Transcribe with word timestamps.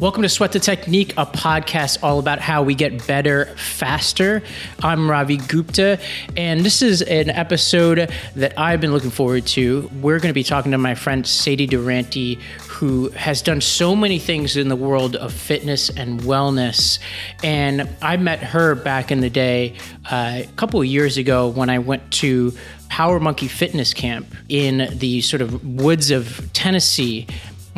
Welcome 0.00 0.22
to 0.22 0.28
Sweat 0.28 0.52
the 0.52 0.60
Technique, 0.60 1.12
a 1.16 1.26
podcast 1.26 2.04
all 2.04 2.20
about 2.20 2.38
how 2.38 2.62
we 2.62 2.76
get 2.76 3.04
better 3.08 3.46
faster. 3.56 4.44
I'm 4.80 5.10
Ravi 5.10 5.38
Gupta, 5.38 5.98
and 6.36 6.60
this 6.60 6.82
is 6.82 7.02
an 7.02 7.30
episode 7.30 8.08
that 8.36 8.56
I've 8.56 8.80
been 8.80 8.92
looking 8.92 9.10
forward 9.10 9.44
to. 9.48 9.90
We're 10.00 10.20
going 10.20 10.30
to 10.30 10.34
be 10.34 10.44
talking 10.44 10.70
to 10.70 10.78
my 10.78 10.94
friend 10.94 11.26
Sadie 11.26 11.66
Durante, 11.66 12.36
who 12.68 13.08
has 13.08 13.42
done 13.42 13.60
so 13.60 13.96
many 13.96 14.20
things 14.20 14.56
in 14.56 14.68
the 14.68 14.76
world 14.76 15.16
of 15.16 15.32
fitness 15.32 15.90
and 15.90 16.20
wellness. 16.20 17.00
And 17.42 17.88
I 18.00 18.18
met 18.18 18.38
her 18.38 18.76
back 18.76 19.10
in 19.10 19.18
the 19.18 19.30
day, 19.30 19.74
uh, 20.08 20.42
a 20.44 20.48
couple 20.54 20.78
of 20.78 20.86
years 20.86 21.16
ago, 21.16 21.48
when 21.48 21.70
I 21.70 21.80
went 21.80 22.08
to 22.12 22.52
Power 22.88 23.18
Monkey 23.18 23.48
Fitness 23.48 23.94
Camp 23.94 24.32
in 24.48 24.96
the 24.96 25.22
sort 25.22 25.42
of 25.42 25.66
woods 25.66 26.12
of 26.12 26.52
Tennessee. 26.52 27.26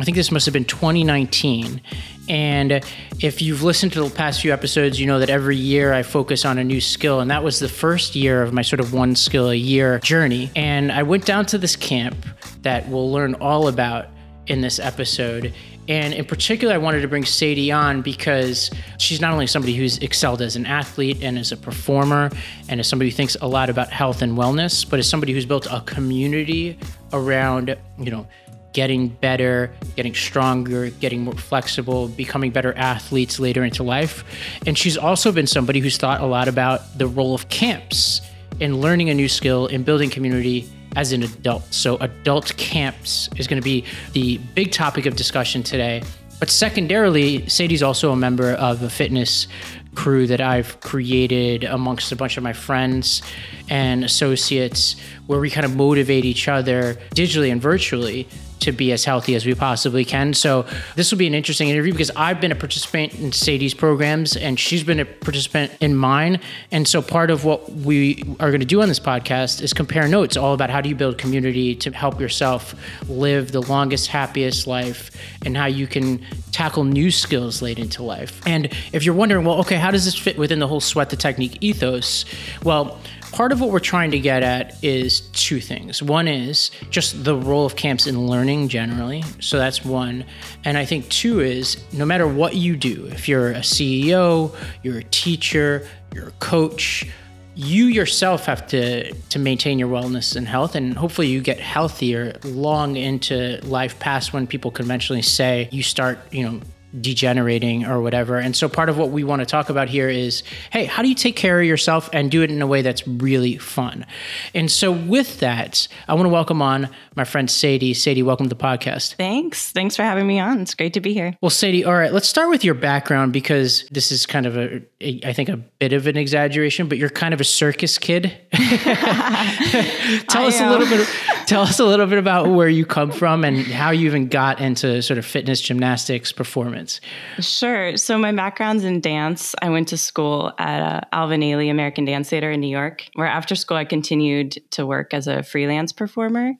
I 0.01 0.03
think 0.03 0.17
this 0.17 0.31
must 0.31 0.47
have 0.47 0.53
been 0.53 0.65
2019. 0.65 1.79
And 2.27 2.83
if 3.19 3.39
you've 3.39 3.61
listened 3.61 3.93
to 3.93 4.03
the 4.03 4.09
past 4.09 4.41
few 4.41 4.51
episodes, 4.51 4.99
you 4.99 5.05
know 5.05 5.19
that 5.19 5.29
every 5.29 5.57
year 5.57 5.93
I 5.93 6.01
focus 6.01 6.43
on 6.43 6.57
a 6.57 6.63
new 6.63 6.81
skill. 6.81 7.19
And 7.19 7.29
that 7.29 7.43
was 7.43 7.59
the 7.59 7.69
first 7.69 8.15
year 8.15 8.41
of 8.41 8.51
my 8.51 8.63
sort 8.63 8.79
of 8.79 8.93
one 8.93 9.15
skill 9.15 9.51
a 9.51 9.55
year 9.55 9.99
journey. 9.99 10.49
And 10.55 10.91
I 10.91 11.03
went 11.03 11.25
down 11.25 11.45
to 11.47 11.59
this 11.59 11.75
camp 11.75 12.15
that 12.63 12.89
we'll 12.89 13.11
learn 13.11 13.35
all 13.35 13.67
about 13.67 14.07
in 14.47 14.61
this 14.61 14.79
episode. 14.79 15.53
And 15.87 16.15
in 16.15 16.25
particular, 16.25 16.73
I 16.73 16.79
wanted 16.79 17.01
to 17.01 17.07
bring 17.07 17.25
Sadie 17.25 17.71
on 17.71 18.01
because 18.01 18.71
she's 18.97 19.21
not 19.21 19.33
only 19.33 19.45
somebody 19.45 19.75
who's 19.75 19.99
excelled 19.99 20.41
as 20.41 20.55
an 20.55 20.65
athlete 20.65 21.21
and 21.21 21.37
as 21.37 21.51
a 21.51 21.57
performer 21.57 22.31
and 22.69 22.79
as 22.79 22.87
somebody 22.87 23.11
who 23.11 23.15
thinks 23.15 23.35
a 23.41 23.47
lot 23.47 23.69
about 23.69 23.89
health 23.89 24.23
and 24.23 24.35
wellness, 24.35 24.89
but 24.89 24.97
as 24.97 25.07
somebody 25.07 25.33
who's 25.33 25.45
built 25.45 25.67
a 25.69 25.81
community 25.81 26.79
around, 27.13 27.75
you 27.99 28.09
know, 28.09 28.27
getting 28.73 29.09
better, 29.09 29.71
getting 29.95 30.13
stronger, 30.13 30.89
getting 30.89 31.21
more 31.21 31.33
flexible, 31.33 32.07
becoming 32.07 32.51
better 32.51 32.73
athletes 32.77 33.39
later 33.39 33.63
into 33.63 33.83
life. 33.83 34.23
And 34.65 34.77
she's 34.77 34.97
also 34.97 35.31
been 35.31 35.47
somebody 35.47 35.79
who's 35.79 35.97
thought 35.97 36.21
a 36.21 36.25
lot 36.25 36.47
about 36.47 36.97
the 36.97 37.07
role 37.07 37.35
of 37.35 37.49
camps 37.49 38.21
in 38.59 38.79
learning 38.79 39.09
a 39.09 39.13
new 39.13 39.27
skill 39.27 39.67
and 39.67 39.83
building 39.83 40.09
community 40.09 40.69
as 40.95 41.11
an 41.11 41.23
adult. 41.23 41.73
So, 41.73 41.97
adult 41.97 42.55
camps 42.57 43.29
is 43.37 43.47
going 43.47 43.61
to 43.61 43.63
be 43.63 43.85
the 44.13 44.37
big 44.55 44.71
topic 44.71 45.05
of 45.05 45.15
discussion 45.15 45.63
today. 45.63 46.03
But 46.39 46.49
secondarily, 46.49 47.47
Sadie's 47.47 47.83
also 47.83 48.11
a 48.11 48.15
member 48.15 48.53
of 48.53 48.81
a 48.81 48.89
fitness 48.89 49.47
crew 49.93 50.25
that 50.27 50.41
I've 50.41 50.79
created 50.79 51.63
amongst 51.63 52.11
a 52.11 52.15
bunch 52.15 52.37
of 52.37 52.43
my 52.43 52.53
friends 52.53 53.21
and 53.69 54.03
associates 54.03 54.95
where 55.27 55.39
we 55.39 55.49
kind 55.49 55.65
of 55.65 55.75
motivate 55.75 56.25
each 56.25 56.47
other 56.47 56.95
digitally 57.13 57.51
and 57.51 57.61
virtually 57.61 58.27
to 58.61 58.71
be 58.71 58.91
as 58.91 59.05
healthy 59.05 59.35
as 59.35 59.45
we 59.45 59.53
possibly 59.53 60.05
can. 60.05 60.33
So 60.33 60.65
this 60.95 61.11
will 61.11 61.17
be 61.17 61.27
an 61.27 61.33
interesting 61.33 61.69
interview 61.69 61.91
because 61.91 62.11
I've 62.15 62.39
been 62.39 62.51
a 62.51 62.55
participant 62.55 63.13
in 63.15 63.31
Sadie's 63.31 63.73
programs 63.73 64.35
and 64.35 64.59
she's 64.59 64.83
been 64.83 64.99
a 64.99 65.05
participant 65.05 65.71
in 65.79 65.95
mine. 65.95 66.39
And 66.71 66.87
so 66.87 67.01
part 67.01 67.29
of 67.29 67.43
what 67.43 67.71
we 67.71 68.23
are 68.39 68.49
going 68.49 68.59
to 68.61 68.65
do 68.65 68.81
on 68.81 68.87
this 68.87 68.99
podcast 68.99 69.61
is 69.61 69.73
compare 69.73 70.07
notes 70.07 70.37
all 70.37 70.53
about 70.53 70.69
how 70.69 70.81
do 70.81 70.89
you 70.89 70.95
build 70.95 71.17
community 71.17 71.75
to 71.75 71.91
help 71.91 72.19
yourself 72.19 72.75
live 73.09 73.51
the 73.51 73.61
longest, 73.61 74.07
happiest 74.07 74.67
life 74.67 75.11
and 75.45 75.57
how 75.57 75.65
you 75.65 75.87
can 75.87 76.25
tackle 76.51 76.83
new 76.83 77.11
skills 77.11 77.61
late 77.61 77.79
into 77.79 78.03
life. 78.03 78.41
And 78.45 78.71
if 78.93 79.03
you're 79.03 79.15
wondering, 79.15 79.45
well, 79.45 79.59
okay, 79.59 79.77
how 79.77 79.91
does 79.91 80.05
this 80.05 80.15
fit 80.15 80.37
within 80.37 80.59
the 80.59 80.67
whole 80.67 80.81
sweat 80.81 81.09
the 81.09 81.15
technique 81.15 81.57
ethos? 81.61 82.25
Well, 82.63 82.99
part 83.31 83.51
of 83.51 83.61
what 83.61 83.71
we're 83.71 83.79
trying 83.79 84.11
to 84.11 84.19
get 84.19 84.43
at 84.43 84.83
is 84.83 85.21
two 85.33 85.59
things. 85.59 86.01
One 86.03 86.27
is 86.27 86.71
just 86.89 87.23
the 87.23 87.35
role 87.35 87.65
of 87.65 87.75
camps 87.75 88.07
in 88.07 88.27
learning 88.27 88.69
generally. 88.69 89.23
So 89.39 89.57
that's 89.57 89.83
one. 89.83 90.25
And 90.63 90.77
I 90.77 90.85
think 90.85 91.09
two 91.09 91.39
is 91.39 91.77
no 91.93 92.05
matter 92.05 92.27
what 92.27 92.55
you 92.55 92.75
do, 92.75 93.07
if 93.07 93.27
you're 93.27 93.51
a 93.51 93.61
CEO, 93.61 94.55
you're 94.83 94.99
a 94.99 95.03
teacher, 95.05 95.87
you're 96.13 96.29
a 96.29 96.33
coach, 96.39 97.07
you 97.55 97.85
yourself 97.85 98.45
have 98.45 98.65
to 98.67 99.13
to 99.13 99.37
maintain 99.37 99.77
your 99.77 99.89
wellness 99.89 100.37
and 100.37 100.47
health 100.47 100.73
and 100.73 100.97
hopefully 100.97 101.27
you 101.27 101.41
get 101.41 101.59
healthier 101.59 102.33
long 102.45 102.95
into 102.95 103.59
life 103.63 103.99
past 103.99 104.31
when 104.31 104.47
people 104.47 104.71
conventionally 104.71 105.21
say 105.21 105.67
you 105.69 105.83
start 105.83 106.17
you 106.31 106.43
know 106.43 106.61
degenerating 106.99 107.85
or 107.85 108.01
whatever. 108.01 108.37
And 108.37 108.55
so 108.55 108.67
part 108.67 108.89
of 108.89 108.97
what 108.97 109.09
we 109.09 109.23
want 109.23 109.41
to 109.41 109.45
talk 109.45 109.69
about 109.69 109.89
here 109.89 110.09
is 110.09 110.43
hey, 110.71 110.85
how 110.85 111.01
do 111.01 111.09
you 111.09 111.15
take 111.15 111.35
care 111.35 111.59
of 111.59 111.65
yourself 111.65 112.09
and 112.13 112.29
do 112.29 112.41
it 112.41 112.51
in 112.51 112.61
a 112.61 112.67
way 112.67 112.81
that's 112.81 113.07
really 113.07 113.57
fun? 113.57 114.05
And 114.53 114.69
so 114.69 114.91
with 114.91 115.39
that, 115.39 115.87
I 116.07 116.13
want 116.13 116.25
to 116.25 116.29
welcome 116.29 116.61
on 116.61 116.89
my 117.15 117.23
friend 117.23 117.49
Sadie. 117.49 117.93
Sadie, 117.93 118.23
welcome 118.23 118.47
to 118.47 118.55
the 118.55 118.61
podcast. 118.61 119.15
Thanks. 119.15 119.71
Thanks 119.71 119.95
for 119.95 120.03
having 120.03 120.27
me 120.27 120.39
on. 120.39 120.61
It's 120.61 120.73
great 120.73 120.93
to 120.93 121.01
be 121.01 121.13
here. 121.13 121.35
Well, 121.41 121.49
Sadie, 121.49 121.85
all 121.85 121.93
right, 121.93 122.11
let's 122.11 122.27
start 122.27 122.49
with 122.49 122.63
your 122.63 122.73
background 122.73 123.33
because 123.33 123.85
this 123.91 124.11
is 124.11 124.25
kind 124.25 124.45
of 124.45 124.57
a, 124.57 124.81
a 124.99 125.21
I 125.25 125.33
think 125.33 125.49
a 125.49 125.57
bit 125.57 125.93
of 125.93 126.07
an 126.07 126.17
exaggeration, 126.17 126.87
but 126.87 126.97
you're 126.97 127.09
kind 127.09 127.33
of 127.33 127.41
a 127.41 127.45
circus 127.45 127.97
kid. 127.97 128.37
tell 128.51 130.45
us 130.45 130.59
a 130.59 130.69
little 130.69 130.87
bit 130.87 131.07
tell 131.51 131.63
us 131.63 131.79
a 131.79 131.85
little 131.85 132.07
bit 132.07 132.17
about 132.17 132.49
where 132.49 132.69
you 132.69 132.85
come 132.85 133.11
from 133.11 133.43
and 133.43 133.57
how 133.57 133.91
you 133.91 134.05
even 134.05 134.29
got 134.29 134.61
into 134.61 135.01
sort 135.01 135.17
of 135.17 135.25
fitness, 135.25 135.59
gymnastics, 135.59 136.31
performance. 136.31 137.01
Sure. 137.41 137.97
So 137.97 138.17
my 138.17 138.31
background's 138.31 138.85
in 138.85 139.01
dance. 139.01 139.53
I 139.61 139.69
went 139.69 139.89
to 139.89 139.97
school 139.97 140.53
at 140.57 140.81
uh, 140.81 141.01
Alvin 141.11 141.41
Ailey 141.41 141.69
American 141.69 142.05
Dance 142.05 142.29
Theater 142.29 142.51
in 142.51 142.61
New 142.61 142.69
York, 142.69 143.05
where 143.15 143.27
after 143.27 143.55
school 143.55 143.75
I 143.75 143.83
continued 143.83 144.61
to 144.71 144.85
work 144.85 145.13
as 145.13 145.27
a 145.27 145.43
freelance 145.43 145.91
performer. 145.91 146.53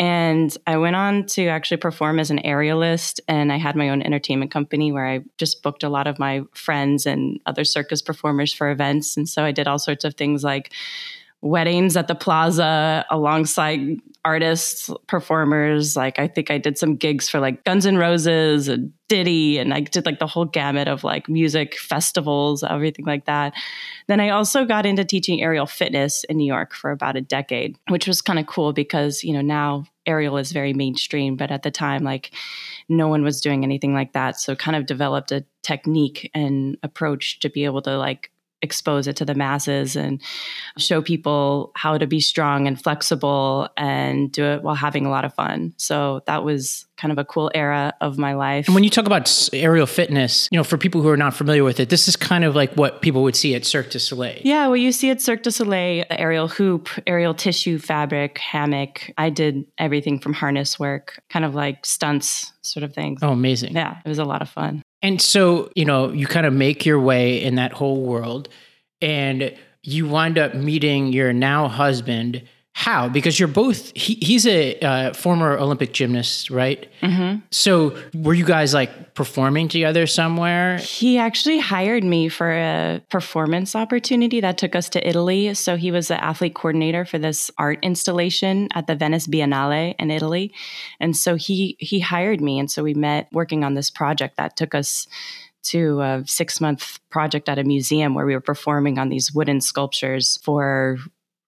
And 0.00 0.56
I 0.66 0.78
went 0.78 0.96
on 0.96 1.26
to 1.26 1.46
actually 1.46 1.76
perform 1.76 2.18
as 2.18 2.32
an 2.32 2.40
aerialist, 2.44 3.20
and 3.28 3.52
I 3.52 3.58
had 3.58 3.76
my 3.76 3.90
own 3.90 4.02
entertainment 4.02 4.50
company 4.50 4.90
where 4.90 5.06
I 5.06 5.20
just 5.38 5.62
booked 5.62 5.84
a 5.84 5.88
lot 5.88 6.08
of 6.08 6.18
my 6.18 6.42
friends 6.54 7.06
and 7.06 7.38
other 7.46 7.62
circus 7.62 8.02
performers 8.02 8.52
for 8.52 8.72
events. 8.72 9.16
And 9.16 9.28
so 9.28 9.44
I 9.44 9.52
did 9.52 9.68
all 9.68 9.78
sorts 9.78 10.02
of 10.02 10.16
things 10.16 10.42
like 10.42 10.72
weddings 11.40 11.96
at 11.96 12.08
the 12.08 12.14
plaza 12.16 13.04
alongside 13.10 14.00
artists, 14.24 14.90
performers. 15.06 15.96
Like 15.96 16.18
I 16.18 16.26
think 16.28 16.50
I 16.50 16.58
did 16.58 16.78
some 16.78 16.96
gigs 16.96 17.28
for 17.28 17.40
like 17.40 17.64
Guns 17.64 17.86
N' 17.86 17.98
Roses 17.98 18.68
and 18.68 18.92
Diddy, 19.08 19.58
and 19.58 19.74
I 19.74 19.80
did 19.80 20.06
like 20.06 20.18
the 20.18 20.26
whole 20.26 20.46
gamut 20.46 20.88
of 20.88 21.04
like 21.04 21.28
music 21.28 21.78
festivals, 21.78 22.62
everything 22.62 23.04
like 23.04 23.26
that. 23.26 23.52
Then 24.08 24.20
I 24.20 24.30
also 24.30 24.64
got 24.64 24.86
into 24.86 25.04
teaching 25.04 25.42
aerial 25.42 25.66
fitness 25.66 26.24
in 26.24 26.38
New 26.38 26.46
York 26.46 26.74
for 26.74 26.90
about 26.90 27.16
a 27.16 27.20
decade, 27.20 27.76
which 27.88 28.06
was 28.06 28.22
kind 28.22 28.38
of 28.38 28.46
cool 28.46 28.72
because, 28.72 29.22
you 29.22 29.32
know, 29.32 29.42
now 29.42 29.84
aerial 30.06 30.36
is 30.38 30.52
very 30.52 30.72
mainstream, 30.72 31.36
but 31.36 31.50
at 31.50 31.62
the 31.62 31.70
time, 31.70 32.02
like 32.02 32.30
no 32.88 33.08
one 33.08 33.22
was 33.22 33.40
doing 33.40 33.64
anything 33.64 33.94
like 33.94 34.12
that. 34.12 34.40
So 34.40 34.56
kind 34.56 34.76
of 34.76 34.86
developed 34.86 35.32
a 35.32 35.44
technique 35.62 36.30
and 36.34 36.76
approach 36.82 37.40
to 37.40 37.48
be 37.48 37.64
able 37.64 37.82
to 37.82 37.96
like 37.96 38.30
expose 38.64 39.06
it 39.06 39.14
to 39.16 39.24
the 39.24 39.34
masses 39.34 39.94
and 39.94 40.20
show 40.78 41.00
people 41.00 41.70
how 41.76 41.96
to 41.96 42.06
be 42.06 42.18
strong 42.18 42.66
and 42.66 42.82
flexible 42.82 43.68
and 43.76 44.32
do 44.32 44.44
it 44.44 44.62
while 44.62 44.74
having 44.74 45.06
a 45.06 45.10
lot 45.10 45.24
of 45.24 45.32
fun. 45.34 45.74
So 45.76 46.22
that 46.26 46.42
was 46.42 46.86
kind 46.96 47.12
of 47.12 47.18
a 47.18 47.24
cool 47.24 47.50
era 47.54 47.92
of 48.00 48.18
my 48.18 48.34
life. 48.34 48.66
And 48.66 48.74
when 48.74 48.84
you 48.84 48.90
talk 48.90 49.06
about 49.06 49.48
aerial 49.52 49.86
fitness, 49.86 50.48
you 50.50 50.56
know, 50.56 50.64
for 50.64 50.78
people 50.78 51.02
who 51.02 51.08
are 51.08 51.16
not 51.16 51.34
familiar 51.34 51.64
with 51.64 51.80
it, 51.80 51.90
this 51.90 52.08
is 52.08 52.16
kind 52.16 52.44
of 52.44 52.54
like 52.54 52.72
what 52.74 53.02
people 53.02 53.22
would 53.24 53.36
see 53.36 53.54
at 53.54 53.64
Cirque 53.64 53.90
du 53.90 53.98
Soleil. 53.98 54.40
Yeah, 54.42 54.66
well, 54.66 54.76
you 54.76 54.92
see 54.92 55.10
at 55.10 55.20
Cirque 55.20 55.42
du 55.42 55.50
Soleil, 55.50 56.04
aerial 56.10 56.48
hoop, 56.48 56.88
aerial 57.06 57.34
tissue 57.34 57.78
fabric, 57.78 58.38
hammock. 58.38 59.10
I 59.18 59.30
did 59.30 59.66
everything 59.76 60.18
from 60.20 60.32
harness 60.32 60.78
work, 60.78 61.20
kind 61.28 61.44
of 61.44 61.54
like 61.54 61.84
stunts 61.84 62.52
sort 62.62 62.84
of 62.84 62.94
things. 62.94 63.20
Oh, 63.22 63.32
amazing. 63.32 63.74
Yeah, 63.74 63.98
it 64.04 64.08
was 64.08 64.18
a 64.18 64.24
lot 64.24 64.40
of 64.40 64.48
fun. 64.48 64.82
And 65.04 65.20
so, 65.20 65.70
you 65.76 65.84
know, 65.84 66.12
you 66.12 66.26
kind 66.26 66.46
of 66.46 66.54
make 66.54 66.86
your 66.86 66.98
way 66.98 67.42
in 67.42 67.56
that 67.56 67.74
whole 67.74 68.00
world 68.00 68.48
and 69.02 69.54
you 69.82 70.08
wind 70.08 70.38
up 70.38 70.54
meeting 70.54 71.12
your 71.12 71.30
now 71.30 71.68
husband. 71.68 72.42
How? 72.76 73.08
Because 73.08 73.38
you're 73.38 73.48
both, 73.48 73.92
he, 73.94 74.14
he's 74.20 74.48
a 74.48 74.76
uh, 74.80 75.12
former 75.14 75.56
Olympic 75.56 75.92
gymnast, 75.92 76.50
right? 76.50 76.90
Mm-hmm. 77.02 77.38
So 77.52 77.96
were 78.14 78.34
you 78.34 78.44
guys 78.44 78.74
like 78.74 79.14
performing 79.14 79.68
together 79.68 80.08
somewhere? 80.08 80.78
He 80.78 81.16
actually 81.16 81.60
hired 81.60 82.02
me 82.02 82.28
for 82.28 82.50
a 82.50 83.00
performance 83.10 83.76
opportunity 83.76 84.40
that 84.40 84.58
took 84.58 84.74
us 84.74 84.88
to 84.88 85.08
Italy. 85.08 85.54
So 85.54 85.76
he 85.76 85.92
was 85.92 86.08
the 86.08 86.22
athlete 86.22 86.56
coordinator 86.56 87.04
for 87.04 87.16
this 87.16 87.48
art 87.58 87.78
installation 87.80 88.68
at 88.74 88.88
the 88.88 88.96
Venice 88.96 89.28
Biennale 89.28 89.94
in 89.96 90.10
Italy. 90.10 90.52
And 90.98 91.16
so 91.16 91.36
he 91.36 91.76
he 91.78 92.00
hired 92.00 92.40
me 92.40 92.58
and 92.58 92.68
so 92.68 92.82
we 92.82 92.92
met 92.92 93.28
working 93.32 93.62
on 93.62 93.74
this 93.74 93.88
project 93.88 94.36
that 94.36 94.56
took 94.56 94.74
us 94.74 95.06
to 95.64 96.00
a 96.00 96.22
six 96.26 96.60
month 96.60 96.98
project 97.10 97.48
at 97.48 97.58
a 97.58 97.64
museum 97.64 98.14
where 98.14 98.26
we 98.26 98.34
were 98.34 98.40
performing 98.40 98.98
on 98.98 99.08
these 99.08 99.32
wooden 99.32 99.60
sculptures 99.60 100.38
for 100.42 100.98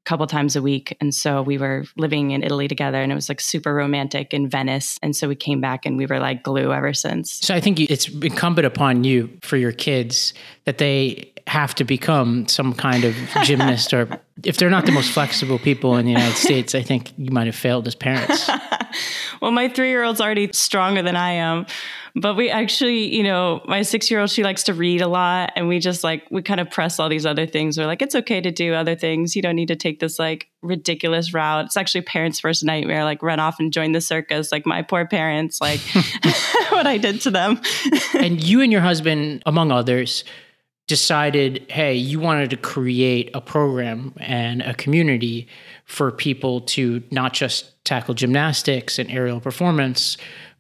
couple 0.07 0.27
times 0.27 0.57
a 0.57 0.63
week. 0.63 0.97
And 1.01 1.15
so 1.15 1.43
we 1.43 1.59
were 1.59 1.85
living 1.97 2.31
in 2.31 2.43
Italy 2.43 2.69
together 2.69 3.03
and 3.03 3.13
it 3.13 3.15
was 3.15 3.29
like 3.29 3.41
super 3.41 3.75
romantic 3.75 4.33
in 4.33 4.49
Venice. 4.49 4.99
And 5.03 5.15
so 5.15 5.29
we 5.29 5.35
came 5.35 5.61
back 5.61 5.85
and 5.85 5.99
we 5.99 6.07
were 6.07 6.21
like 6.21 6.43
glue 6.43 6.73
ever 6.73 6.95
since. 6.95 7.33
So 7.33 7.55
I 7.55 7.61
think 7.61 7.81
it's 7.81 8.09
incumbent 8.09 8.67
upon 8.67 9.05
you 9.05 9.29
for 9.43 9.57
your 9.57 9.73
kids 9.73 10.33
that 10.65 10.79
they 10.79 11.33
have 11.47 11.75
to 11.77 11.85
become 11.85 12.49
some 12.49 12.73
kind 12.73 13.05
of 13.05 13.15
gymnast 13.43 13.93
or 13.93 14.09
if 14.45 14.57
they're 14.57 14.71
not 14.71 14.87
the 14.87 14.93
most 14.93 15.11
flexible 15.11 15.59
people 15.59 15.97
in 15.97 16.05
the 16.05 16.13
United 16.13 16.37
States, 16.37 16.75
I 16.75 16.83
think 16.83 17.13
you 17.17 17.31
might 17.31 17.47
have 17.47 17.57
failed 17.57 17.87
as 17.87 17.95
parents. 17.95 18.51
well, 19.43 19.51
my 19.51 19.69
three 19.69 19.91
year 19.91 20.03
old's 20.03 20.21
already 20.21 20.51
stronger 20.53 21.03
than 21.03 21.17
I 21.17 21.33
am. 21.33 21.67
But 22.19 22.35
we 22.35 22.49
actually, 22.49 23.15
you 23.15 23.23
know, 23.23 23.61
my 23.67 23.83
six 23.83 24.11
year 24.11 24.21
old, 24.21 24.31
she 24.31 24.43
likes 24.43 24.63
to 24.65 24.75
read 24.75 25.03
a 25.03 25.07
lot. 25.07 25.53
And 25.55 25.69
we 25.69 25.79
just 25.79 26.03
like, 26.03 26.27
we 26.31 26.41
kind 26.41 26.61
of 26.61 26.71
press 26.71 26.99
all 26.99 27.11
these 27.11 27.27
other 27.27 27.45
things. 27.45 27.77
We're 27.77 27.85
like, 27.85 28.01
it's 28.01 28.15
okay 28.15 28.41
to 28.41 28.51
do 28.51 28.73
other 28.73 28.95
things. 28.95 29.37
You 29.37 29.43
don't 29.43 29.55
need 29.55 29.69
to 29.69 29.77
take 29.77 30.01
this 30.01 30.19
like 30.19 30.49
ridiculous 30.63 31.35
route. 31.35 31.67
It's 31.67 31.77
actually 31.77 32.01
parents' 32.01 32.41
first 32.41 32.65
nightmare, 32.65 33.05
like 33.05 33.23
run 33.23 33.39
off 33.39 33.61
and 33.61 33.71
join 33.71 33.93
the 33.93 34.01
circus. 34.01 34.51
Like 34.51 34.65
my 34.65 34.81
poor 34.81 35.07
parents, 35.07 35.61
like 35.61 35.81
what 36.71 36.87
I 36.87 36.97
did 36.97 37.21
to 37.23 37.31
them. 37.31 37.61
and 38.15 38.43
you 38.43 38.63
and 38.63 38.73
your 38.73 38.81
husband, 38.81 39.43
among 39.45 39.71
others, 39.71 40.25
decided, 40.87 41.67
hey, 41.69 41.95
you 41.95 42.19
wanted 42.19 42.49
to 42.49 42.57
create 42.57 43.31
a 43.35 43.43
program 43.43 44.15
and 44.17 44.63
a 44.63 44.73
community 44.73 45.49
for 45.87 46.11
people 46.11 46.61
to 46.61 47.03
not 47.11 47.33
just 47.33 47.83
tackle 47.85 48.15
gymnastics 48.15 48.99
and 48.99 49.11
aerial 49.11 49.41
performance, 49.41 50.17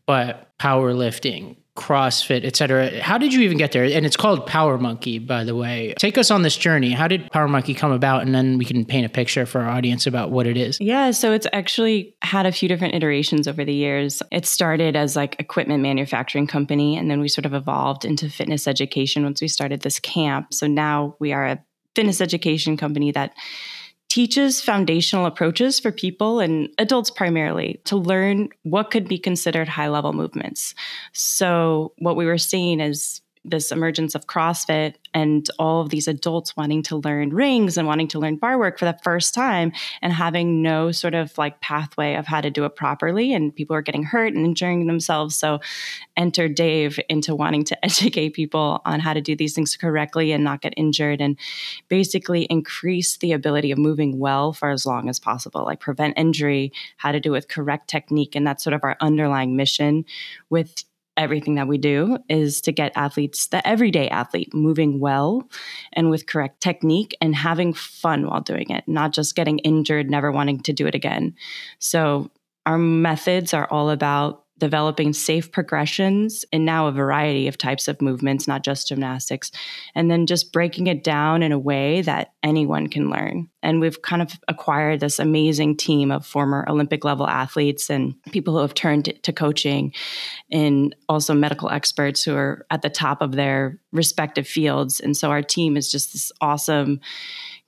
but 0.07 0.57
powerlifting, 0.59 1.57
CrossFit, 1.77 2.45
etc. 2.45 3.01
How 3.03 3.19
did 3.19 3.35
you 3.35 3.41
even 3.41 3.59
get 3.59 3.73
there? 3.73 3.85
And 3.85 4.07
it's 4.07 4.17
called 4.17 4.47
Power 4.47 4.79
Monkey, 4.79 5.19
by 5.19 5.45
the 5.45 5.55
way. 5.55 5.95
Take 5.99 6.17
us 6.17 6.31
on 6.31 6.43
this 6.43 6.57
journey. 6.57 6.93
How 6.93 7.09
did 7.09 7.31
Power 7.33 7.49
Monkey 7.49 7.75
come 7.75 7.93
about? 7.93 8.23
And 8.23 8.35
then 8.35 8.57
we 8.57 8.65
can 8.65 8.85
paint 8.85 9.05
a 9.05 9.09
picture 9.09 9.45
for 9.45 9.61
our 9.61 9.69
audience 9.69 10.07
about 10.07 10.31
what 10.31 10.47
it 10.47 10.57
is. 10.57 10.79
Yeah, 10.81 11.11
so 11.11 11.33
it's 11.33 11.47
actually 11.53 12.15
had 12.23 12.47
a 12.47 12.53
few 12.53 12.69
different 12.69 12.95
iterations 12.95 13.47
over 13.47 13.65
the 13.65 13.75
years. 13.75 14.23
It 14.31 14.47
started 14.47 14.97
as 14.97 15.17
like 15.17 15.37
equipment 15.39 15.83
manufacturing 15.83 16.47
company, 16.47 16.97
and 16.97 17.11
then 17.11 17.21
we 17.21 17.29
sort 17.29 17.45
of 17.47 17.53
evolved 17.53 18.05
into 18.05 18.31
fitness 18.31 18.67
education 18.67 19.25
once 19.25 19.43
we 19.43 19.49
started 19.49 19.83
this 19.83 19.99
camp. 19.99 20.55
So 20.55 20.67
now 20.67 21.17
we 21.19 21.33
are 21.33 21.47
a 21.47 21.63
fitness 21.95 22.21
education 22.21 22.77
company 22.77 23.11
that 23.13 23.33
teaches 24.17 24.63
foundational 24.63 25.27
approaches 25.27 25.79
for 25.79 25.93
people 25.93 26.41
and 26.41 26.71
adults 26.79 27.11
primarily 27.11 27.79
to 27.85 27.99
learn 27.99 28.49
what 28.63 28.91
could 28.91 29.07
be 29.07 29.19
considered 29.19 29.69
high 29.69 29.91
level 29.91 30.15
movements. 30.15 30.75
So, 31.13 31.93
what 31.99 32.17
we 32.17 32.25
were 32.25 32.39
seeing 32.39 32.81
is 32.81 33.21
this 33.49 33.71
emergence 33.71 34.15
of 34.15 34.27
CrossFit 34.27 34.95
and 35.15 35.49
all 35.59 35.81
of 35.81 35.91
these 35.91 36.09
adults 36.09 36.57
wanting 36.57 36.83
to 36.83 36.97
learn 36.97 37.31
rings 37.31 37.79
and 37.79 37.87
wanting 37.87 38.09
to 38.09 38.19
learn 38.19 38.37
bar 38.37 38.59
work 38.59 38.79
for 38.79 38.85
the 38.85 38.99
first 39.03 39.35
time 39.35 39.73
and 40.03 40.13
having 40.13 40.63
no 40.63 40.93
sort 40.93 41.15
of 41.15 41.37
like 41.39 41.61
pathway 41.61 42.15
of 42.17 42.27
how 42.27 42.41
to 42.41 42.51
do 42.51 42.65
it 42.65 42.77
properly. 42.77 43.33
And 43.33 43.55
people 43.55 43.77
are 43.77 43.83
getting 43.83 44.03
hurt 44.03 44.35
and 44.35 44.45
injuring 44.45 44.87
themselves. 44.87 45.37
So 45.37 45.61
enter 46.17 46.49
Dave 46.49 46.99
into 47.09 47.35
wanting 47.35 47.65
to 47.65 47.85
educate 47.85 48.31
people 48.31 48.83
on 48.85 49.01
how 49.01 49.15
to 49.15 49.21
do 49.21 49.37
these 49.37 49.55
things 49.55 49.77
correctly 49.77 50.33
and 50.33 50.45
not 50.45 50.61
get 50.61 50.75
injured 50.77 51.21
and 51.21 51.39
basically 51.89 52.43
increase 52.45 53.17
the 53.19 53.33
ability 53.33 53.71
of 53.71 53.79
moving 53.79 54.19
well 54.19 54.53
for 54.53 54.71
as 54.71 54.85
long 54.85 55.09
as 55.09 55.19
possible, 55.19 55.65
like 55.65 55.81
prevent 55.81 56.19
injury, 56.19 56.73
how 56.97 57.13
to 57.13 57.21
do 57.21 57.31
it 57.31 57.37
with 57.37 57.49
correct 57.49 57.89
technique. 57.89 58.35
And 58.35 58.47
that's 58.47 58.65
sort 58.65 58.75
of 58.75 58.83
our 58.83 58.97
underlying 59.01 59.57
mission 59.57 60.05
with 60.51 60.85
everything 61.17 61.57
that 61.57 61.69
we 61.69 61.79
do 61.79 62.19
is 62.29 62.61
to 62.63 62.73
get 62.73 62.93
athletes, 62.97 63.49
the 63.49 63.67
everyday 63.67 64.09
athlete, 64.09 64.55
moving 64.55 65.01
well 65.01 65.49
and 65.93 66.11
with 66.11 66.27
correct 66.27 66.61
technique 66.61 67.17
and 67.21 67.35
having 67.35 67.73
fun 67.73 68.27
while 68.27 68.41
doing 68.41 68.71
it, 68.71 68.85
not 68.87 69.13
just 69.13 69.35
getting 69.35 69.59
injured, 69.61 70.11
never 70.11 70.31
wanting 70.33 70.61
to 70.61 70.73
do 70.73 70.87
it 70.87 70.95
again. 70.95 71.35
So, 71.79 72.31
our 72.65 72.79
methods 72.79 73.55
are 73.55 73.69
all 73.71 73.91
about 73.91 74.46
developing 74.59 75.13
safe 75.13 75.53
progressions 75.53 76.45
and 76.53 76.65
now 76.65 76.87
a 76.87 76.93
variety 76.93 77.47
of 77.47 77.59
types 77.59 77.89
of 77.89 78.01
movements, 78.01 78.49
not 78.49 78.65
just 78.65 78.89
gymnastics, 78.89 79.51
and 79.95 80.11
then 80.11 80.27
just 80.27 80.53
breaking 80.53 80.87
it 80.87 81.05
down 81.05 81.43
in 81.43 81.53
a 81.53 81.59
way 81.59 82.01
that 82.03 82.33
anyone 82.43 82.87
can 82.87 83.11
learn. 83.11 83.49
And 83.63 83.81
we've 83.81 84.01
kind 84.01 84.23
of 84.23 84.33
acquired 84.49 85.01
this 85.01 85.19
amazing 85.19 85.77
team 85.77 86.11
of 86.11 86.25
former 86.25 86.65
Olympic 86.69 87.05
level 87.05 87.27
athletes 87.27 87.91
and 87.91 88.15
people 88.33 88.55
who 88.55 88.61
have 88.61 88.75
turned 88.75 89.13
to 89.23 89.33
coaching 89.33 89.93
and 90.51 90.95
also 91.09 91.35
medical 91.35 91.69
experts 91.69 92.23
who 92.23 92.35
are 92.35 92.65
at 92.71 92.83
the 92.83 92.91
top 92.91 93.21
of 93.21 93.33
their 93.33 93.79
respective 93.93 94.47
fields. 94.47 95.01
And 95.01 95.17
so 95.17 95.31
our 95.31 95.43
team 95.43 95.77
is 95.77 95.91
just 95.91 96.13
this 96.13 96.33
awesome 96.41 97.01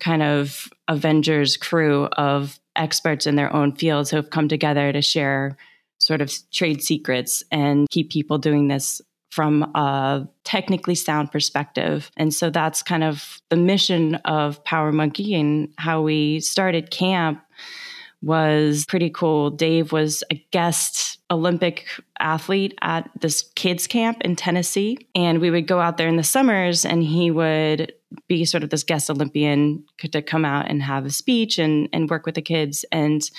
kind 0.01 0.23
of 0.23 0.69
Avengers 0.87 1.57
crew 1.57 2.05
of 2.13 2.61
experts 2.77 3.27
in 3.27 3.35
their 3.35 3.55
own 3.55 3.75
fields 3.75 4.11
who 4.11 4.17
have 4.17 4.31
come 4.31 4.49
together 4.49 4.93
to 4.93 5.03
share 5.03 5.57
sort 6.09 6.23
of 6.23 6.33
trade 6.51 6.83
secrets 6.83 7.43
and 7.53 7.87
keep 7.91 8.11
people 8.11 8.39
doing 8.39 8.69
this 8.69 9.03
from 9.31 9.63
a 9.75 10.27
technically 10.43 10.95
sound 10.95 11.31
perspective. 11.31 12.11
And 12.17 12.33
so 12.33 12.49
that's 12.49 12.83
kind 12.83 13.05
of 13.05 13.43
the 13.51 13.57
mission 13.57 14.15
of 14.25 14.65
Power 14.65 14.91
Monkey 14.91 15.35
and 15.35 15.69
how 15.77 16.01
we 16.01 16.41
started 16.41 16.91
camp 16.91 17.43
was 18.23 18.87
pretty 18.89 19.11
cool. 19.11 19.51
Dave 19.51 19.93
was 19.93 20.25
a 20.33 20.37
guest 20.51 21.19
Olympic 21.31 21.87
athlete 22.19 22.75
at 22.81 23.09
this 23.21 23.43
kids 23.55 23.87
camp 23.87 24.23
in 24.23 24.35
Tennessee. 24.35 24.97
And 25.15 25.43
we 25.43 25.51
would 25.51 25.69
go 25.69 25.79
out 25.79 25.99
there 25.99 26.09
in 26.09 26.17
the 26.17 26.25
summers 26.25 26.87
and 26.87 27.03
he 27.03 27.31
would 27.31 27.93
be 28.29 28.47
sort 28.47 28.65
of 28.65 28.71
this 28.71 28.83
guest 28.83 29.11
Olympian 29.11 29.85
to 29.99 30.23
come 30.23 30.47
out 30.47 30.71
and 30.71 30.83
have 30.83 31.05
a 31.05 31.11
speech 31.11 31.59
and, 31.59 31.87
and 31.93 32.09
work 32.09 32.25
with 32.25 32.35
the 32.35 32.41
kids. 32.41 32.87
And 32.91 33.31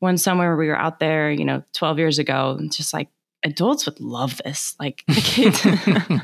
one 0.00 0.18
summer 0.18 0.56
we 0.56 0.68
were 0.68 0.78
out 0.78 1.00
there, 1.00 1.30
you 1.30 1.44
know, 1.44 1.62
12 1.74 1.98
years 1.98 2.18
ago, 2.18 2.56
and 2.58 2.72
just 2.72 2.92
like 2.92 3.08
adults 3.44 3.86
would 3.86 4.00
love 4.00 4.40
this. 4.44 4.74
Like 4.78 5.04
the 5.06 6.22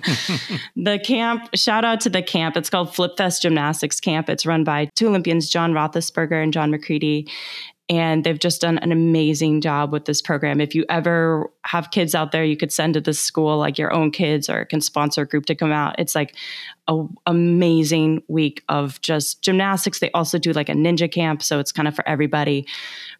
the 0.76 0.98
camp, 0.98 1.48
shout 1.54 1.84
out 1.84 2.00
to 2.02 2.10
the 2.10 2.22
camp. 2.22 2.56
It's 2.56 2.70
called 2.70 2.94
Flip 2.94 3.16
Fest 3.16 3.42
Gymnastics 3.42 4.00
Camp. 4.00 4.28
It's 4.28 4.46
run 4.46 4.64
by 4.64 4.90
two 4.96 5.08
Olympians, 5.08 5.48
John 5.48 5.72
Roethlisberger 5.72 6.42
and 6.42 6.52
John 6.52 6.70
Macready 6.70 7.28
and 7.90 8.24
they've 8.24 8.38
just 8.38 8.62
done 8.62 8.78
an 8.78 8.92
amazing 8.92 9.60
job 9.60 9.92
with 9.92 10.06
this 10.06 10.22
program. 10.22 10.60
If 10.60 10.74
you 10.74 10.86
ever 10.88 11.50
have 11.64 11.90
kids 11.90 12.14
out 12.14 12.32
there, 12.32 12.44
you 12.44 12.56
could 12.56 12.72
send 12.72 12.94
to 12.94 13.00
this 13.00 13.20
school 13.20 13.58
like 13.58 13.76
your 13.76 13.92
own 13.92 14.10
kids 14.10 14.48
or 14.48 14.64
can 14.64 14.80
sponsor 14.80 15.22
a 15.22 15.26
group 15.26 15.44
to 15.46 15.54
come 15.54 15.70
out. 15.70 15.94
It's 15.98 16.14
like 16.14 16.34
a 16.88 17.04
amazing 17.26 18.22
week 18.26 18.62
of 18.70 19.00
just 19.02 19.42
gymnastics. 19.42 19.98
They 19.98 20.10
also 20.12 20.38
do 20.38 20.52
like 20.52 20.70
a 20.70 20.74
ninja 20.74 21.12
camp, 21.12 21.42
so 21.42 21.58
it's 21.58 21.72
kind 21.72 21.86
of 21.86 21.94
for 21.94 22.08
everybody. 22.08 22.66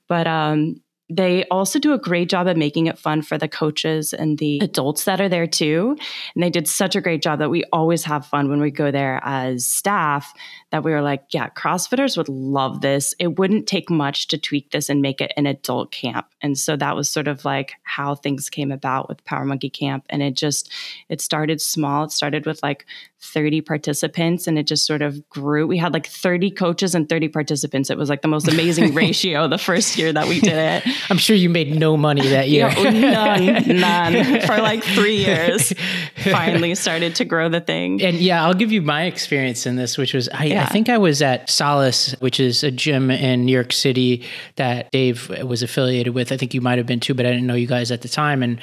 But 0.08 0.26
um, 0.26 0.82
they 1.10 1.44
also 1.50 1.78
do 1.78 1.92
a 1.92 1.98
great 1.98 2.30
job 2.30 2.46
of 2.46 2.56
making 2.56 2.86
it 2.86 2.98
fun 2.98 3.20
for 3.20 3.36
the 3.36 3.46
coaches 3.46 4.14
and 4.14 4.38
the 4.38 4.58
adults 4.62 5.04
that 5.04 5.20
are 5.20 5.28
there 5.28 5.46
too. 5.46 5.96
And 6.34 6.42
they 6.42 6.48
did 6.48 6.66
such 6.66 6.96
a 6.96 7.00
great 7.00 7.22
job 7.22 7.40
that 7.40 7.50
we 7.50 7.62
always 7.72 8.04
have 8.04 8.26
fun 8.26 8.48
when 8.48 8.60
we 8.60 8.70
go 8.70 8.90
there 8.90 9.20
as 9.22 9.66
staff 9.66 10.32
that 10.70 10.82
we 10.82 10.92
were 10.92 11.02
like, 11.02 11.24
yeah, 11.30 11.50
CrossFitters 11.50 12.16
would 12.16 12.30
love 12.30 12.80
this. 12.80 13.14
It 13.18 13.38
wouldn't 13.38 13.66
take 13.66 13.90
much 13.90 14.28
to 14.28 14.38
tweak 14.38 14.70
this 14.70 14.88
and 14.88 15.02
make 15.02 15.20
it 15.20 15.32
an 15.36 15.46
adult 15.46 15.92
camp. 15.92 16.26
And 16.40 16.56
so 16.56 16.74
that 16.76 16.96
was 16.96 17.10
sort 17.10 17.28
of 17.28 17.44
like 17.44 17.74
how 17.82 18.14
things 18.14 18.48
came 18.48 18.72
about 18.72 19.08
with 19.08 19.24
Power 19.24 19.44
Monkey 19.44 19.70
Camp. 19.70 20.06
And 20.08 20.22
it 20.22 20.34
just, 20.36 20.72
it 21.10 21.20
started 21.20 21.60
small. 21.60 22.04
It 22.04 22.12
started 22.12 22.46
with 22.46 22.62
like 22.62 22.86
30 23.24 23.62
participants 23.62 24.46
and 24.46 24.58
it 24.58 24.66
just 24.66 24.86
sort 24.86 25.02
of 25.02 25.28
grew. 25.28 25.66
We 25.66 25.78
had 25.78 25.92
like 25.92 26.06
30 26.06 26.50
coaches 26.50 26.94
and 26.94 27.08
30 27.08 27.28
participants. 27.28 27.90
It 27.90 27.96
was 27.96 28.08
like 28.08 28.22
the 28.22 28.28
most 28.28 28.46
amazing 28.48 28.94
ratio 28.94 29.48
the 29.48 29.58
first 29.58 29.96
year 29.96 30.12
that 30.12 30.28
we 30.28 30.40
did 30.40 30.52
it. 30.52 30.94
I'm 31.10 31.18
sure 31.18 31.34
you 31.34 31.48
made 31.48 31.74
no 31.74 31.96
money 31.96 32.26
that 32.28 32.48
year. 32.48 32.68
none, 32.70 33.66
none. 33.80 34.40
For 34.46 34.58
like 34.58 34.84
three 34.84 35.16
years, 35.16 35.72
finally 36.16 36.74
started 36.74 37.16
to 37.16 37.24
grow 37.24 37.48
the 37.48 37.60
thing. 37.60 38.02
And 38.02 38.18
yeah, 38.18 38.44
I'll 38.44 38.54
give 38.54 38.70
you 38.70 38.82
my 38.82 39.04
experience 39.04 39.66
in 39.66 39.76
this, 39.76 39.96
which 39.96 40.14
was 40.14 40.28
I, 40.28 40.44
yeah. 40.44 40.62
I 40.62 40.66
think 40.66 40.88
I 40.88 40.98
was 40.98 41.22
at 41.22 41.48
Solace, 41.48 42.12
which 42.20 42.38
is 42.38 42.62
a 42.62 42.70
gym 42.70 43.10
in 43.10 43.46
New 43.46 43.52
York 43.52 43.72
City 43.72 44.24
that 44.56 44.90
Dave 44.92 45.28
was 45.44 45.62
affiliated 45.62 46.14
with. 46.14 46.30
I 46.30 46.36
think 46.36 46.54
you 46.54 46.60
might 46.60 46.78
have 46.78 46.86
been 46.86 47.00
too, 47.00 47.14
but 47.14 47.26
I 47.26 47.30
didn't 47.30 47.46
know 47.46 47.54
you 47.54 47.66
guys 47.66 47.90
at 47.90 48.02
the 48.02 48.08
time. 48.08 48.42
And 48.42 48.60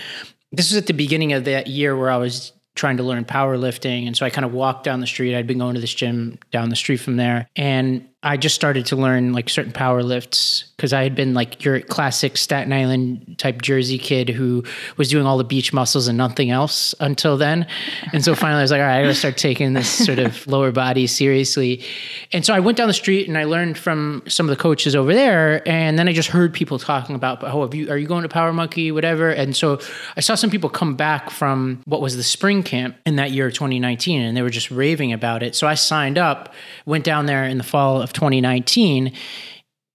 this 0.52 0.70
was 0.70 0.78
at 0.78 0.88
the 0.88 0.94
beginning 0.94 1.34
of 1.34 1.46
that 1.46 1.68
year 1.68 1.96
where 1.98 2.12
I 2.12 2.18
was 2.18 2.52
trying 2.76 2.98
to 2.98 3.04
learn 3.04 3.26
powerlifting. 3.26 4.08
And 4.08 4.16
so 4.16 4.26
I 4.26 4.30
kind 4.30 4.46
of 4.46 4.54
walked 4.54 4.84
down 4.84 5.02
the 5.02 5.08
street. 5.08 5.36
I'd 5.36 5.48
been 5.48 5.60
going 5.60 5.76
to 5.76 5.82
this 5.82 5.94
gym 5.94 6.40
down 6.52 6.70
the 6.70 6.76
street 6.76 6.98
from 6.98 7.18
there. 7.18 7.48
And 7.56 8.08
I 8.24 8.38
just 8.38 8.54
started 8.54 8.86
to 8.88 8.96
learn 8.96 9.34
like 9.34 9.50
certain 9.50 9.72
power 9.72 10.04
lifts 10.04 10.66
because 10.78 10.94
I 10.94 11.02
had 11.02 11.16
been 11.16 11.34
like 11.34 11.64
your 11.64 11.80
classic 11.80 12.38
Staten 12.38 12.72
Island 12.72 13.36
type 13.40 13.64
Jersey 13.64 13.98
kid 13.98 14.30
who 14.30 14.64
was 14.98 15.10
doing 15.10 15.26
all 15.26 15.40
the 15.40 15.44
beach 15.44 15.74
muscles 15.74 16.08
and 16.08 16.20
nothing 16.20 16.52
else 16.52 16.94
until 17.00 17.36
then. 17.36 17.66
And 18.14 18.24
so 18.24 18.36
finally 18.36 18.60
I 18.60 18.62
was 18.64 18.72
like, 18.72 18.80
all 18.80 18.86
right, 18.86 19.00
I 19.00 19.02
gotta 19.02 19.16
start 19.16 19.38
taking 19.38 19.74
this 19.74 19.90
sort 19.90 20.20
of 20.20 20.46
lower 20.52 20.72
body 20.72 21.08
seriously. 21.08 21.84
And 22.32 22.46
so 22.46 22.54
I 22.54 22.60
went 22.60 22.78
down 22.78 22.88
the 22.88 22.94
street 22.94 23.28
and 23.28 23.40
I 23.40 23.46
learned 23.46 23.78
from 23.78 24.22
some 24.28 24.48
of 24.48 24.56
the 24.56 24.62
coaches 24.62 24.96
over 24.96 25.14
there. 25.14 25.68
And 25.68 25.98
then 25.98 26.08
I 26.08 26.14
just 26.14 26.30
heard 26.30 26.54
people 26.54 26.78
talking 26.78 27.16
about, 27.16 27.44
oh, 27.44 27.72
you, 27.74 27.90
are 27.90 27.98
you 27.98 28.08
going 28.08 28.24
to 28.24 28.30
Power 28.30 28.54
Monkey, 28.54 28.92
whatever? 28.92 29.30
And 29.30 29.56
so 29.56 29.80
I 30.16 30.22
saw 30.22 30.36
some 30.36 30.52
people 30.52 30.70
come 30.70 30.96
back 30.96 31.32
from 31.32 31.82
what 31.86 32.02
was 32.02 32.18
the 32.18 32.24
spring 32.24 32.62
camp 32.62 32.98
in 33.06 33.16
that 33.16 33.32
year, 33.32 33.50
2019, 33.50 34.22
and 34.22 34.38
they 34.38 34.44
were 34.44 34.50
just 34.52 34.70
raving 34.70 35.12
about 35.12 35.42
it. 35.42 35.56
So 35.56 35.68
I 35.68 35.74
signed 35.74 36.20
up, 36.20 36.54
went 36.86 37.04
down 37.04 37.26
there 37.26 37.46
in 37.46 37.58
the 37.58 37.64
fall 37.64 38.02
of 38.02 38.11
2019 38.14 39.14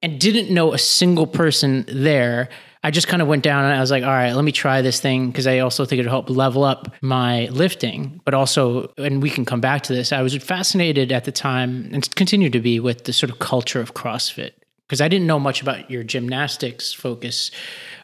and 0.02 0.20
didn't 0.20 0.52
know 0.52 0.72
a 0.72 0.78
single 0.78 1.26
person 1.26 1.84
there. 1.88 2.48
I 2.82 2.90
just 2.90 3.08
kind 3.08 3.20
of 3.20 3.26
went 3.26 3.42
down 3.42 3.64
and 3.64 3.74
I 3.74 3.80
was 3.80 3.90
like, 3.90 4.04
all 4.04 4.10
right, 4.10 4.32
let 4.32 4.44
me 4.44 4.52
try 4.52 4.80
this 4.82 5.00
thing 5.00 5.28
because 5.28 5.46
I 5.46 5.58
also 5.58 5.84
think 5.84 6.00
it'll 6.00 6.10
help 6.10 6.30
level 6.30 6.62
up 6.62 6.94
my 7.00 7.46
lifting, 7.46 8.20
but 8.24 8.34
also, 8.34 8.92
and 8.96 9.22
we 9.22 9.30
can 9.30 9.44
come 9.44 9.60
back 9.60 9.82
to 9.84 9.92
this. 9.92 10.12
I 10.12 10.22
was 10.22 10.36
fascinated 10.36 11.10
at 11.10 11.24
the 11.24 11.32
time 11.32 11.90
and 11.92 12.14
continue 12.14 12.50
to 12.50 12.60
be 12.60 12.78
with 12.78 13.04
the 13.04 13.12
sort 13.12 13.30
of 13.30 13.38
culture 13.40 13.80
of 13.80 13.94
CrossFit 13.94 14.52
because 14.86 15.00
I 15.00 15.08
didn't 15.08 15.26
know 15.26 15.40
much 15.40 15.62
about 15.62 15.90
your 15.90 16.04
gymnastics 16.04 16.92
focus. 16.92 17.50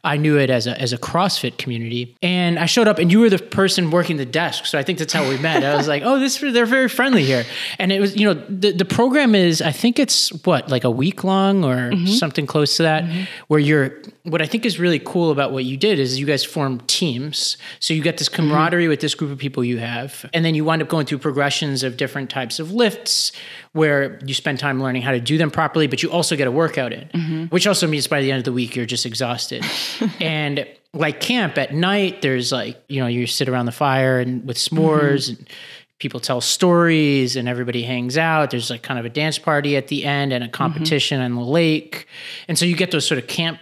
I 0.05 0.17
knew 0.17 0.37
it 0.37 0.51
as 0.51 0.67
a 0.67 0.81
as 0.81 0.93
a 0.93 0.99
CrossFit 0.99 1.59
community, 1.59 2.17
and 2.23 2.59
I 2.59 2.67
showed 2.67 2.89
up, 2.89 2.99
and 2.99 3.13
you 3.13 3.21
were 3.21 3.31
the 3.31 3.39
person 3.39 3.93
working 3.93 4.17
the 4.17 4.27
desk. 4.27 4.67
So 4.67 4.77
I 4.77 4.83
think 4.83 4.99
that's 4.99 5.13
how 5.13 5.29
we 5.29 5.39
met. 5.39 5.63
I 5.63 5.77
was 5.77 5.87
like, 5.87 6.03
oh, 6.05 6.19
this 6.19 6.39
they're 6.39 6.67
very 6.67 6.89
friendly 6.89 7.23
here, 7.23 7.45
and 7.79 7.93
it 7.93 8.01
was 8.01 8.17
you 8.17 8.27
know 8.27 8.35
the 8.49 8.73
the 8.73 8.85
program 8.85 9.37
is 9.37 9.63
I 9.63 9.71
think 9.71 10.01
it's 10.01 10.31
what 10.45 10.69
like 10.69 10.83
a 10.83 10.91
week 10.91 11.23
long 11.23 11.65
or 11.65 11.93
mm-hmm. 11.93 12.07
something 12.07 12.47
close 12.47 12.77
to 12.79 12.83
that, 12.83 13.05
mm-hmm. 13.05 13.25
where 13.47 13.61
you're. 13.61 14.03
What 14.25 14.41
I 14.41 14.47
think 14.47 14.65
is 14.65 14.79
really 14.79 15.01
cool 15.01 15.33
about 15.33 15.51
what 15.51 15.65
you 15.65 15.77
did 15.77 15.99
is 15.99 16.21
you 16.21 16.27
guys 16.27 16.45
formed 16.45 16.87
teams, 16.87 17.57
so 17.81 17.93
you 17.93 18.03
get 18.03 18.19
this 18.19 18.29
camaraderie 18.29 18.85
mm-hmm. 18.85 18.91
with 18.91 19.01
this 19.01 19.17
group 19.17 19.33
of 19.33 19.39
people 19.39 19.65
you 19.65 19.79
have, 19.79 20.29
and 20.33 20.45
then 20.45 20.55
you 20.55 20.65
wind 20.65 20.81
up 20.81 20.89
going 20.89 21.07
through 21.07 21.19
progressions 21.19 21.83
of 21.83 21.97
different 21.97 22.31
types 22.31 22.61
of 22.61 22.71
lifts, 22.71 23.33
where 23.73 24.21
you 24.25 24.35
spend 24.35 24.61
time 24.61 24.81
learning 24.81 25.03
how 25.03 25.11
to 25.11 25.21
do 25.21 25.39
them 25.39 25.51
properly, 25.51 25.89
but 25.89 26.03
you 26.05 26.11
also 26.11 26.37
get 26.37 26.47
a 26.47 26.53
workout 26.73 26.93
in, 26.93 27.09
mm-hmm. 27.09 27.45
which 27.47 27.67
also 27.67 27.87
means 27.87 28.07
by 28.07 28.21
the 28.21 28.31
end 28.31 28.39
of 28.39 28.45
the 28.45 28.53
week 28.53 28.75
you're 28.75 28.87
just 28.87 29.07
exhausted. 29.07 29.65
and 30.21 30.67
like 30.95 31.21
camp 31.21 31.59
at 31.59 31.75
night, 31.75 32.23
there's 32.23 32.53
like, 32.53 32.83
you 32.89 33.01
know, 33.01 33.07
you 33.07 33.27
sit 33.27 33.49
around 33.49 33.67
the 33.67 33.73
fire 33.73 34.19
and 34.19 34.47
with 34.47 34.57
s'mores 34.57 35.31
mm-hmm. 35.31 35.41
and 35.41 35.51
people 35.99 36.21
tell 36.21 36.41
stories 36.41 37.37
and 37.37 37.49
everybody 37.49 37.83
hangs 37.83 38.17
out. 38.17 38.51
There's 38.51 38.71
like 38.71 38.83
kind 38.83 38.99
of 38.99 39.05
a 39.05 39.11
dance 39.11 39.39
party 39.39 39.77
at 39.77 39.89
the 39.89 40.05
end 40.05 40.33
and 40.33 40.43
a 40.43 40.47
mm-hmm. 40.47 40.55
competition 40.55 41.21
mm-hmm. 41.21 41.39
on 41.39 41.45
the 41.45 41.51
lake. 41.51 42.07
And 42.49 42.59
so 42.59 42.65
you 42.65 42.77
get 42.77 42.91
those 42.91 43.07
sort 43.07 43.19
of 43.19 43.27
camp 43.27 43.59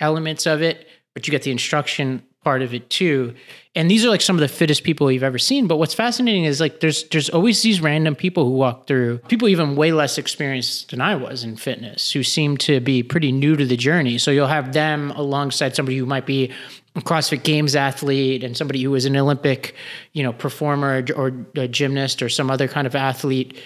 elements 0.00 0.46
of 0.46 0.62
it, 0.62 0.88
but 1.14 1.26
you 1.26 1.30
get 1.30 1.42
the 1.42 1.50
instruction 1.50 2.22
part 2.46 2.62
of 2.62 2.72
it 2.72 2.88
too. 2.88 3.34
And 3.74 3.90
these 3.90 4.04
are 4.04 4.08
like 4.08 4.20
some 4.20 4.36
of 4.36 4.40
the 4.40 4.46
fittest 4.46 4.84
people 4.84 5.10
you've 5.10 5.24
ever 5.24 5.36
seen. 5.36 5.66
But 5.66 5.78
what's 5.78 5.94
fascinating 5.94 6.44
is 6.44 6.60
like 6.60 6.78
there's 6.78 7.02
there's 7.08 7.28
always 7.28 7.60
these 7.60 7.80
random 7.80 8.14
people 8.14 8.44
who 8.44 8.52
walk 8.52 8.86
through, 8.86 9.18
people 9.26 9.48
even 9.48 9.74
way 9.74 9.90
less 9.90 10.16
experienced 10.16 10.90
than 10.90 11.00
I 11.00 11.16
was 11.16 11.42
in 11.42 11.56
fitness, 11.56 12.12
who 12.12 12.22
seem 12.22 12.56
to 12.58 12.78
be 12.78 13.02
pretty 13.02 13.32
new 13.32 13.56
to 13.56 13.66
the 13.66 13.76
journey. 13.76 14.16
So 14.18 14.30
you'll 14.30 14.46
have 14.46 14.72
them 14.72 15.10
alongside 15.10 15.74
somebody 15.74 15.98
who 15.98 16.06
might 16.06 16.24
be 16.24 16.52
a 16.94 17.00
CrossFit 17.00 17.42
Games 17.42 17.74
athlete 17.74 18.44
and 18.44 18.56
somebody 18.56 18.80
who 18.80 18.94
is 18.94 19.06
an 19.06 19.16
Olympic, 19.16 19.74
you 20.12 20.22
know, 20.22 20.32
performer 20.32 21.04
or 21.16 21.32
a 21.56 21.66
gymnast 21.66 22.22
or 22.22 22.28
some 22.28 22.48
other 22.48 22.68
kind 22.68 22.86
of 22.86 22.94
athlete. 22.94 23.60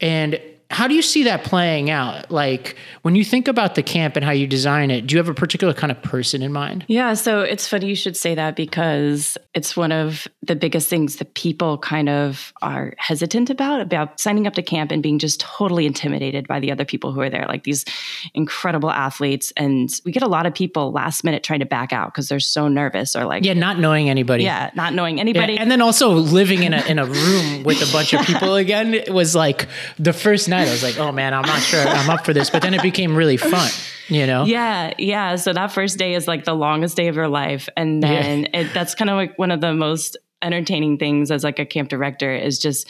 And 0.00 0.40
how 0.70 0.88
do 0.88 0.94
you 0.94 1.02
see 1.02 1.24
that 1.24 1.44
playing 1.44 1.90
out? 1.90 2.30
Like 2.30 2.76
when 3.02 3.14
you 3.14 3.24
think 3.24 3.48
about 3.48 3.74
the 3.74 3.82
camp 3.82 4.16
and 4.16 4.24
how 4.24 4.32
you 4.32 4.46
design 4.46 4.90
it, 4.90 5.06
do 5.06 5.14
you 5.14 5.18
have 5.18 5.28
a 5.28 5.34
particular 5.34 5.74
kind 5.74 5.90
of 5.90 6.02
person 6.02 6.42
in 6.42 6.52
mind? 6.52 6.84
Yeah, 6.88 7.14
so 7.14 7.40
it's 7.40 7.68
funny 7.68 7.86
you 7.86 7.94
should 7.94 8.16
say 8.16 8.34
that 8.34 8.56
because 8.56 9.36
it's 9.54 9.76
one 9.76 9.92
of 9.92 10.26
the 10.42 10.56
biggest 10.56 10.88
things 10.88 11.16
that 11.16 11.34
people 11.34 11.78
kind 11.78 12.08
of 12.08 12.52
are 12.62 12.94
hesitant 12.98 13.50
about 13.50 13.80
about 13.80 14.18
signing 14.18 14.46
up 14.46 14.54
to 14.54 14.62
camp 14.62 14.90
and 14.90 15.02
being 15.02 15.18
just 15.18 15.40
totally 15.40 15.86
intimidated 15.86 16.48
by 16.48 16.60
the 16.60 16.72
other 16.72 16.84
people 16.84 17.12
who 17.12 17.20
are 17.20 17.30
there, 17.30 17.46
like 17.46 17.64
these 17.64 17.84
incredible 18.32 18.90
athletes. 18.90 19.52
And 19.56 19.90
we 20.04 20.12
get 20.12 20.22
a 20.22 20.28
lot 20.28 20.46
of 20.46 20.54
people 20.54 20.92
last 20.92 21.24
minute 21.24 21.42
trying 21.42 21.60
to 21.60 21.66
back 21.66 21.92
out 21.92 22.12
because 22.12 22.28
they're 22.28 22.40
so 22.40 22.68
nervous 22.68 23.14
or 23.14 23.24
like 23.24 23.44
yeah, 23.44 23.54
not 23.54 23.78
knowing 23.78 24.08
anybody. 24.08 24.44
Yeah, 24.44 24.70
not 24.74 24.94
knowing 24.94 25.20
anybody, 25.20 25.54
yeah, 25.54 25.62
and 25.62 25.70
then 25.70 25.82
also 25.82 26.10
living 26.10 26.62
in 26.62 26.72
a 26.72 26.82
in 26.86 26.98
a 26.98 27.06
room 27.06 27.64
with 27.64 27.86
a 27.86 27.92
bunch 27.92 28.14
of 28.14 28.24
people 28.26 28.54
again 28.64 29.04
was 29.12 29.34
like 29.34 29.68
the 29.98 30.12
first 30.12 30.48
night. 30.54 30.68
I 30.68 30.70
was 30.70 30.82
like, 30.82 30.98
oh 30.98 31.12
man, 31.12 31.34
I'm 31.34 31.46
not 31.46 31.60
sure 31.60 31.80
I'm 31.80 32.10
up 32.10 32.24
for 32.24 32.32
this. 32.32 32.50
But 32.50 32.62
then 32.62 32.74
it 32.74 32.82
became 32.82 33.16
really 33.16 33.36
fun, 33.36 33.70
you 34.08 34.26
know? 34.26 34.44
Yeah. 34.44 34.94
Yeah. 34.98 35.36
So 35.36 35.52
that 35.52 35.72
first 35.72 35.98
day 35.98 36.14
is 36.14 36.28
like 36.28 36.44
the 36.44 36.54
longest 36.54 36.96
day 36.96 37.08
of 37.08 37.16
your 37.16 37.28
life. 37.28 37.68
And 37.76 38.02
then 38.02 38.42
yeah. 38.42 38.60
it, 38.60 38.74
that's 38.74 38.94
kind 38.94 39.10
of 39.10 39.16
like 39.16 39.38
one 39.38 39.50
of 39.50 39.60
the 39.60 39.74
most 39.74 40.16
entertaining 40.42 40.98
things 40.98 41.30
as 41.30 41.42
like 41.42 41.58
a 41.58 41.66
camp 41.66 41.88
director 41.88 42.34
is 42.34 42.58
just 42.58 42.88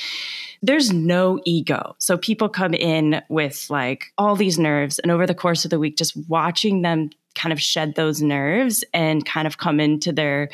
there's 0.63 0.93
no 0.93 1.41
ego. 1.45 1.95
So 1.99 2.17
people 2.17 2.49
come 2.49 2.75
in 2.75 3.23
with 3.29 3.67
like 3.69 4.07
all 4.17 4.35
these 4.35 4.59
nerves 4.59 4.99
and 4.99 5.13
over 5.13 5.27
the 5.27 5.35
course 5.35 5.65
of 5.65 5.71
the 5.71 5.79
week 5.79 5.97
just 5.97 6.17
watching 6.29 6.83
them 6.83 7.11
kind 7.35 7.53
of 7.53 7.61
shed 7.61 7.95
those 7.97 8.23
nerves 8.23 8.85
and 8.95 9.27
kind 9.27 9.47
of 9.47 9.59
come 9.59 9.81
into 9.81 10.13
their 10.13 10.49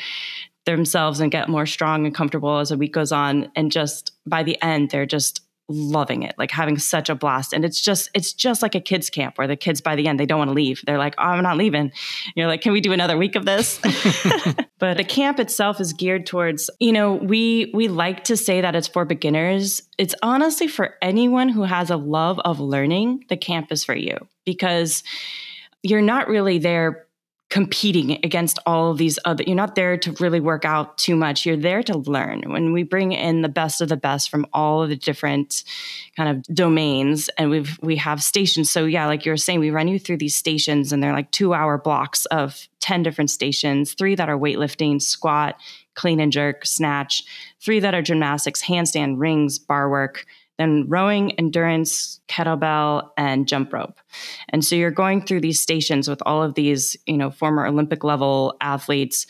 themselves 0.65 1.19
and 1.19 1.31
get 1.31 1.49
more 1.49 1.65
strong 1.65 2.05
and 2.05 2.13
comfortable 2.13 2.59
as 2.59 2.69
the 2.69 2.77
week 2.77 2.93
goes 2.93 3.11
on 3.11 3.51
and 3.55 3.71
just 3.71 4.11
by 4.27 4.43
the 4.43 4.61
end 4.61 4.91
they're 4.91 5.07
just 5.07 5.41
loving 5.67 6.23
it, 6.23 6.35
like 6.37 6.51
having 6.51 6.77
such 6.77 7.09
a 7.09 7.15
blast. 7.15 7.53
And 7.53 7.63
it's 7.63 7.81
just, 7.81 8.09
it's 8.13 8.33
just 8.33 8.61
like 8.61 8.75
a 8.75 8.79
kids 8.79 9.09
camp 9.09 9.37
where 9.37 9.47
the 9.47 9.55
kids 9.55 9.81
by 9.81 9.95
the 9.95 10.07
end, 10.07 10.19
they 10.19 10.25
don't 10.25 10.37
want 10.37 10.49
to 10.49 10.53
leave. 10.53 10.81
They're 10.85 10.97
like, 10.97 11.15
oh, 11.17 11.23
I'm 11.23 11.43
not 11.43 11.57
leaving. 11.57 11.81
And 11.81 11.91
you're 12.35 12.47
like, 12.47 12.61
can 12.61 12.73
we 12.73 12.81
do 12.81 12.91
another 12.91 13.17
week 13.17 13.35
of 13.35 13.45
this? 13.45 13.79
but 14.79 14.97
the 14.97 15.03
camp 15.03 15.39
itself 15.39 15.79
is 15.79 15.93
geared 15.93 16.25
towards, 16.25 16.69
you 16.79 16.91
know, 16.91 17.13
we, 17.13 17.71
we 17.73 17.87
like 17.87 18.25
to 18.25 18.37
say 18.37 18.61
that 18.61 18.75
it's 18.75 18.87
for 18.87 19.05
beginners. 19.05 19.81
It's 19.97 20.15
honestly 20.21 20.67
for 20.67 20.95
anyone 21.01 21.49
who 21.49 21.63
has 21.63 21.89
a 21.89 21.97
love 21.97 22.39
of 22.39 22.59
learning, 22.59 23.25
the 23.29 23.37
camp 23.37 23.71
is 23.71 23.83
for 23.83 23.95
you 23.95 24.17
because 24.45 25.03
you're 25.83 26.01
not 26.01 26.27
really 26.27 26.59
there 26.59 27.07
competing 27.51 28.13
against 28.23 28.57
all 28.65 28.91
of 28.91 28.97
these 28.97 29.19
other 29.25 29.43
you're 29.45 29.57
not 29.57 29.75
there 29.75 29.97
to 29.97 30.13
really 30.21 30.39
work 30.39 30.63
out 30.63 30.97
too 30.97 31.17
much. 31.17 31.45
You're 31.45 31.57
there 31.57 31.83
to 31.83 31.97
learn. 31.97 32.43
When 32.47 32.71
we 32.71 32.83
bring 32.83 33.11
in 33.11 33.41
the 33.41 33.49
best 33.49 33.81
of 33.81 33.89
the 33.89 33.97
best 33.97 34.29
from 34.29 34.47
all 34.53 34.81
of 34.81 34.87
the 34.87 34.95
different 34.95 35.65
kind 36.15 36.29
of 36.29 36.55
domains 36.55 37.29
and 37.37 37.49
we've 37.49 37.77
we 37.81 37.97
have 37.97 38.23
stations. 38.23 38.71
So 38.71 38.85
yeah 38.85 39.05
like 39.05 39.25
you 39.25 39.33
were 39.33 39.37
saying 39.37 39.59
we 39.59 39.69
run 39.69 39.89
you 39.89 39.99
through 39.99 40.17
these 40.17 40.35
stations 40.35 40.93
and 40.93 41.03
they're 41.03 41.11
like 41.11 41.29
two 41.31 41.53
hour 41.53 41.77
blocks 41.77 42.25
of 42.27 42.67
10 42.79 43.03
different 43.03 43.29
stations 43.29 43.93
three 43.93 44.15
that 44.15 44.29
are 44.29 44.39
weightlifting 44.39 45.01
squat 45.01 45.55
clean 45.93 46.19
and 46.19 46.31
jerk 46.31 46.65
snatch 46.65 47.23
three 47.59 47.79
that 47.79 47.93
are 47.93 48.01
gymnastics 48.01 48.63
handstand 48.63 49.19
rings 49.19 49.59
bar 49.59 49.89
work 49.89 50.25
then 50.61 50.85
rowing, 50.87 51.31
endurance, 51.39 52.19
kettlebell, 52.27 53.09
and 53.17 53.47
jump 53.47 53.73
rope. 53.73 53.99
And 54.49 54.63
so 54.63 54.75
you're 54.75 54.91
going 54.91 55.25
through 55.25 55.41
these 55.41 55.59
stations 55.59 56.07
with 56.07 56.21
all 56.25 56.43
of 56.43 56.55
these, 56.55 56.95
you 57.05 57.17
know, 57.17 57.31
former 57.31 57.65
Olympic 57.65 58.03
level 58.03 58.55
athletes 58.61 59.27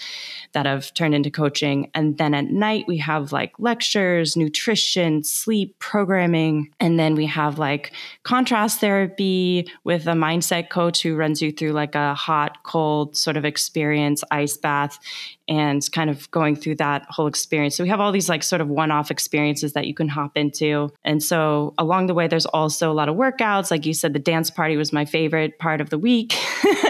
that 0.54 0.66
have 0.66 0.94
turned 0.94 1.16
into 1.16 1.32
coaching. 1.32 1.90
And 1.94 2.18
then 2.18 2.34
at 2.34 2.46
night, 2.46 2.86
we 2.88 2.98
have 2.98 3.32
like 3.32 3.54
lectures, 3.60 4.36
nutrition, 4.36 5.24
sleep, 5.24 5.78
programming. 5.80 6.74
And 6.80 7.00
then 7.00 7.16
we 7.16 7.26
have 7.28 7.60
like 7.60 7.94
contrast 8.24 8.80
therapy 8.80 9.68
with 9.84 10.08
a 10.08 10.12
mindset 10.12 10.70
coach 10.70 11.02
who 11.02 11.16
runs 11.16 11.42
you 11.42 11.52
through 11.52 11.72
like 11.72 11.96
a 11.96 12.14
hot, 12.14 12.64
cold 12.64 13.16
sort 13.16 13.38
of 13.38 13.46
experience, 13.46 14.24
ice 14.32 14.58
bath, 14.58 15.00
and 15.48 15.82
kind 15.92 16.10
of 16.10 16.32
going 16.32 16.56
through 16.56 16.76
that 16.76 17.06
whole 17.10 17.28
experience. 17.28 17.76
So 17.76 17.84
we 17.84 17.90
have 17.90 18.00
all 18.00 18.12
these 18.12 18.30
like 18.30 18.44
sort 18.44 18.62
of 18.62 18.70
one 18.70 18.90
off 18.90 19.12
experiences 19.12 19.74
that 19.74 19.86
you 19.86 19.94
can 19.94 20.08
hop 20.08 20.38
into. 20.38 20.90
And 21.04 21.22
so 21.22 21.74
along 21.78 22.08
the 22.08 22.14
way, 22.14 22.28
there's 22.28 22.46
also 22.46 22.92
a 22.92 22.94
lot 22.94 23.10
of 23.10 23.16
workouts. 23.16 23.70
Like 23.70 23.86
you 23.86 23.94
said, 23.94 24.14
the 24.14 24.20
dance 24.20 24.50
party 24.50 24.71
was 24.78 24.94
my 24.94 25.06
favorite 25.06 25.60
part 25.60 25.82
of 25.82 25.90
the 25.90 25.98
week. 25.98 26.36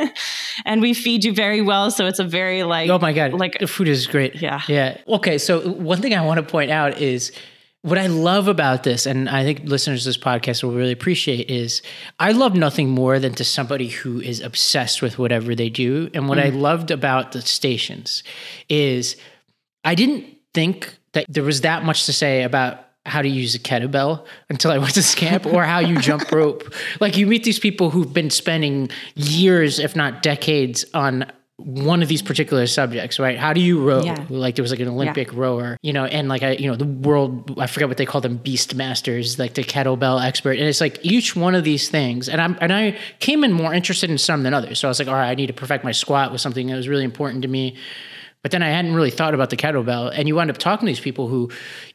and 0.65 0.81
we 0.81 0.93
feed 0.93 1.23
you 1.23 1.33
very 1.33 1.61
well. 1.61 1.91
So 1.91 2.05
it's 2.05 2.19
a 2.19 2.23
very 2.23 2.63
like, 2.63 2.89
oh 2.89 2.99
my 2.99 3.13
God, 3.13 3.33
like 3.33 3.59
the 3.59 3.67
food 3.67 3.87
is 3.87 4.07
great. 4.07 4.35
Yeah. 4.35 4.61
Yeah. 4.67 4.97
Okay. 5.07 5.37
So 5.37 5.69
one 5.71 6.01
thing 6.01 6.13
I 6.13 6.25
want 6.25 6.37
to 6.39 6.43
point 6.43 6.71
out 6.71 6.99
is 6.99 7.31
what 7.83 7.97
I 7.97 8.07
love 8.07 8.47
about 8.47 8.83
this, 8.83 9.07
and 9.07 9.27
I 9.27 9.43
think 9.43 9.61
listeners 9.63 10.03
to 10.03 10.09
this 10.09 10.17
podcast 10.17 10.63
will 10.63 10.73
really 10.73 10.91
appreciate, 10.91 11.49
is 11.49 11.81
I 12.19 12.31
love 12.31 12.55
nothing 12.55 12.89
more 12.89 13.17
than 13.17 13.33
to 13.35 13.43
somebody 13.43 13.87
who 13.87 14.21
is 14.21 14.39
obsessed 14.39 15.01
with 15.01 15.17
whatever 15.17 15.55
they 15.55 15.69
do. 15.69 16.09
And 16.13 16.29
what 16.29 16.37
mm. 16.37 16.45
I 16.45 16.49
loved 16.49 16.91
about 16.91 17.31
the 17.31 17.41
stations 17.41 18.23
is 18.69 19.17
I 19.83 19.95
didn't 19.95 20.25
think 20.53 20.95
that 21.13 21.25
there 21.27 21.43
was 21.43 21.61
that 21.61 21.83
much 21.83 22.05
to 22.05 22.13
say 22.13 22.43
about 22.43 22.85
how 23.05 23.21
to 23.21 23.27
use 23.27 23.55
a 23.55 23.59
kettlebell 23.59 24.25
until 24.49 24.71
I 24.71 24.77
went 24.77 24.93
to 24.93 25.15
camp 25.15 25.45
or 25.45 25.63
how 25.63 25.79
you 25.79 25.97
jump 25.99 26.31
rope. 26.31 26.73
Like 26.99 27.17
you 27.17 27.25
meet 27.25 27.43
these 27.43 27.59
people 27.59 27.89
who've 27.89 28.13
been 28.13 28.29
spending 28.29 28.89
years, 29.15 29.79
if 29.79 29.95
not 29.95 30.21
decades, 30.21 30.85
on 30.93 31.31
one 31.57 32.01
of 32.01 32.09
these 32.09 32.21
particular 32.21 32.65
subjects, 32.67 33.19
right? 33.19 33.37
How 33.37 33.53
do 33.53 33.61
you 33.61 33.83
row? 33.83 34.03
Yeah. 34.03 34.25
Like 34.29 34.55
there 34.55 34.63
was 34.63 34.71
like 34.71 34.79
an 34.79 34.87
Olympic 34.87 35.31
yeah. 35.31 35.39
rower, 35.39 35.77
you 35.81 35.93
know, 35.93 36.05
and 36.05 36.27
like 36.27 36.43
I, 36.43 36.53
you 36.53 36.67
know, 36.67 36.75
the 36.75 36.85
world, 36.85 37.59
I 37.59 37.67
forget 37.67 37.87
what 37.87 37.97
they 37.97 38.05
call 38.05 38.21
them, 38.21 38.37
beast 38.37 38.75
masters, 38.75 39.37
like 39.37 39.53
the 39.53 39.63
kettlebell 39.63 40.23
expert. 40.23 40.57
And 40.57 40.67
it's 40.67 40.81
like 40.81 40.99
each 41.03 41.35
one 41.35 41.55
of 41.55 41.63
these 41.63 41.89
things. 41.89 42.29
And 42.29 42.41
I'm, 42.41 42.57
and 42.61 42.73
I 42.73 42.97
came 43.19 43.43
in 43.43 43.51
more 43.51 43.73
interested 43.73 44.09
in 44.09 44.17
some 44.17 44.43
than 44.43 44.53
others. 44.53 44.79
So 44.79 44.87
I 44.87 44.89
was 44.89 44.99
like, 44.99 45.07
all 45.07 45.13
right, 45.13 45.29
I 45.29 45.35
need 45.35 45.47
to 45.47 45.53
perfect 45.53 45.83
my 45.83 45.91
squat 45.91 46.31
with 46.31 46.41
something 46.41 46.67
that 46.67 46.75
was 46.75 46.87
really 46.87 47.03
important 47.03 47.43
to 47.43 47.47
me. 47.47 47.75
But 48.41 48.49
then 48.51 48.63
I 48.63 48.69
hadn't 48.69 48.95
really 48.95 49.11
thought 49.11 49.35
about 49.35 49.51
the 49.51 49.57
kettlebell. 49.57 50.11
And 50.15 50.27
you 50.27 50.35
wind 50.35 50.49
up 50.49 50.57
talking 50.57 50.87
to 50.87 50.89
these 50.89 50.99
people 50.99 51.27
who, 51.27 51.51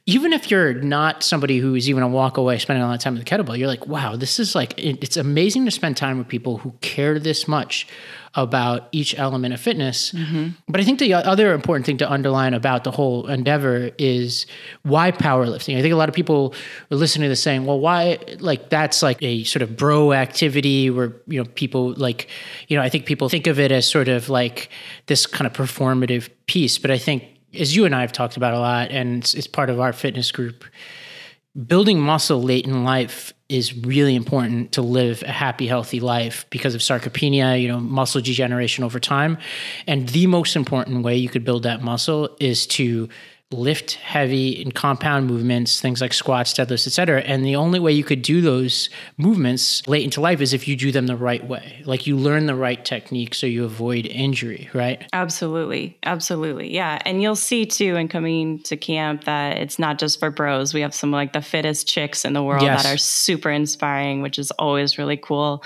even 0.06 0.32
if 0.32 0.48
you're 0.48 0.74
not 0.74 1.24
somebody 1.24 1.58
who 1.58 1.74
is 1.74 1.88
even 1.88 2.04
a 2.04 2.08
walk 2.08 2.36
away 2.36 2.58
spending 2.58 2.84
a 2.84 2.86
lot 2.86 2.94
of 2.94 3.00
time 3.00 3.14
with 3.14 3.24
the 3.24 3.28
kettlebell, 3.28 3.58
you're 3.58 3.66
like, 3.66 3.88
wow, 3.88 4.14
this 4.14 4.38
is 4.38 4.54
like, 4.54 4.72
it's 4.78 5.16
amazing 5.16 5.64
to 5.64 5.72
spend 5.72 5.96
time 5.96 6.18
with 6.18 6.28
people 6.28 6.58
who 6.58 6.70
care 6.82 7.18
this 7.18 7.48
much 7.48 7.88
about 8.36 8.88
each 8.92 9.18
element 9.18 9.54
of 9.54 9.60
fitness. 9.60 10.12
Mm-hmm. 10.12 10.48
But 10.68 10.80
I 10.80 10.84
think 10.84 10.98
the 10.98 11.14
other 11.14 11.54
important 11.54 11.86
thing 11.86 11.96
to 11.98 12.10
underline 12.10 12.54
about 12.54 12.84
the 12.84 12.90
whole 12.90 13.26
endeavor 13.26 13.90
is 13.98 14.46
why 14.82 15.10
powerlifting. 15.10 15.78
I 15.78 15.82
think 15.82 15.92
a 15.92 15.96
lot 15.96 16.08
of 16.08 16.14
people 16.14 16.54
are 16.90 16.96
listening 16.96 17.24
to 17.24 17.28
this 17.30 17.42
saying, 17.42 17.64
well, 17.64 17.80
why, 17.80 18.18
like, 18.38 18.68
that's 18.68 19.02
like 19.02 19.22
a 19.22 19.44
sort 19.44 19.62
of 19.62 19.76
bro 19.76 20.12
activity 20.12 20.90
where, 20.90 21.16
you 21.26 21.42
know, 21.42 21.48
people 21.54 21.94
like, 21.94 22.28
you 22.68 22.76
know, 22.76 22.82
I 22.82 22.90
think 22.90 23.06
people 23.06 23.28
think 23.28 23.46
of 23.46 23.58
it 23.58 23.72
as 23.72 23.88
sort 23.88 24.08
of 24.08 24.28
like 24.28 24.68
this 25.06 25.26
kind 25.26 25.46
of 25.46 25.52
performative 25.52 26.28
piece. 26.46 26.78
But 26.78 26.90
I 26.90 26.98
think, 26.98 27.24
as 27.58 27.74
you 27.74 27.86
and 27.86 27.94
I 27.94 28.02
have 28.02 28.12
talked 28.12 28.36
about 28.36 28.52
a 28.52 28.58
lot, 28.58 28.90
and 28.90 29.22
it's, 29.22 29.32
it's 29.32 29.46
part 29.46 29.70
of 29.70 29.80
our 29.80 29.92
fitness 29.94 30.30
group, 30.30 30.64
building 31.66 31.98
muscle 31.98 32.42
late 32.42 32.66
in 32.66 32.84
life 32.84 33.32
is 33.48 33.76
really 33.76 34.16
important 34.16 34.72
to 34.72 34.82
live 34.82 35.22
a 35.22 35.30
happy, 35.30 35.66
healthy 35.66 36.00
life 36.00 36.46
because 36.50 36.74
of 36.74 36.80
sarcopenia, 36.80 37.60
you 37.60 37.68
know, 37.68 37.78
muscle 37.78 38.20
degeneration 38.20 38.82
over 38.82 38.98
time. 38.98 39.38
And 39.86 40.08
the 40.08 40.26
most 40.26 40.56
important 40.56 41.04
way 41.04 41.16
you 41.16 41.28
could 41.28 41.44
build 41.44 41.62
that 41.62 41.82
muscle 41.82 42.36
is 42.40 42.66
to 42.68 43.08
lift 43.52 43.94
heavy 43.94 44.60
and 44.60 44.74
compound 44.74 45.28
movements, 45.28 45.80
things 45.80 46.00
like 46.00 46.12
squats, 46.12 46.52
deadlifts, 46.52 46.84
etc. 46.84 47.20
And 47.20 47.44
the 47.44 47.54
only 47.54 47.78
way 47.78 47.92
you 47.92 48.02
could 48.02 48.22
do 48.22 48.40
those 48.40 48.90
movements 49.18 49.86
late 49.86 50.02
into 50.02 50.20
life 50.20 50.40
is 50.40 50.52
if 50.52 50.66
you 50.66 50.74
do 50.74 50.90
them 50.90 51.06
the 51.06 51.16
right 51.16 51.46
way. 51.46 51.80
Like 51.84 52.08
you 52.08 52.16
learn 52.16 52.46
the 52.46 52.56
right 52.56 52.84
technique 52.84 53.36
so 53.36 53.46
you 53.46 53.64
avoid 53.64 54.06
injury, 54.06 54.68
right? 54.74 55.06
Absolutely. 55.12 55.96
Absolutely. 56.02 56.74
Yeah. 56.74 56.98
And 57.04 57.22
you'll 57.22 57.36
see 57.36 57.66
too 57.66 57.94
in 57.94 58.08
coming 58.08 58.64
to 58.64 58.76
camp 58.76 59.24
that 59.24 59.58
it's 59.58 59.78
not 59.78 60.00
just 60.00 60.18
for 60.18 60.32
bros. 60.32 60.74
We 60.74 60.80
have 60.80 60.94
some 60.94 61.12
like 61.12 61.32
the 61.32 61.40
fittest 61.40 61.86
chicks 61.86 62.24
in 62.24 62.32
the 62.32 62.42
world 62.42 62.62
yes. 62.62 62.82
that 62.82 62.92
are 62.92 62.98
super 62.98 63.50
inspiring, 63.50 64.22
which 64.22 64.40
is 64.40 64.50
always 64.52 64.98
really 64.98 65.16
cool 65.16 65.62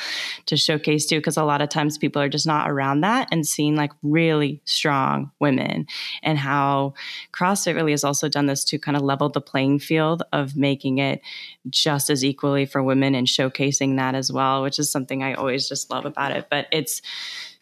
to 0.46 0.56
showcase 0.58 1.06
too, 1.06 1.16
because 1.18 1.38
a 1.38 1.44
lot 1.44 1.62
of 1.62 1.70
times 1.70 1.96
people 1.96 2.20
are 2.20 2.28
just 2.28 2.46
not 2.46 2.70
around 2.70 3.00
that 3.00 3.28
and 3.32 3.46
seeing 3.46 3.74
like 3.74 3.92
really 4.02 4.60
strong 4.66 5.30
women 5.40 5.86
and 6.22 6.36
how 6.36 6.92
CrossFit 7.32 7.69
CrossFit 7.70 7.76
really 7.76 7.92
has 7.92 8.04
also 8.04 8.28
done 8.28 8.46
this 8.46 8.64
to 8.64 8.78
kind 8.78 8.96
of 8.96 9.02
level 9.02 9.28
the 9.28 9.40
playing 9.40 9.78
field 9.78 10.22
of 10.32 10.56
making 10.56 10.98
it 10.98 11.20
just 11.68 12.10
as 12.10 12.24
equally 12.24 12.66
for 12.66 12.82
women 12.82 13.14
and 13.14 13.26
showcasing 13.26 13.96
that 13.96 14.14
as 14.14 14.32
well, 14.32 14.62
which 14.62 14.78
is 14.78 14.90
something 14.90 15.22
I 15.22 15.34
always 15.34 15.68
just 15.68 15.90
love 15.90 16.04
about 16.04 16.32
it. 16.32 16.46
But 16.50 16.66
it's, 16.72 17.02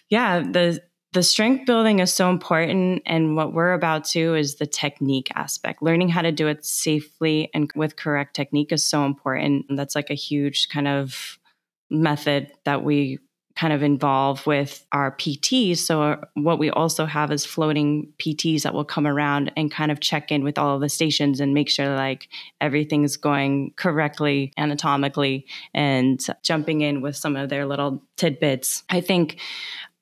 yeah, 0.08 0.40
the, 0.40 0.82
the 1.12 1.22
strength 1.22 1.66
building 1.66 2.00
is 2.00 2.12
so 2.12 2.30
important. 2.30 3.02
And 3.06 3.36
what 3.36 3.52
we're 3.52 3.72
about 3.72 4.04
to 4.06 4.34
is 4.34 4.56
the 4.56 4.66
technique 4.66 5.30
aspect. 5.34 5.82
Learning 5.82 6.08
how 6.08 6.22
to 6.22 6.32
do 6.32 6.48
it 6.48 6.64
safely 6.64 7.50
and 7.54 7.70
with 7.74 7.96
correct 7.96 8.34
technique 8.36 8.72
is 8.72 8.84
so 8.84 9.04
important. 9.04 9.66
And 9.68 9.78
that's 9.78 9.94
like 9.94 10.10
a 10.10 10.14
huge 10.14 10.68
kind 10.68 10.88
of 10.88 11.38
method 11.90 12.52
that 12.64 12.84
we 12.84 13.18
kind 13.58 13.72
of 13.72 13.82
involve 13.82 14.46
with 14.46 14.86
our 14.92 15.10
PTs. 15.16 15.78
So, 15.78 16.02
uh, 16.02 16.16
what 16.34 16.60
we 16.60 16.70
also 16.70 17.06
have 17.06 17.32
is 17.32 17.44
floating 17.44 18.12
PTs 18.18 18.62
that 18.62 18.72
will 18.72 18.84
come 18.84 19.04
around 19.06 19.50
and 19.56 19.68
kind 19.68 19.90
of 19.90 19.98
check 19.98 20.30
in 20.30 20.44
with 20.44 20.58
all 20.58 20.76
of 20.76 20.80
the 20.80 20.88
stations 20.88 21.40
and 21.40 21.52
make 21.54 21.68
sure 21.68 21.96
like 21.96 22.28
everything's 22.60 23.16
going 23.16 23.72
correctly 23.76 24.52
anatomically 24.56 25.44
and 25.74 26.24
jumping 26.42 26.82
in 26.82 27.00
with 27.00 27.16
some 27.16 27.34
of 27.34 27.48
their 27.48 27.66
little 27.66 28.00
tidbits. 28.16 28.84
I 28.90 29.00
think 29.00 29.40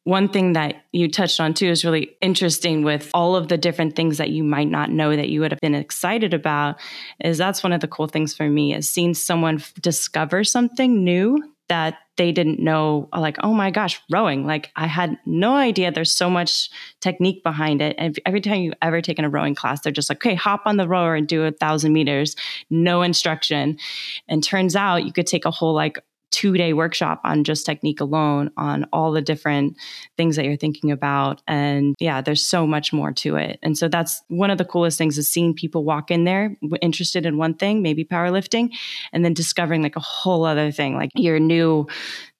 one 0.04 0.28
thing 0.28 0.52
that 0.52 0.84
you 0.92 1.10
touched 1.10 1.40
on 1.40 1.54
too 1.54 1.68
is 1.68 1.84
really 1.84 2.14
interesting 2.20 2.84
with 2.84 3.10
all 3.14 3.36
of 3.36 3.48
the 3.48 3.56
different 3.56 3.96
things 3.96 4.18
that 4.18 4.30
you 4.30 4.44
might 4.44 4.68
not 4.68 4.90
know 4.90 5.16
that 5.16 5.30
you 5.30 5.40
would 5.40 5.50
have 5.50 5.60
been 5.60 5.75
excited 5.75 6.34
about 6.34 6.76
is 7.25 7.38
that's 7.38 7.62
one 7.62 7.72
of 7.72 7.80
the 7.80 7.88
cool 7.88 8.06
things 8.06 8.34
for 8.34 8.48
me 8.48 8.75
is 8.75 8.88
seeing 8.88 9.14
someone 9.14 9.62
discover 9.80 10.44
something 10.44 11.02
new 11.02 11.42
that 11.68 11.99
they 12.16 12.32
didn't 12.32 12.58
know 12.58 13.08
like 13.16 13.37
oh 13.42 13.52
my 13.52 13.70
gosh 13.70 14.00
rowing. 14.11 14.46
Like 14.46 14.70
i 14.76 14.87
had 14.87 15.18
no 15.26 15.54
idea. 15.54 15.92
There's 15.92 16.12
so 16.12 16.30
much 16.30 16.70
technique 17.00 17.42
behind 17.42 17.82
it. 17.82 17.94
And 17.99 18.18
every 18.25 18.40
time 18.40 18.61
you've 18.62 18.75
ever 18.82 19.00
taken 19.00 19.25
a 19.25 19.28
rowing 19.28 19.54
class 19.54 19.80
they're 19.80 19.92
just 19.92 20.08
like 20.08 20.18
okay 20.18 20.35
hop 20.35 20.62
on 20.64 20.76
the 20.76 20.88
rower 20.88 21.14
and 21.14 21.28
do 21.28 21.44
a 21.44 21.52
thousand 21.52 21.92
meters. 21.92 22.37
No 22.70 23.02
instruction. 23.02 23.78
And 24.28 24.42
turns 24.42 24.76
out 24.76 25.04
you 25.04 25.12
could 25.12 25.26
take 25.26 25.44
a 25.44 25.50
whole 25.50 25.75
like 25.75 25.99
two 26.30 26.56
day 26.56 26.73
workshop 26.73 27.21
on 27.25 27.45
just 27.45 27.64
technique 27.64 28.00
alone 28.00 28.50
on 28.56 28.85
all 28.92 29.12
the 29.12 29.23
different 29.23 29.76
things 30.16 30.37
that 30.37 30.45
you're 30.45 30.56
thinking 30.56 30.90
about. 30.90 31.42
And 31.47 31.95
yeah, 31.99 32.21
there's 32.21 32.45
so 32.45 32.66
much 32.66 32.92
more 32.92 33.12
to 33.12 33.37
it. 33.37 33.59
And 33.62 33.78
so 33.78 33.88
that's 33.88 34.23
one 34.28 34.50
of 34.50 34.59
the 34.59 34.64
coolest 34.64 34.99
things 34.99 35.18
is 35.18 35.30
seeing 35.30 35.54
people 35.54 35.85
walk 35.85 36.11
in 36.11 36.25
there 36.25 36.56
interested 36.83 37.26
in 37.26 37.38
one 37.38 37.54
thing, 37.54 37.83
maybe 37.83 38.04
powerlifting, 38.04 38.71
and 39.12 39.25
then 39.25 39.35
discovering 39.35 39.83
like 39.83 39.97
a 39.97 40.00
whole 40.00 40.45
other 40.45 40.71
thing, 40.71 40.95
like 40.95 41.11
your 41.14 41.38
new 41.38 41.87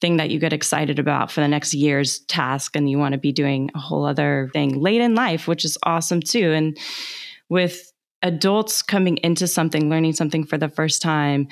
thing 0.01 0.19
that 0.19 0.31
you 0.31 0.39
get 0.39 0.53
excited 0.53 0.99
about 0.99 1.31
for 1.31 1.41
the 1.41 1.49
next 1.49 1.73
year's 1.73 2.21
task. 2.21 2.77
And 2.77 2.91
you 2.91 2.99
want 2.99 3.13
to 3.13 3.19
be 3.19 3.33
doing 3.33 3.71
a 3.75 3.79
whole 3.79 4.05
other 4.05 4.51
thing 4.53 4.81
late 4.81 5.01
in 5.01 5.15
life, 5.15 5.49
which 5.49 5.65
is 5.65 5.79
awesome 5.85 6.21
too. 6.21 6.53
And 6.53 6.77
with 7.49 7.93
adults 8.23 8.83
coming 8.83 9.19
into 9.19 9.47
something, 9.47 9.89
learning 9.89 10.13
something 10.13 10.45
for 10.45 10.59
the 10.59 10.69
first 10.69 11.01
time, 11.01 11.49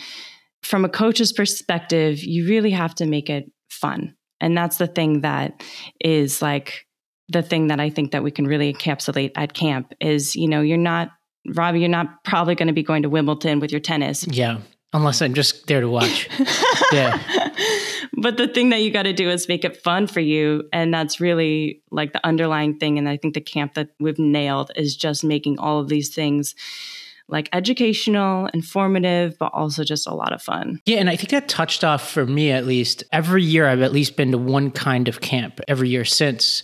from 0.64 0.84
a 0.84 0.88
coach's 0.88 1.32
perspective, 1.32 2.22
you 2.22 2.48
really 2.48 2.70
have 2.70 2.94
to 2.96 3.06
make 3.06 3.30
it 3.30 3.50
fun. 3.70 4.14
And 4.40 4.56
that's 4.56 4.78
the 4.78 4.86
thing 4.86 5.20
that 5.20 5.62
is 6.00 6.42
like 6.42 6.86
the 7.28 7.42
thing 7.42 7.68
that 7.68 7.80
I 7.80 7.90
think 7.90 8.12
that 8.12 8.22
we 8.22 8.30
can 8.30 8.46
really 8.46 8.72
encapsulate 8.72 9.32
at 9.36 9.54
camp 9.54 9.94
is, 10.00 10.36
you 10.36 10.48
know, 10.48 10.60
you're 10.60 10.76
not, 10.76 11.10
Ravi, 11.54 11.80
you're 11.80 11.88
not 11.88 12.24
probably 12.24 12.54
going 12.54 12.68
to 12.68 12.74
be 12.74 12.82
going 12.82 13.02
to 13.02 13.08
Wimbledon 13.08 13.60
with 13.60 13.70
your 13.70 13.80
tennis. 13.80 14.26
Yeah. 14.26 14.60
Unless 14.92 15.22
I'm 15.22 15.34
just 15.34 15.66
there 15.66 15.80
to 15.80 15.88
watch. 15.88 16.28
yeah. 16.92 17.18
But 18.16 18.36
the 18.36 18.46
thing 18.46 18.70
that 18.70 18.80
you 18.80 18.90
got 18.90 19.02
to 19.04 19.12
do 19.12 19.28
is 19.28 19.48
make 19.48 19.64
it 19.64 19.82
fun 19.82 20.06
for 20.06 20.20
you. 20.20 20.68
And 20.72 20.94
that's 20.94 21.20
really 21.20 21.82
like 21.90 22.12
the 22.12 22.24
underlying 22.24 22.78
thing. 22.78 22.96
And 22.96 23.08
I 23.08 23.16
think 23.16 23.34
the 23.34 23.40
camp 23.40 23.74
that 23.74 23.88
we've 23.98 24.18
nailed 24.18 24.70
is 24.76 24.96
just 24.96 25.24
making 25.24 25.58
all 25.58 25.80
of 25.80 25.88
these 25.88 26.14
things 26.14 26.54
like 27.28 27.48
educational, 27.52 28.48
informative, 28.54 29.36
but 29.38 29.50
also 29.54 29.82
just 29.82 30.06
a 30.06 30.14
lot 30.14 30.32
of 30.32 30.42
fun. 30.42 30.80
Yeah, 30.86 30.98
and 30.98 31.08
I 31.08 31.16
think 31.16 31.30
that 31.30 31.48
touched 31.48 31.82
off 31.82 32.10
for 32.10 32.26
me 32.26 32.50
at 32.50 32.66
least. 32.66 33.02
Every 33.12 33.42
year 33.42 33.66
I've 33.66 33.80
at 33.80 33.92
least 33.92 34.16
been 34.16 34.30
to 34.32 34.38
one 34.38 34.70
kind 34.70 35.08
of 35.08 35.20
camp 35.20 35.60
every 35.66 35.88
year 35.88 36.04
since 36.04 36.62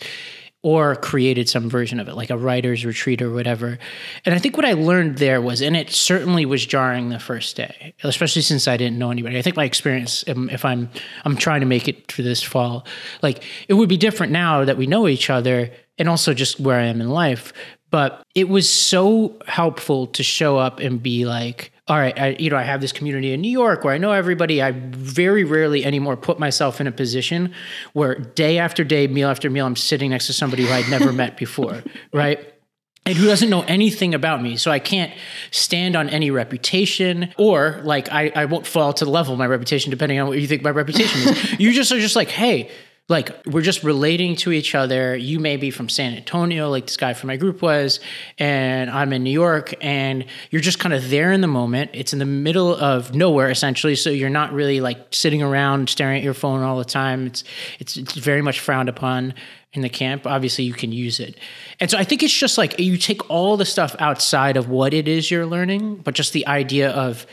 or 0.63 0.95
created 0.97 1.49
some 1.49 1.71
version 1.71 1.99
of 1.99 2.09
it, 2.09 2.15
like 2.15 2.29
a 2.29 2.37
writer's 2.37 2.85
retreat 2.85 3.23
or 3.23 3.31
whatever. 3.31 3.79
And 4.27 4.35
I 4.35 4.39
think 4.39 4.59
what 4.59 4.67
I 4.67 4.75
learned 4.75 5.17
there 5.17 5.41
was, 5.41 5.63
and 5.63 5.75
it 5.75 5.91
certainly 5.91 6.45
was 6.45 6.67
jarring 6.67 7.09
the 7.09 7.19
first 7.19 7.57
day, 7.57 7.95
especially 8.05 8.43
since 8.43 8.69
I 8.69 8.77
didn't 8.77 8.99
know 8.99 9.11
anybody. 9.11 9.39
I 9.39 9.43
think 9.43 9.57
my 9.57 9.65
experience, 9.65 10.23
if 10.27 10.65
I'm 10.67 10.91
I'm 11.25 11.37
trying 11.37 11.61
to 11.61 11.67
make 11.67 11.89
it 11.89 12.13
for 12.13 12.21
this 12.21 12.43
fall, 12.43 12.87
like 13.23 13.43
it 13.69 13.75
would 13.75 13.89
be 13.89 13.97
different 13.97 14.33
now 14.33 14.67
that 14.67 14.77
we 14.77 14.87
know 14.87 15.09
each 15.09 15.31
other, 15.31 15.71
and 15.97 16.11
also 16.11 16.35
just 16.35 16.61
where 16.61 16.79
I 16.79 16.85
am 16.85 17.01
in 17.01 17.09
life. 17.09 17.55
But 17.91 18.23
it 18.35 18.49
was 18.49 18.69
so 18.69 19.37
helpful 19.47 20.07
to 20.09 20.23
show 20.23 20.57
up 20.57 20.81
and 20.81 21.03
be 21.03 21.25
like, 21.25 21.73
all 21.89 21.99
right, 21.99 22.17
I, 22.19 22.29
you 22.39 22.51
know, 22.51 22.57
I 22.57 22.63
have 22.63 22.81
this 22.81 22.93
community 22.93 23.33
in 23.33 23.41
New 23.41 23.51
York 23.51 23.83
where 23.83 23.93
I 23.93 23.99
know 23.99 24.13
everybody. 24.13 24.63
I 24.63 24.71
very 24.71 25.43
rarely 25.43 25.85
anymore 25.85 26.17
put 26.17 26.39
myself 26.39 26.81
in 26.81 26.87
a 26.87 26.93
position 26.93 27.53
where 27.95 28.15
day 28.15 28.59
after 28.59 28.85
day, 28.85 29.09
meal 29.09 29.29
after 29.29 29.51
meal, 29.51 29.67
I'm 29.67 29.75
sitting 29.75 30.11
next 30.11 30.27
to 30.29 30.33
somebody 30.33 30.67
who 30.67 30.73
I'd 30.73 30.89
never 30.89 31.13
met 31.13 31.37
before, 31.37 31.83
right? 32.13 32.47
and 33.07 33.17
who 33.17 33.27
doesn't 33.27 33.51
know 33.51 33.63
anything 33.63 34.15
about 34.15 34.43
me. 34.43 34.57
So 34.57 34.71
I 34.71 34.79
can't 34.79 35.13
stand 35.51 35.97
on 35.97 36.09
any 36.11 36.31
reputation 36.31 37.33
or 37.39 37.81
like 37.83 38.13
I, 38.13 38.31
I 38.37 38.45
won't 38.45 38.67
fall 38.67 38.93
to 38.93 39.05
the 39.05 39.11
level 39.11 39.33
of 39.33 39.39
my 39.39 39.47
reputation 39.47 39.91
depending 39.91 40.21
on 40.21 40.29
what 40.29 40.39
you 40.39 40.47
think 40.47 40.63
my 40.63 40.71
reputation 40.71 41.29
is. 41.29 41.53
you 41.59 41.73
just 41.73 41.91
are 41.93 41.99
just 41.99 42.15
like, 42.15 42.29
hey, 42.29 42.71
like 43.11 43.45
we're 43.45 43.61
just 43.61 43.83
relating 43.83 44.37
to 44.37 44.53
each 44.53 44.75
other. 44.77 45.17
You 45.17 45.41
may 45.41 45.57
be 45.57 45.73
from 45.73 45.89
San 45.89 46.15
Antonio, 46.15 46.71
like 46.71 46.87
this 46.87 46.97
guy 46.97 47.13
from 47.13 47.27
my 47.27 47.37
group 47.37 47.61
was, 47.61 47.99
and 48.39 48.89
I'm 48.89 49.13
in 49.13 49.25
New 49.25 49.33
York, 49.33 49.75
and 49.81 50.25
you're 50.51 50.63
just 50.63 50.79
kind 50.79 50.95
of 50.95 51.11
there 51.11 51.33
in 51.33 51.41
the 51.41 51.49
moment. 51.49 51.91
It's 51.93 52.13
in 52.13 52.21
the 52.21 52.25
middle 52.25 52.75
of 52.75 53.13
nowhere 53.13 53.51
essentially, 53.51 53.97
so 53.97 54.11
you're 54.11 54.31
not 54.31 54.53
really 54.53 54.81
like 54.81 55.09
sitting 55.11 55.43
around 55.43 55.91
staring 55.91 56.19
at 56.19 56.23
your 56.23 56.35
phone 56.35 56.63
all 56.63 56.79
the 56.79 56.85
time. 56.85 57.27
It's 57.27 57.43
it's, 57.81 57.97
it's 57.97 58.15
very 58.15 58.43
much 58.43 58.61
frowned 58.61 58.89
upon 58.89 59.35
in 59.73 59.83
the 59.83 59.89
camp. 59.89 60.25
Obviously, 60.25 60.65
you 60.65 60.73
can 60.73 60.93
use 60.93 61.19
it, 61.19 61.37
and 61.81 61.91
so 61.91 61.99
I 61.99 62.05
think 62.05 62.23
it's 62.23 62.33
just 62.33 62.59
like 62.59 62.79
you 62.79 62.97
take 62.97 63.29
all 63.29 63.57
the 63.57 63.67
stuff 63.67 63.97
outside 63.99 64.57
of 64.57 64.69
what 64.69 64.95
it 64.95 65.09
is 65.09 65.33
you're 65.33 65.47
learning, 65.47 65.97
but 65.97 66.15
just 66.15 66.33
the 66.33 66.47
idea 66.47 66.91
of 66.91 67.27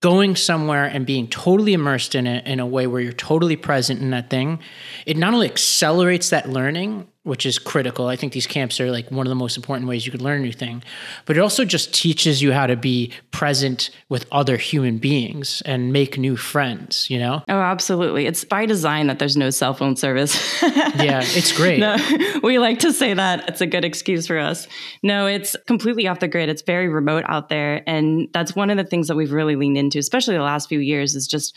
going 0.00 0.36
somewhere 0.36 0.84
and 0.84 1.06
being 1.06 1.28
totally 1.28 1.72
immersed 1.72 2.14
in 2.14 2.26
it 2.26 2.46
in 2.46 2.60
a 2.60 2.66
way 2.66 2.86
where 2.86 3.00
you're 3.00 3.12
totally 3.12 3.56
present 3.56 4.00
in 4.00 4.10
that 4.10 4.30
thing, 4.30 4.60
it 5.06 5.16
not 5.16 5.34
only 5.34 5.48
accelerates 5.48 6.30
that 6.30 6.48
learning, 6.48 7.08
which 7.26 7.44
is 7.44 7.58
critical. 7.58 8.06
I 8.06 8.14
think 8.14 8.32
these 8.32 8.46
camps 8.46 8.78
are 8.80 8.90
like 8.90 9.10
one 9.10 9.26
of 9.26 9.28
the 9.28 9.34
most 9.34 9.56
important 9.56 9.88
ways 9.88 10.06
you 10.06 10.12
could 10.12 10.22
learn 10.22 10.38
a 10.38 10.42
new 10.44 10.52
thing. 10.52 10.82
But 11.24 11.36
it 11.36 11.40
also 11.40 11.64
just 11.64 11.92
teaches 11.92 12.40
you 12.40 12.52
how 12.52 12.68
to 12.68 12.76
be 12.76 13.12
present 13.32 13.90
with 14.08 14.26
other 14.30 14.56
human 14.56 14.98
beings 14.98 15.60
and 15.66 15.92
make 15.92 16.18
new 16.18 16.36
friends, 16.36 17.10
you 17.10 17.18
know? 17.18 17.42
Oh, 17.48 17.58
absolutely. 17.58 18.26
It's 18.26 18.44
by 18.44 18.64
design 18.64 19.08
that 19.08 19.18
there's 19.18 19.36
no 19.36 19.50
cell 19.50 19.74
phone 19.74 19.96
service. 19.96 20.36
yeah, 20.62 21.20
it's 21.24 21.50
great. 21.50 21.80
No, 21.80 21.96
we 22.44 22.60
like 22.60 22.78
to 22.80 22.92
say 22.92 23.12
that. 23.12 23.48
It's 23.48 23.60
a 23.60 23.66
good 23.66 23.84
excuse 23.84 24.28
for 24.28 24.38
us. 24.38 24.68
No, 25.02 25.26
it's 25.26 25.56
completely 25.66 26.06
off 26.06 26.20
the 26.20 26.28
grid. 26.28 26.48
It's 26.48 26.62
very 26.62 26.88
remote 26.88 27.24
out 27.26 27.48
there. 27.48 27.82
And 27.88 28.28
that's 28.32 28.54
one 28.54 28.70
of 28.70 28.76
the 28.76 28.84
things 28.84 29.08
that 29.08 29.16
we've 29.16 29.32
really 29.32 29.56
leaned 29.56 29.76
into, 29.76 29.98
especially 29.98 30.36
the 30.36 30.42
last 30.42 30.68
few 30.68 30.78
years, 30.78 31.16
is 31.16 31.26
just 31.26 31.56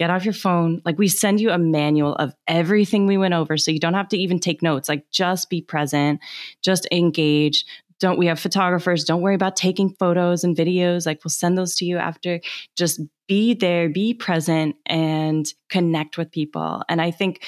get 0.00 0.08
off 0.08 0.24
your 0.24 0.32
phone. 0.32 0.80
Like 0.86 0.98
we 0.98 1.08
send 1.08 1.42
you 1.42 1.50
a 1.50 1.58
manual 1.58 2.14
of 2.14 2.32
everything 2.48 3.06
we 3.06 3.18
went 3.18 3.34
over. 3.34 3.58
So 3.58 3.70
you 3.70 3.78
don't 3.78 3.92
have 3.92 4.08
to 4.08 4.16
even 4.16 4.38
take 4.38 4.62
notes. 4.62 4.88
Like 4.88 5.04
just 5.10 5.50
be 5.50 5.60
present, 5.60 6.20
just 6.62 6.86
engage. 6.90 7.64
Don't 7.98 8.18
we 8.18 8.26
have 8.26 8.40
photographers? 8.40 9.04
Don't 9.04 9.20
worry 9.20 9.34
about 9.34 9.56
taking 9.56 9.94
photos 9.98 10.42
and 10.42 10.56
videos. 10.56 11.06
Like 11.06 11.22
we'll 11.22 11.30
send 11.30 11.58
those 11.58 11.74
to 11.76 11.84
you 11.84 11.98
after. 11.98 12.40
Just 12.76 13.00
be 13.28 13.54
there, 13.54 13.88
be 13.88 14.14
present, 14.14 14.76
and 14.86 15.46
connect 15.68 16.16
with 16.16 16.32
people. 16.32 16.82
And 16.88 17.00
I 17.00 17.10
think 17.10 17.44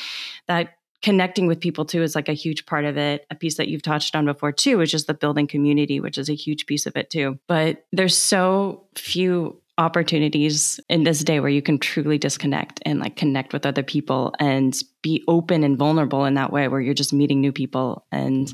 that 0.49 0.75
connecting 1.01 1.47
with 1.47 1.59
people 1.61 1.85
too 1.85 2.03
is 2.03 2.15
like 2.15 2.29
a 2.29 2.35
huge 2.35 2.67
part 2.67 2.85
of 2.85 2.97
it. 2.99 3.27
A 3.31 3.35
piece 3.35 3.57
that 3.57 3.69
you've 3.69 3.83
touched 3.83 4.15
on 4.15 4.27
before 4.27 4.53
too, 4.53 4.79
which 4.79 4.95
is 4.95 5.07
the 5.07 5.15
building 5.15 5.47
community, 5.47 6.01
which 6.01 6.19
is 6.19 6.29
a 6.29 6.35
huge 6.35 6.67
piece 6.67 6.85
of 6.87 6.97
it 6.97 7.09
too. 7.09 7.39
But 7.49 7.87
there's 7.91 8.17
so 8.17 8.85
few 8.95 9.62
opportunities 9.79 10.79
in 10.89 11.05
this 11.05 11.25
day 11.25 11.41
where 11.41 11.49
you 11.49 11.63
can 11.63 11.79
truly 11.79 12.19
disconnect 12.19 12.81
and 12.85 13.01
like 13.01 13.17
connect 13.17 13.53
with 13.53 13.65
other 13.65 13.83
people 13.83 14.35
and 14.39 14.79
be 15.03 15.25
open 15.29 15.65
and 15.65 15.79
vulnerable 15.79 16.25
in 16.25 16.35
that 16.35 16.53
way 16.53 16.69
where 16.69 16.81
you're 16.81 16.95
just 16.95 17.13
meeting 17.13 17.41
new 17.41 17.53
people. 17.53 18.07
And 18.13 18.53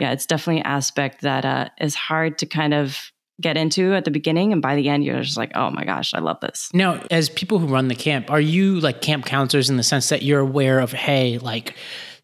yeah 0.00 0.12
it's 0.12 0.26
definitely 0.26 0.60
an 0.60 0.66
aspect 0.66 1.22
that 1.22 1.44
uh, 1.44 1.68
is 1.80 1.94
hard 1.94 2.38
to 2.38 2.46
kind 2.46 2.74
of 2.74 3.12
get 3.40 3.56
into 3.56 3.94
at 3.94 4.04
the 4.04 4.10
beginning. 4.10 4.52
And 4.52 4.60
by 4.60 4.74
the 4.74 4.88
end 4.88 5.04
you're 5.04 5.22
just 5.22 5.36
like 5.36 5.52
oh 5.54 5.70
my 5.70 5.84
gosh 5.84 6.14
i 6.14 6.18
love 6.18 6.40
this. 6.40 6.68
Now 6.74 7.00
as 7.12 7.28
people 7.28 7.60
who 7.60 7.68
run 7.68 7.86
the 7.86 7.94
camp 7.94 8.30
are 8.30 8.40
you 8.40 8.80
like 8.80 9.00
camp 9.00 9.24
counselors 9.24 9.70
in 9.70 9.76
the 9.76 9.84
sense 9.84 10.08
that 10.08 10.22
you're 10.22 10.40
aware 10.40 10.80
of 10.80 10.92
hey 10.92 11.38
like 11.38 11.76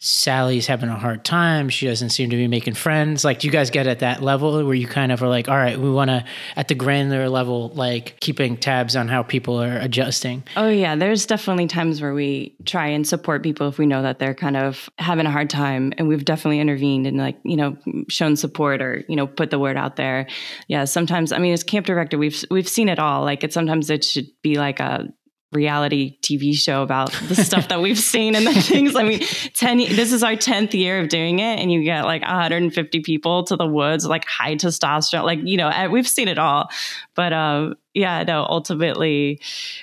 Sally's 0.04 0.66
having 0.66 0.88
a 0.88 0.98
hard 0.98 1.24
time. 1.24 1.68
She 1.68 1.86
doesn't 1.86 2.10
seem 2.10 2.30
to 2.30 2.36
be 2.36 2.48
making 2.48 2.74
friends. 2.74 3.24
Like, 3.24 3.38
do 3.38 3.46
you 3.46 3.52
guys 3.52 3.70
get 3.70 3.86
at 3.86 4.00
that 4.00 4.20
level 4.20 4.64
where 4.64 4.74
you 4.74 4.88
kind 4.88 5.12
of 5.12 5.22
are 5.22 5.28
like, 5.28 5.48
all 5.48 5.56
right, 5.56 5.78
we 5.78 5.88
want 5.88 6.10
to, 6.10 6.24
at 6.56 6.66
the 6.66 6.74
granular 6.74 7.28
level, 7.28 7.68
like 7.74 8.18
keeping 8.18 8.56
tabs 8.56 8.96
on 8.96 9.06
how 9.06 9.22
people 9.22 9.62
are 9.62 9.78
adjusting? 9.78 10.42
Oh, 10.56 10.68
yeah. 10.68 10.96
There's 10.96 11.24
definitely 11.24 11.68
times 11.68 12.02
where 12.02 12.14
we 12.14 12.56
try 12.64 12.88
and 12.88 13.06
support 13.06 13.44
people 13.44 13.68
if 13.68 13.78
we 13.78 13.86
know 13.86 14.02
that 14.02 14.18
they're 14.18 14.34
kind 14.34 14.56
of 14.56 14.90
having 14.98 15.26
a 15.26 15.30
hard 15.30 15.48
time. 15.48 15.92
And 15.96 16.08
we've 16.08 16.24
definitely 16.24 16.58
intervened 16.58 17.06
and, 17.06 17.16
like, 17.16 17.38
you 17.44 17.54
know, 17.54 17.76
shown 18.08 18.34
support 18.34 18.82
or, 18.82 19.04
you 19.08 19.14
know, 19.14 19.28
put 19.28 19.50
the 19.50 19.58
word 19.60 19.76
out 19.76 19.94
there. 19.94 20.26
Yeah. 20.66 20.84
Sometimes, 20.84 21.30
I 21.30 21.38
mean, 21.38 21.52
as 21.52 21.62
camp 21.62 21.86
director, 21.86 22.18
we've, 22.18 22.44
we've 22.50 22.68
seen 22.68 22.88
it 22.88 22.98
all. 22.98 23.22
Like, 23.22 23.44
it 23.44 23.52
sometimes 23.52 23.88
it 23.88 24.04
should 24.04 24.26
be 24.42 24.56
like 24.56 24.80
a, 24.80 25.12
reality 25.52 26.18
TV 26.22 26.54
show 26.54 26.82
about 26.82 27.12
the 27.28 27.34
stuff 27.34 27.68
that 27.68 27.80
we've 27.80 27.98
seen 27.98 28.34
and 28.34 28.46
the 28.46 28.52
things. 28.62 28.96
I 28.96 29.02
mean, 29.02 29.20
10, 29.54 29.78
this 29.78 30.12
is 30.12 30.22
our 30.22 30.32
10th 30.32 30.72
year 30.72 31.00
of 31.00 31.08
doing 31.08 31.38
it, 31.38 31.58
and 31.58 31.70
you 31.70 31.82
get 31.84 32.04
like 32.04 32.22
150 32.22 33.00
people 33.00 33.44
to 33.44 33.56
the 33.56 33.66
woods, 33.66 34.06
like 34.06 34.24
high 34.24 34.56
testosterone, 34.56 35.24
like, 35.24 35.40
you 35.44 35.56
know, 35.56 35.68
eh, 35.68 35.86
we've 35.86 36.08
seen 36.08 36.28
it 36.28 36.38
all. 36.38 36.70
But 37.14 37.32
um, 37.32 37.76
yeah, 37.94 38.22
no, 38.22 38.46
ultimately, 38.48 39.40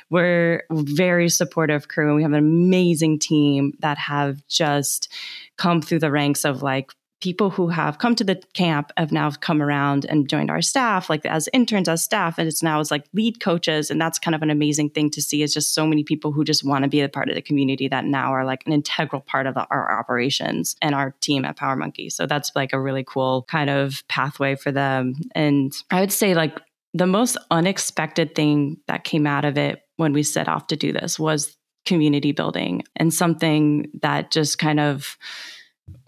we're 0.09 0.63
very 0.71 1.29
supportive 1.29 1.87
crew, 1.87 2.07
and 2.07 2.15
we 2.15 2.23
have 2.23 2.33
an 2.33 2.39
amazing 2.39 3.19
team 3.19 3.73
that 3.79 3.97
have 3.97 4.45
just 4.47 5.11
come 5.57 5.81
through 5.81 5.99
the 5.99 6.11
ranks 6.11 6.45
of 6.45 6.63
like 6.63 6.91
people 7.21 7.49
who 7.49 7.67
have 7.67 7.97
come 7.97 8.15
to 8.15 8.23
the 8.23 8.41
camp 8.53 8.91
have 8.97 9.11
now 9.11 9.29
come 9.31 9.61
around 9.61 10.05
and 10.05 10.29
joined 10.29 10.49
our 10.49 10.61
staff, 10.61 11.09
like 11.09 11.25
as 11.25 11.49
interns, 11.53 11.89
as 11.89 12.03
staff, 12.03 12.37
and 12.37 12.47
it's 12.47 12.63
now 12.63 12.79
as 12.79 12.91
like 12.91 13.05
lead 13.13 13.39
coaches. 13.39 13.91
And 13.91 13.99
that's 13.99 14.19
kind 14.19 14.35
of 14.35 14.41
an 14.41 14.49
amazing 14.49 14.91
thing 14.91 15.09
to 15.11 15.21
see 15.21 15.43
is 15.43 15.53
just 15.53 15.73
so 15.73 15.85
many 15.85 16.03
people 16.03 16.31
who 16.31 16.43
just 16.43 16.63
want 16.63 16.83
to 16.83 16.89
be 16.89 17.01
a 17.01 17.09
part 17.09 17.29
of 17.29 17.35
the 17.35 17.41
community 17.41 17.87
that 17.89 18.05
now 18.05 18.33
are 18.33 18.45
like 18.45 18.63
an 18.65 18.71
integral 18.71 19.21
part 19.21 19.47
of 19.47 19.53
the, 19.53 19.67
our 19.69 19.99
operations 19.99 20.75
and 20.81 20.95
our 20.95 21.11
team 21.21 21.45
at 21.45 21.57
Power 21.57 21.75
Monkey. 21.75 22.09
So 22.09 22.25
that's 22.25 22.51
like 22.55 22.73
a 22.73 22.79
really 22.79 23.03
cool 23.03 23.43
kind 23.49 23.69
of 23.69 24.07
pathway 24.07 24.55
for 24.55 24.71
them. 24.71 25.15
And 25.35 25.73
I 25.91 25.99
would 25.99 26.13
say 26.13 26.33
like 26.33 26.59
the 26.93 27.07
most 27.07 27.37
unexpected 27.51 28.33
thing 28.33 28.77
that 28.87 29.03
came 29.03 29.27
out 29.27 29.45
of 29.45 29.57
it 29.57 29.83
when 29.97 30.13
we 30.13 30.23
set 30.23 30.47
off 30.47 30.67
to 30.67 30.75
do 30.75 30.93
this 30.93 31.19
was 31.19 31.55
community 31.85 32.31
building 32.31 32.83
and 32.95 33.13
something 33.13 33.89
that 34.01 34.31
just 34.31 34.59
kind 34.59 34.79
of 34.79 35.17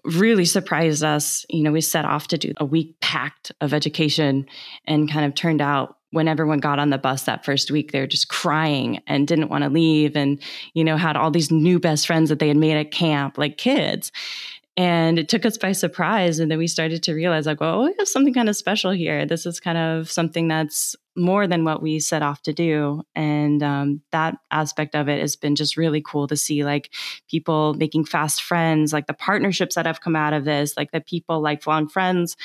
really 0.03 0.45
surprised 0.45 1.03
us. 1.03 1.45
You 1.49 1.63
know, 1.63 1.71
we 1.71 1.81
set 1.81 2.05
off 2.05 2.27
to 2.29 2.37
do 2.37 2.53
a 2.57 2.65
week 2.65 2.99
packed 2.99 3.51
of 3.61 3.73
education 3.73 4.47
and 4.85 5.11
kind 5.11 5.25
of 5.25 5.35
turned 5.35 5.61
out 5.61 5.97
when 6.11 6.27
everyone 6.27 6.59
got 6.59 6.79
on 6.79 6.89
the 6.89 6.97
bus 6.97 7.23
that 7.23 7.45
first 7.45 7.71
week, 7.71 7.91
they 7.91 7.99
were 8.01 8.07
just 8.07 8.27
crying 8.27 9.01
and 9.07 9.27
didn't 9.27 9.49
want 9.49 9.63
to 9.63 9.69
leave 9.69 10.15
and, 10.15 10.41
you 10.73 10.83
know, 10.83 10.97
had 10.97 11.15
all 11.15 11.31
these 11.31 11.51
new 11.51 11.79
best 11.79 12.05
friends 12.05 12.29
that 12.29 12.39
they 12.39 12.49
had 12.49 12.57
made 12.57 12.77
at 12.77 12.91
camp, 12.91 13.37
like 13.37 13.57
kids. 13.57 14.11
And 14.81 15.19
it 15.19 15.29
took 15.29 15.45
us 15.45 15.59
by 15.59 15.73
surprise. 15.73 16.39
And 16.39 16.49
then 16.49 16.57
we 16.57 16.65
started 16.65 17.03
to 17.03 17.13
realize, 17.13 17.45
like, 17.45 17.61
well, 17.61 17.83
we 17.83 17.93
have 17.99 18.07
something 18.07 18.33
kind 18.33 18.49
of 18.49 18.55
special 18.55 18.89
here. 18.89 19.27
This 19.27 19.45
is 19.45 19.59
kind 19.59 19.77
of 19.77 20.09
something 20.09 20.47
that's 20.47 20.95
more 21.15 21.45
than 21.45 21.63
what 21.63 21.83
we 21.83 21.99
set 21.99 22.23
off 22.23 22.41
to 22.41 22.53
do. 22.53 23.03
And 23.15 23.61
um, 23.61 24.01
that 24.11 24.37
aspect 24.49 24.95
of 24.95 25.07
it 25.07 25.21
has 25.21 25.35
been 25.35 25.55
just 25.55 25.77
really 25.77 26.01
cool 26.01 26.27
to 26.27 26.35
see, 26.35 26.63
like, 26.63 26.89
people 27.29 27.75
making 27.75 28.05
fast 28.05 28.41
friends, 28.41 28.91
like 28.91 29.05
the 29.05 29.13
partnerships 29.13 29.75
that 29.75 29.85
have 29.85 30.01
come 30.01 30.15
out 30.15 30.33
of 30.33 30.45
this, 30.45 30.75
like 30.75 30.91
the 30.91 31.01
people 31.01 31.41
like 31.41 31.61
Friends, 31.61 32.35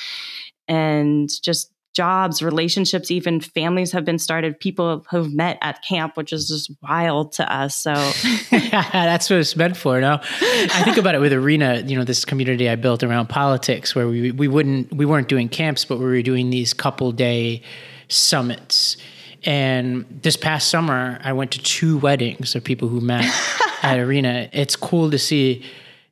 and 0.68 1.30
just 1.42 1.72
jobs, 1.96 2.42
relationships, 2.42 3.10
even 3.10 3.40
families 3.40 3.90
have 3.90 4.04
been 4.04 4.18
started. 4.18 4.60
People 4.60 5.04
have 5.10 5.32
met 5.32 5.56
at 5.62 5.82
camp, 5.82 6.14
which 6.14 6.30
is 6.30 6.46
just 6.46 6.70
wild 6.82 7.32
to 7.32 7.52
us. 7.52 7.74
So 7.74 7.94
that's 8.50 9.30
what 9.30 9.38
it's 9.38 9.56
meant 9.56 9.78
for. 9.78 9.98
No, 9.98 10.20
I 10.20 10.82
think 10.84 10.98
about 10.98 11.14
it 11.14 11.20
with 11.20 11.32
Arena. 11.32 11.82
You 11.86 11.96
know, 11.96 12.04
this 12.04 12.26
community 12.26 12.68
I 12.68 12.76
built 12.76 13.02
around 13.02 13.28
politics, 13.28 13.94
where 13.94 14.06
we 14.06 14.30
we 14.30 14.46
wouldn't 14.46 14.92
we 14.94 15.06
weren't 15.06 15.28
doing 15.28 15.48
camps, 15.48 15.86
but 15.86 15.98
we 15.98 16.04
were 16.04 16.20
doing 16.20 16.50
these 16.50 16.74
couple 16.74 17.12
day 17.12 17.62
summits. 18.08 18.98
And 19.44 20.04
this 20.22 20.36
past 20.36 20.68
summer, 20.68 21.18
I 21.24 21.32
went 21.32 21.52
to 21.52 21.62
two 21.62 21.96
weddings 21.98 22.54
of 22.54 22.62
people 22.62 22.88
who 22.88 23.00
met 23.00 23.24
at 23.82 23.98
Arena. 23.98 24.50
It's 24.52 24.76
cool 24.76 25.10
to 25.10 25.18
see. 25.18 25.64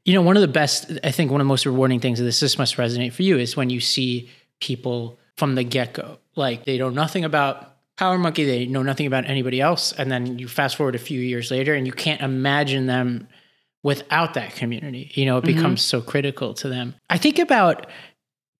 You 0.06 0.14
know, 0.14 0.22
one 0.22 0.36
of 0.36 0.42
the 0.42 0.48
best, 0.48 0.90
I 1.02 1.10
think, 1.10 1.30
one 1.30 1.40
of 1.40 1.46
the 1.46 1.48
most 1.48 1.66
rewarding 1.66 2.00
things 2.00 2.20
of 2.20 2.26
this. 2.26 2.40
This 2.40 2.58
must 2.58 2.76
resonate 2.76 3.12
for 3.12 3.22
you 3.22 3.38
is 3.38 3.56
when 3.56 3.70
you 3.70 3.80
see 3.80 4.30
people 4.60 5.18
from 5.36 5.54
the 5.54 5.64
get 5.64 5.94
go. 5.94 6.18
Like 6.36 6.64
they 6.64 6.78
know 6.78 6.90
nothing 6.90 7.24
about 7.24 7.72
Power 7.96 8.18
Monkey, 8.18 8.44
they 8.44 8.66
know 8.66 8.82
nothing 8.82 9.06
about 9.06 9.24
anybody 9.26 9.60
else. 9.60 9.92
And 9.92 10.10
then 10.10 10.38
you 10.38 10.48
fast 10.48 10.76
forward 10.76 10.94
a 10.94 10.98
few 10.98 11.20
years 11.20 11.50
later 11.50 11.74
and 11.74 11.86
you 11.86 11.92
can't 11.92 12.20
imagine 12.20 12.86
them 12.86 13.28
without 13.82 14.34
that 14.34 14.54
community. 14.56 15.10
You 15.14 15.26
know, 15.26 15.38
it 15.38 15.44
mm-hmm. 15.44 15.56
becomes 15.56 15.82
so 15.82 16.00
critical 16.00 16.54
to 16.54 16.68
them. 16.68 16.94
I 17.08 17.18
think 17.18 17.38
about 17.38 17.86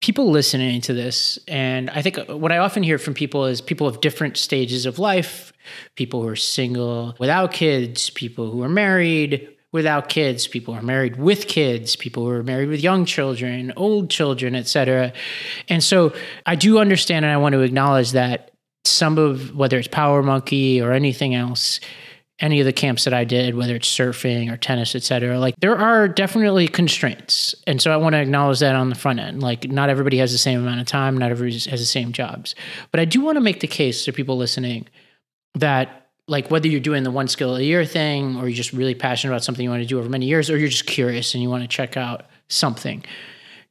people 0.01 0.31
listening 0.31 0.83
to 0.83 0.93
this, 0.93 1.39
and 1.49 1.89
I 1.91 2.03
think 2.03 2.19
what 2.29 2.53
I 2.53 2.59
often 2.59 2.83
hear 2.83 2.99
from 2.99 3.15
people 3.15 3.47
is 3.47 3.61
people 3.61 3.87
of 3.87 4.01
different 4.03 4.37
stages 4.37 4.87
of 4.87 4.99
life 4.99 5.53
people 5.97 6.23
who 6.23 6.29
are 6.29 6.37
single 6.37 7.15
without 7.19 7.53
kids, 7.53 8.11
people 8.11 8.51
who 8.51 8.63
are 8.63 8.69
married, 8.69 9.54
without 9.75 10.09
kids, 10.09 10.47
people 10.47 10.73
who 10.73 10.79
are 10.79 10.85
married 10.85 11.17
with 11.17 11.49
kids, 11.49 11.97
people 11.97 12.23
who 12.23 12.31
are 12.31 12.45
married 12.45 12.69
with 12.69 12.81
young 12.81 13.05
children, 13.05 13.73
old 13.77 14.09
children, 14.09 14.55
etc. 14.55 15.13
And 15.69 15.83
so 15.83 16.15
I 16.47 16.55
do 16.55 16.79
understand 16.79 17.25
and 17.25 17.35
I 17.35 17.39
want 17.39 17.55
to 17.55 17.61
acknowledge 17.61 18.13
that 18.13 18.53
some 18.85 19.19
of 19.19 19.57
whether 19.57 19.77
it's 19.77 19.89
Power 19.89 20.23
Monkey 20.23 20.81
or 20.81 20.93
anything 20.93 21.35
else, 21.35 21.81
any 22.39 22.61
of 22.61 22.67
the 22.67 22.73
camps 22.73 23.03
that 23.03 23.13
I 23.13 23.25
did, 23.25 23.57
whether 23.57 23.75
it's 23.75 23.93
surfing 23.93 24.49
or 24.53 24.57
tennis, 24.57 24.95
etc., 24.95 25.41
like 25.41 25.57
there 25.59 25.77
are 25.77 26.07
definitely 26.07 26.69
constraints. 26.69 27.53
And 27.67 27.83
so 27.83 27.91
I 27.91 27.97
want 27.97 28.13
to 28.13 28.21
acknowledge 28.21 28.61
that 28.61 28.77
on 28.77 28.91
the 28.91 28.95
front 28.95 29.19
end. 29.19 29.43
Like 29.43 29.69
not 29.69 29.91
everybody 29.91 30.19
has 30.19 30.31
the 30.31 30.39
same 30.39 30.61
amount 30.61 30.83
of 30.83 30.87
time, 30.87 31.19
not 31.19 31.33
everybody 31.33 31.59
has 31.69 31.81
the 31.81 31.85
same 31.85 32.13
jobs. 32.13 32.55
But 32.93 33.01
I 33.01 33.07
do 33.07 33.21
want 33.21 33.37
to 33.37 33.41
make 33.41 33.59
the 33.59 33.67
case 33.67 34.05
to 34.05 34.13
people 34.13 34.37
listening 34.37 34.87
that 35.57 36.04
like 36.27 36.51
whether 36.51 36.69
you're 36.69 36.81
doing 36.81 37.03
the 37.03 37.11
one 37.11 37.29
skill 37.29 37.57
a 37.57 37.61
year 37.61 37.85
thing 37.85 38.37
or 38.37 38.49
you're 38.49 38.57
just 38.57 38.73
really 38.73 38.95
passionate 38.95 39.33
about 39.33 39.45
something 39.45 39.63
you 39.63 39.71
want 39.71 39.83
to 39.83 39.89
do 39.89 39.99
over 39.99 40.09
many 40.09 40.27
years 40.27 40.49
or 40.49 40.57
you're 40.57 40.69
just 40.69 40.87
curious 40.87 41.35
and 41.35 41.43
you 41.43 41.51
want 41.51 41.63
to 41.63 41.69
check 41.69 41.97
out 41.97 42.27
something 42.49 43.05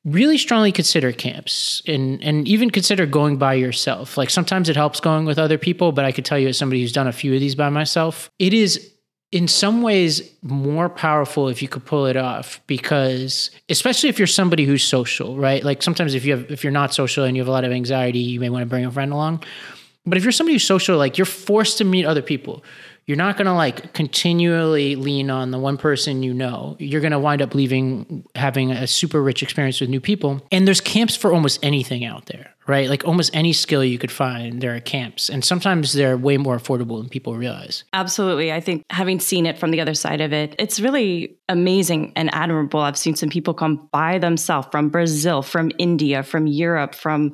really 0.05 0.37
strongly 0.37 0.71
consider 0.71 1.11
camps 1.11 1.81
and 1.87 2.21
and 2.21 2.47
even 2.47 2.69
consider 2.69 3.05
going 3.05 3.37
by 3.37 3.53
yourself. 3.53 4.17
Like 4.17 4.29
sometimes 4.29 4.67
it 4.67 4.75
helps 4.75 4.99
going 4.99 5.25
with 5.25 5.39
other 5.39 5.57
people 5.57 5.91
but 5.91 6.05
i 6.05 6.11
could 6.11 6.25
tell 6.25 6.37
you 6.37 6.49
as 6.49 6.57
somebody 6.57 6.81
who's 6.81 6.91
done 6.91 7.07
a 7.07 7.13
few 7.13 7.33
of 7.33 7.39
these 7.39 7.55
by 7.55 7.69
myself 7.69 8.29
it 8.39 8.53
is 8.53 8.91
in 9.31 9.47
some 9.47 9.81
ways 9.81 10.31
more 10.43 10.89
powerful 10.89 11.47
if 11.47 11.61
you 11.61 11.67
could 11.67 11.83
pull 11.85 12.05
it 12.05 12.15
off 12.15 12.61
because 12.67 13.49
especially 13.67 14.07
if 14.07 14.19
you're 14.19 14.27
somebody 14.27 14.65
who's 14.65 14.83
social 14.83 15.37
right? 15.37 15.63
Like 15.63 15.81
sometimes 15.81 16.13
if 16.13 16.25
you 16.25 16.37
have 16.37 16.51
if 16.51 16.63
you're 16.63 16.71
not 16.71 16.93
social 16.93 17.23
and 17.23 17.35
you 17.35 17.41
have 17.41 17.47
a 17.47 17.51
lot 17.51 17.63
of 17.63 17.71
anxiety 17.71 18.19
you 18.19 18.39
may 18.39 18.49
want 18.49 18.61
to 18.61 18.67
bring 18.67 18.85
a 18.85 18.91
friend 18.91 19.11
along 19.11 19.43
but 20.05 20.17
if 20.17 20.23
you're 20.23 20.31
somebody 20.31 20.55
who's 20.55 20.65
social, 20.65 20.97
like 20.97 21.17
you're 21.17 21.25
forced 21.25 21.77
to 21.77 21.83
meet 21.85 22.05
other 22.05 22.21
people. 22.21 22.63
You're 23.05 23.17
not 23.17 23.35
going 23.35 23.47
to 23.47 23.53
like 23.53 23.93
continually 23.93 24.95
lean 24.95 25.29
on 25.29 25.51
the 25.51 25.59
one 25.59 25.77
person 25.77 26.23
you 26.23 26.33
know. 26.33 26.77
You're 26.79 27.01
going 27.01 27.11
to 27.11 27.19
wind 27.19 27.41
up 27.41 27.53
leaving 27.53 28.25
having 28.33 28.71
a 28.71 28.87
super 28.87 29.21
rich 29.21 29.43
experience 29.43 29.81
with 29.81 29.89
new 29.89 29.99
people. 29.99 30.41
And 30.53 30.65
there's 30.65 30.79
camps 30.79 31.13
for 31.13 31.33
almost 31.33 31.59
anything 31.63 32.05
out 32.05 32.27
there, 32.27 32.53
right? 32.65 32.89
Like 32.89 33.03
almost 33.05 33.35
any 33.35 33.51
skill 33.51 33.83
you 33.83 33.99
could 33.99 34.11
find, 34.11 34.61
there 34.61 34.73
are 34.73 34.79
camps. 34.79 35.27
And 35.27 35.43
sometimes 35.43 35.91
they're 35.91 36.15
way 36.15 36.37
more 36.37 36.57
affordable 36.57 37.01
than 37.01 37.09
people 37.09 37.35
realize. 37.35 37.83
Absolutely. 37.91 38.53
I 38.53 38.61
think 38.61 38.85
having 38.89 39.19
seen 39.19 39.45
it 39.45 39.59
from 39.59 39.71
the 39.71 39.81
other 39.81 39.95
side 39.95 40.21
of 40.21 40.31
it, 40.31 40.55
it's 40.57 40.79
really 40.79 41.35
amazing 41.49 42.13
and 42.15 42.33
admirable. 42.33 42.79
I've 42.79 42.97
seen 42.97 43.17
some 43.17 43.29
people 43.29 43.53
come 43.53 43.89
by 43.91 44.17
themselves 44.17 44.69
from 44.71 44.87
Brazil, 44.87 45.41
from 45.41 45.71
India, 45.77 46.23
from 46.23 46.47
Europe, 46.47 46.95
from 46.95 47.33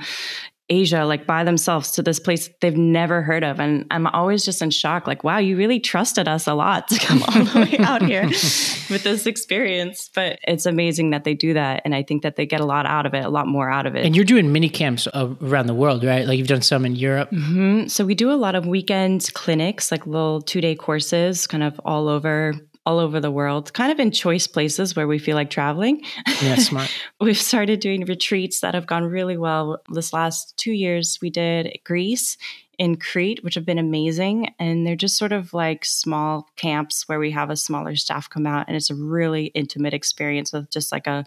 Asia, 0.70 1.06
like 1.06 1.26
by 1.26 1.44
themselves 1.44 1.92
to 1.92 2.04
this 2.04 2.20
place 2.20 2.50
they've 2.62 2.78
never 2.78 3.22
heard 3.22 3.44
of. 3.44 3.60
And 3.60 3.86
I'm 3.92 4.08
always 4.08 4.46
just 4.46 4.62
in 4.62 4.70
shock, 4.70 5.08
like, 5.08 5.24
wow, 5.24 5.38
you 5.38 5.58
really 5.58 5.80
trusted 5.80 6.28
us 6.28 6.48
a 6.48 6.54
lot 6.54 6.88
to 6.90 7.00
come 7.00 7.24
all 7.24 7.44
the 7.44 7.60
way 7.62 7.78
out 7.80 8.04
here 8.04 8.24
with 8.28 9.04
this 9.04 9.26
experience. 9.26 10.10
But 10.14 10.40
it's 10.48 10.66
amazing 10.66 11.10
that 11.12 11.24
they 11.24 11.34
do 11.34 11.54
that. 11.54 11.82
And 11.86 11.96
I 11.96 12.04
think 12.04 12.24
that 12.24 12.36
they 12.36 12.46
get 12.46 12.62
a 12.62 12.66
lot 12.66 12.86
out 12.86 13.06
of 13.06 13.14
it, 13.14 13.26
a 13.26 13.30
lot 13.30 13.48
more 13.48 13.70
out 13.70 13.86
of 13.86 13.96
it. 13.96 14.06
And 14.06 14.16
you're 14.16 14.26
doing 14.26 14.52
mini 14.52 14.70
camps 14.70 15.08
around 15.14 15.68
the 15.68 15.74
world, 15.74 16.04
right? 16.04 16.28
Like 16.28 16.38
you've 16.38 16.48
done 16.48 16.62
some 16.62 16.86
in 16.86 16.96
Europe. 16.96 17.32
Mm-hmm. 17.32 17.88
So 17.88 18.06
we 18.06 18.16
do 18.16 18.32
a 18.32 18.34
lot 18.34 18.56
of 18.56 18.68
weekend 18.68 19.30
clinics, 19.34 19.92
like 19.92 20.06
little 20.06 20.42
two 20.42 20.62
day 20.62 20.76
courses, 20.76 21.48
kind 21.48 21.64
of 21.64 21.80
all 21.84 22.08
over 22.08 22.54
all 22.86 23.00
over 23.00 23.20
the 23.20 23.32
world, 23.32 23.74
kind 23.74 23.92
of 23.92 24.00
in 24.00 24.12
choice 24.12 24.48
places 24.48 24.96
where 24.96 25.08
we 25.08 25.20
feel 25.20 25.36
like 25.36 25.50
traveling. 25.50 26.02
Yeah, 26.42 26.56
smart. 26.56 26.90
We've 27.22 27.38
started 27.38 27.80
doing 27.80 28.06
retreats 28.06 28.62
that 28.62 28.74
have 28.74 28.88
gone 28.88 29.04
really 29.04 29.38
well. 29.38 29.82
This 29.92 30.14
last 30.14 30.58
two 30.58 30.72
years, 30.72 31.20
we 31.22 31.30
did 31.30 31.78
Greece 31.84 32.38
in 32.78 32.96
Crete, 32.96 33.44
which 33.44 33.56
have 33.56 33.66
been 33.66 33.78
amazing. 33.78 34.54
And 34.58 34.88
they're 34.88 34.96
just 34.96 35.18
sort 35.18 35.34
of 35.34 35.54
like 35.54 35.84
small 35.84 36.48
camps 36.56 37.08
where 37.08 37.20
we 37.20 37.30
have 37.32 37.50
a 37.50 37.58
smaller 37.58 37.96
staff 37.96 38.30
come 38.30 38.48
out. 38.48 38.68
And 38.68 38.76
it's 38.76 38.90
a 38.90 38.96
really 38.96 39.48
intimate 39.48 39.94
experience 39.94 40.54
with 40.54 40.72
just 40.72 40.92
like 40.92 41.06
a 41.06 41.26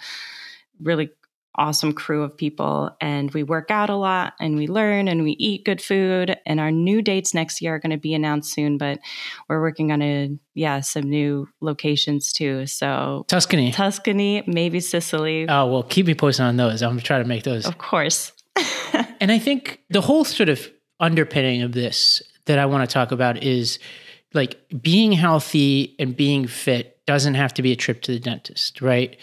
really 0.80 1.10
awesome 1.56 1.92
crew 1.92 2.22
of 2.22 2.36
people 2.36 2.90
and 3.00 3.30
we 3.32 3.42
work 3.42 3.70
out 3.70 3.90
a 3.90 3.96
lot 3.96 4.32
and 4.40 4.56
we 4.56 4.66
learn 4.66 5.06
and 5.06 5.22
we 5.22 5.32
eat 5.32 5.64
good 5.64 5.82
food 5.82 6.36
and 6.46 6.58
our 6.58 6.70
new 6.70 7.02
dates 7.02 7.34
next 7.34 7.60
year 7.60 7.74
are 7.74 7.78
going 7.78 7.90
to 7.90 7.98
be 7.98 8.14
announced 8.14 8.52
soon 8.52 8.78
but 8.78 8.98
we're 9.48 9.60
working 9.60 9.92
on 9.92 10.00
a 10.00 10.30
yeah 10.54 10.80
some 10.80 11.04
new 11.04 11.46
locations 11.60 12.32
too 12.32 12.66
so. 12.66 13.24
Tuscany. 13.28 13.72
Tuscany 13.72 14.42
maybe 14.46 14.80
sicily. 14.80 15.46
Oh 15.48 15.66
well 15.66 15.82
keep 15.82 16.06
me 16.06 16.14
posted 16.14 16.46
on 16.46 16.56
those. 16.56 16.82
I'm 16.82 16.90
going 16.90 17.00
to 17.00 17.04
try 17.04 17.18
to 17.18 17.24
make 17.24 17.44
those. 17.44 17.66
Of 17.66 17.78
course. 17.78 18.32
And 19.20 19.30
i 19.30 19.38
think 19.38 19.78
the 19.88 20.00
whole 20.00 20.24
sort 20.24 20.48
of 20.48 20.68
underpinning 20.98 21.62
of 21.62 21.70
this 21.70 22.22
that 22.46 22.58
i 22.58 22.66
want 22.66 22.88
to 22.88 22.92
talk 22.92 23.12
about 23.12 23.40
is 23.40 23.78
like 24.34 24.60
being 24.82 25.12
healthy 25.12 25.94
and 26.00 26.16
being 26.16 26.48
fit 26.48 26.98
doesn't 27.06 27.34
have 27.34 27.54
to 27.54 27.62
be 27.62 27.70
a 27.70 27.76
trip 27.76 28.02
to 28.02 28.12
the 28.12 28.18
dentist 28.18 28.82
right? 28.82 29.16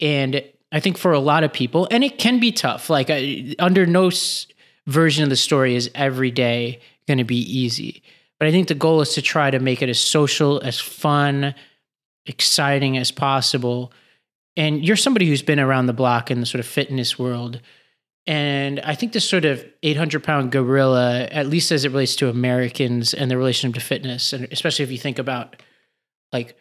And 0.00 0.42
I 0.72 0.80
think 0.80 0.98
for 0.98 1.12
a 1.12 1.18
lot 1.18 1.44
of 1.44 1.52
people, 1.52 1.86
and 1.90 2.02
it 2.02 2.18
can 2.18 2.40
be 2.40 2.52
tough. 2.52 2.90
Like 2.90 3.10
under 3.58 3.86
no 3.86 4.08
s- 4.08 4.46
version 4.86 5.22
of 5.24 5.30
the 5.30 5.36
story 5.36 5.74
is 5.76 5.90
every 5.94 6.30
day 6.30 6.80
going 7.06 7.18
to 7.18 7.24
be 7.24 7.38
easy. 7.38 8.02
But 8.38 8.48
I 8.48 8.50
think 8.50 8.68
the 8.68 8.74
goal 8.74 9.00
is 9.00 9.14
to 9.14 9.22
try 9.22 9.50
to 9.50 9.58
make 9.58 9.80
it 9.80 9.88
as 9.88 10.00
social, 10.00 10.60
as 10.60 10.80
fun, 10.80 11.54
exciting 12.26 12.98
as 12.98 13.10
possible. 13.10 13.92
And 14.56 14.84
you're 14.84 14.96
somebody 14.96 15.26
who's 15.26 15.42
been 15.42 15.60
around 15.60 15.86
the 15.86 15.92
block 15.92 16.30
in 16.30 16.40
the 16.40 16.46
sort 16.46 16.60
of 16.60 16.66
fitness 16.66 17.18
world. 17.18 17.60
And 18.26 18.80
I 18.80 18.94
think 18.94 19.12
this 19.12 19.28
sort 19.28 19.44
of 19.44 19.64
800 19.82 20.24
pound 20.24 20.50
gorilla, 20.50 21.28
at 21.30 21.46
least 21.46 21.70
as 21.70 21.84
it 21.84 21.92
relates 21.92 22.16
to 22.16 22.28
Americans 22.28 23.14
and 23.14 23.30
their 23.30 23.38
relationship 23.38 23.80
to 23.80 23.86
fitness, 23.86 24.32
and 24.32 24.48
especially 24.50 24.82
if 24.82 24.90
you 24.90 24.98
think 24.98 25.18
about 25.18 25.62
like 26.32 26.56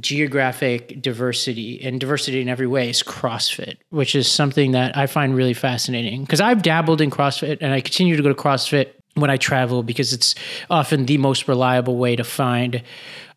geographic 0.00 1.00
diversity 1.00 1.80
and 1.80 2.00
diversity 2.00 2.40
in 2.40 2.48
every 2.48 2.66
way 2.66 2.90
is 2.90 3.02
CrossFit, 3.02 3.76
which 3.90 4.14
is 4.14 4.30
something 4.30 4.72
that 4.72 4.96
I 4.96 5.06
find 5.06 5.34
really 5.34 5.54
fascinating 5.54 6.22
because 6.22 6.40
I've 6.40 6.62
dabbled 6.62 7.00
in 7.00 7.10
CrossFit 7.10 7.58
and 7.60 7.72
I 7.72 7.80
continue 7.80 8.16
to 8.16 8.22
go 8.22 8.28
to 8.28 8.34
CrossFit 8.34 8.90
when 9.14 9.30
I 9.30 9.36
travel 9.36 9.82
because 9.82 10.12
it's 10.12 10.34
often 10.70 11.06
the 11.06 11.18
most 11.18 11.46
reliable 11.46 11.96
way 11.96 12.16
to 12.16 12.24
find 12.24 12.82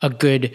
a 0.01 0.09
good 0.09 0.53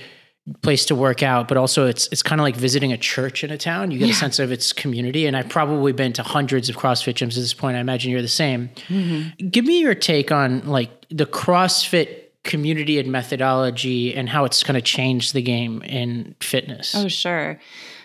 place 0.60 0.84
to 0.84 0.94
work 0.94 1.22
out 1.22 1.48
but 1.48 1.56
also 1.56 1.86
it's 1.86 2.06
it's 2.08 2.22
kind 2.22 2.38
of 2.38 2.42
like 2.42 2.54
visiting 2.54 2.92
a 2.92 2.98
church 2.98 3.42
in 3.42 3.50
a 3.50 3.56
town 3.56 3.90
you 3.90 3.98
get 3.98 4.08
yeah. 4.08 4.12
a 4.12 4.16
sense 4.16 4.38
of 4.38 4.52
its 4.52 4.74
community 4.74 5.24
and 5.24 5.38
i've 5.38 5.48
probably 5.48 5.90
been 5.90 6.12
to 6.12 6.22
hundreds 6.22 6.68
of 6.68 6.76
crossfit 6.76 7.14
gyms 7.14 7.28
at 7.28 7.36
this 7.36 7.54
point 7.54 7.78
i 7.78 7.80
imagine 7.80 8.10
you're 8.10 8.20
the 8.20 8.28
same 8.28 8.68
mm-hmm. 8.88 9.48
give 9.48 9.64
me 9.64 9.80
your 9.80 9.94
take 9.94 10.30
on 10.30 10.60
like 10.68 10.90
the 11.08 11.24
crossfit 11.24 12.23
community 12.44 12.98
and 12.98 13.10
methodology 13.10 14.14
and 14.14 14.28
how 14.28 14.44
it's 14.44 14.62
kind 14.62 14.76
of 14.76 14.84
changed 14.84 15.34
the 15.34 15.42
game 15.42 15.82
in 15.82 16.36
fitness. 16.40 16.94
Oh, 16.94 17.08
sure. 17.08 17.58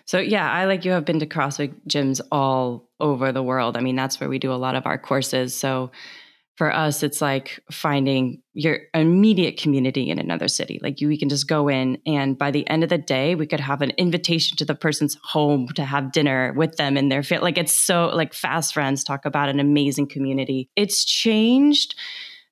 So, 0.05 0.17
yeah, 0.19 0.51
I 0.51 0.65
like 0.65 0.85
you 0.85 0.91
have 0.91 1.05
been 1.05 1.19
to 1.19 1.27
CrossFit 1.27 1.75
gyms 1.87 2.19
all 2.31 2.89
over 2.99 3.31
the 3.31 3.43
world. 3.43 3.77
I 3.77 3.81
mean, 3.81 3.95
that's 3.95 4.19
where 4.19 4.29
we 4.29 4.39
do 4.39 4.51
a 4.51 4.55
lot 4.55 4.75
of 4.75 4.87
our 4.87 4.97
courses. 4.97 5.53
So, 5.53 5.91
for 6.55 6.75
us, 6.75 7.03
it's 7.03 7.21
like 7.21 7.61
finding 7.71 8.41
your 8.53 8.79
immediate 8.93 9.55
community 9.55 10.09
in 10.09 10.19
another 10.19 10.49
city. 10.49 10.77
Like 10.83 10.99
you, 10.99 11.07
we 11.07 11.17
can 11.17 11.29
just 11.29 11.47
go 11.47 11.69
in, 11.69 12.01
and 12.05 12.37
by 12.37 12.51
the 12.51 12.67
end 12.67 12.83
of 12.83 12.89
the 12.89 12.97
day, 12.97 13.33
we 13.35 13.47
could 13.47 13.61
have 13.61 13.81
an 13.81 13.91
invitation 13.91 14.57
to 14.57 14.65
the 14.65 14.75
person's 14.75 15.17
home 15.23 15.69
to 15.75 15.85
have 15.85 16.11
dinner 16.11 16.53
with 16.57 16.75
them 16.75 16.97
in 16.97 17.07
their 17.07 17.23
fit. 17.23 17.41
Like 17.41 17.57
it's 17.57 17.79
so 17.79 18.07
like 18.07 18.33
fast 18.33 18.73
friends 18.73 19.05
talk 19.05 19.25
about 19.25 19.47
an 19.47 19.61
amazing 19.61 20.09
community. 20.09 20.69
It's 20.75 21.05
changed 21.05 21.95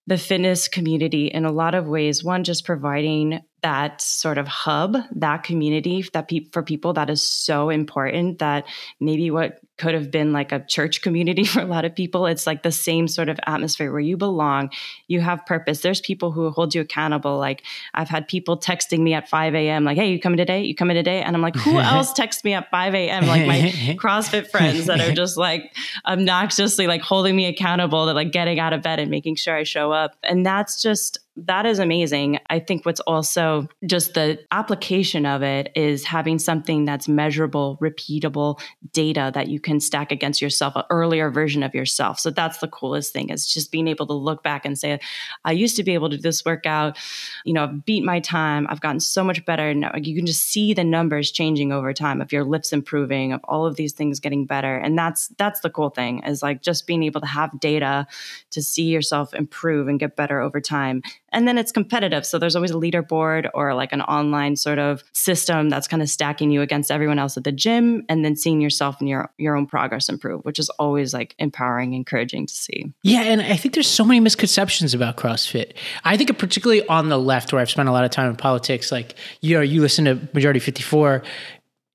the 0.07 0.17
fitness 0.17 0.67
community 0.67 1.27
in 1.27 1.45
a 1.45 1.51
lot 1.51 1.75
of 1.75 1.85
ways. 1.85 2.23
One, 2.23 2.43
just 2.43 2.65
providing 2.65 3.41
that 3.67 4.01
sort 4.01 4.37
of 4.37 4.47
hub, 4.47 4.95
that 5.11 5.43
community 5.43 6.01
that 6.13 6.29
pe- 6.29 6.47
for 6.53 6.63
people 6.63 6.93
that 6.93 7.09
is 7.09 7.21
so 7.21 7.69
important 7.69 8.39
that 8.39 8.65
maybe 9.01 9.29
what 9.29 9.59
could 9.77 9.93
have 9.93 10.09
been 10.09 10.31
like 10.31 10.53
a 10.53 10.65
church 10.65 11.01
community 11.01 11.43
for 11.53 11.59
a 11.59 11.65
lot 11.65 11.83
of 11.83 11.93
people. 11.93 12.27
It's 12.27 12.47
like 12.47 12.63
the 12.63 12.71
same 12.71 13.09
sort 13.09 13.27
of 13.27 13.37
atmosphere 13.45 13.91
where 13.91 13.99
you 13.99 14.15
belong, 14.15 14.69
you 15.07 15.19
have 15.19 15.45
purpose. 15.45 15.81
There's 15.81 15.99
people 15.99 16.31
who 16.31 16.49
hold 16.49 16.73
you 16.73 16.79
accountable. 16.79 17.37
Like 17.37 17.61
I've 17.93 18.07
had 18.07 18.29
people 18.29 18.57
texting 18.57 18.99
me 18.99 19.13
at 19.13 19.27
5 19.27 19.53
a.m. 19.53 19.83
like, 19.83 19.97
"Hey, 19.97 20.11
you 20.11 20.19
coming 20.21 20.37
today? 20.37 20.63
You 20.63 20.73
coming 20.73 20.95
today?" 20.95 21.21
And 21.21 21.35
I'm 21.35 21.41
like, 21.41 21.57
"Who 21.57 21.77
else 21.77 22.13
texts 22.21 22.45
me 22.45 22.53
at 22.53 22.71
5 22.71 22.95
a.m.?" 22.95 23.27
Like 23.27 23.45
my 23.45 23.59
CrossFit 23.99 24.49
friends 24.49 24.85
that 24.85 25.01
are 25.01 25.13
just 25.13 25.35
like 25.35 25.75
obnoxiously 26.05 26.87
like 26.87 27.01
holding 27.01 27.35
me 27.35 27.47
accountable 27.47 28.05
to 28.05 28.13
like 28.13 28.31
getting 28.31 28.61
out 28.61 28.71
of 28.71 28.81
bed 28.81 29.01
and 29.01 29.11
making 29.11 29.35
sure 29.35 29.57
I 29.57 29.63
show 29.63 29.91
up. 29.91 30.15
And 30.23 30.45
that's 30.45 30.81
just 30.81 31.19
that 31.45 31.65
is 31.65 31.77
amazing. 31.77 32.39
I 32.49 32.59
think 32.59 32.85
what's 32.85 32.99
also 33.01 33.67
just 33.85 34.15
the 34.15 34.39
application 34.51 35.25
of 35.25 35.43
it 35.43 35.71
is 35.75 36.03
having 36.03 36.39
something 36.39 36.85
that's 36.85 37.07
measurable, 37.07 37.77
repeatable 37.81 38.59
data 38.91 39.31
that 39.35 39.47
you 39.47 39.59
can 39.59 39.79
stack 39.79 40.11
against 40.11 40.41
yourself, 40.41 40.75
an 40.75 40.83
earlier 40.89 41.29
version 41.29 41.61
of 41.61 41.75
yourself. 41.75 42.19
So 42.19 42.31
that's 42.31 42.57
the 42.57 42.67
coolest 42.67 43.13
thing 43.13 43.29
is 43.29 43.45
just 43.45 43.71
being 43.71 43.87
able 43.87 44.07
to 44.07 44.13
look 44.13 44.41
back 44.41 44.65
and 44.65 44.77
say, 44.77 44.99
I 45.45 45.51
used 45.51 45.75
to 45.75 45.83
be 45.83 45.93
able 45.93 46.09
to 46.09 46.17
do 46.17 46.21
this 46.21 46.43
workout, 46.43 46.97
you 47.45 47.53
know, 47.53 47.65
I've 47.65 47.85
beat 47.85 48.03
my 48.03 48.19
time, 48.19 48.65
I've 48.69 48.81
gotten 48.81 48.99
so 48.99 49.23
much 49.23 49.45
better. 49.45 49.69
And 49.69 49.85
you 50.05 50.15
can 50.15 50.25
just 50.25 50.47
see 50.47 50.73
the 50.73 50.83
numbers 50.83 51.31
changing 51.31 51.71
over 51.71 51.93
time 51.93 52.19
of 52.19 52.31
your 52.31 52.43
lifts 52.43 52.73
improving, 52.73 53.31
of 53.31 53.41
all 53.43 53.65
of 53.65 53.75
these 53.75 53.93
things 53.93 54.19
getting 54.19 54.45
better. 54.45 54.75
And 54.75 54.97
that's 54.97 55.27
that's 55.37 55.59
the 55.59 55.69
cool 55.69 55.91
thing 55.91 56.23
is 56.23 56.41
like 56.41 56.63
just 56.63 56.87
being 56.87 57.03
able 57.03 57.21
to 57.21 57.27
have 57.27 57.59
data 57.59 58.07
to 58.51 58.61
see 58.61 58.85
yourself 58.85 59.33
improve 59.35 59.87
and 59.87 59.99
get 59.99 60.15
better 60.15 60.41
over 60.41 60.59
time 60.59 61.03
and 61.31 61.47
then 61.47 61.57
it's 61.57 61.71
competitive. 61.71 62.25
So 62.25 62.39
there's 62.39 62.55
always 62.55 62.71
a 62.71 62.75
leaderboard 62.75 63.49
or 63.53 63.73
like 63.73 63.93
an 63.93 64.01
online 64.01 64.55
sort 64.55 64.79
of 64.79 65.03
system 65.13 65.69
that's 65.69 65.87
kind 65.87 66.01
of 66.01 66.09
stacking 66.09 66.51
you 66.51 66.61
against 66.61 66.91
everyone 66.91 67.19
else 67.19 67.37
at 67.37 67.43
the 67.43 67.51
gym 67.51 68.03
and 68.09 68.23
then 68.23 68.35
seeing 68.35 68.61
yourself 68.61 68.97
and 68.99 69.09
your 69.09 69.29
your 69.37 69.55
own 69.55 69.65
progress 69.65 70.09
improve, 70.09 70.43
which 70.43 70.59
is 70.59 70.69
always 70.71 71.13
like 71.13 71.35
empowering, 71.39 71.93
encouraging 71.93 72.47
to 72.47 72.53
see. 72.53 72.93
Yeah, 73.03 73.21
and 73.21 73.41
I 73.41 73.55
think 73.55 73.73
there's 73.73 73.87
so 73.87 74.03
many 74.03 74.19
misconceptions 74.19 74.93
about 74.93 75.17
CrossFit. 75.17 75.73
I 76.03 76.17
think 76.17 76.37
particularly 76.37 76.85
on 76.87 77.09
the 77.09 77.19
left 77.19 77.51
where 77.51 77.61
I've 77.61 77.69
spent 77.69 77.89
a 77.89 77.91
lot 77.91 78.03
of 78.03 78.11
time 78.11 78.29
in 78.29 78.35
politics, 78.35 78.91
like 78.91 79.15
you 79.41 79.55
know, 79.55 79.61
you 79.61 79.81
listen 79.81 80.05
to 80.05 80.19
Majority 80.33 80.59
54 80.59 81.23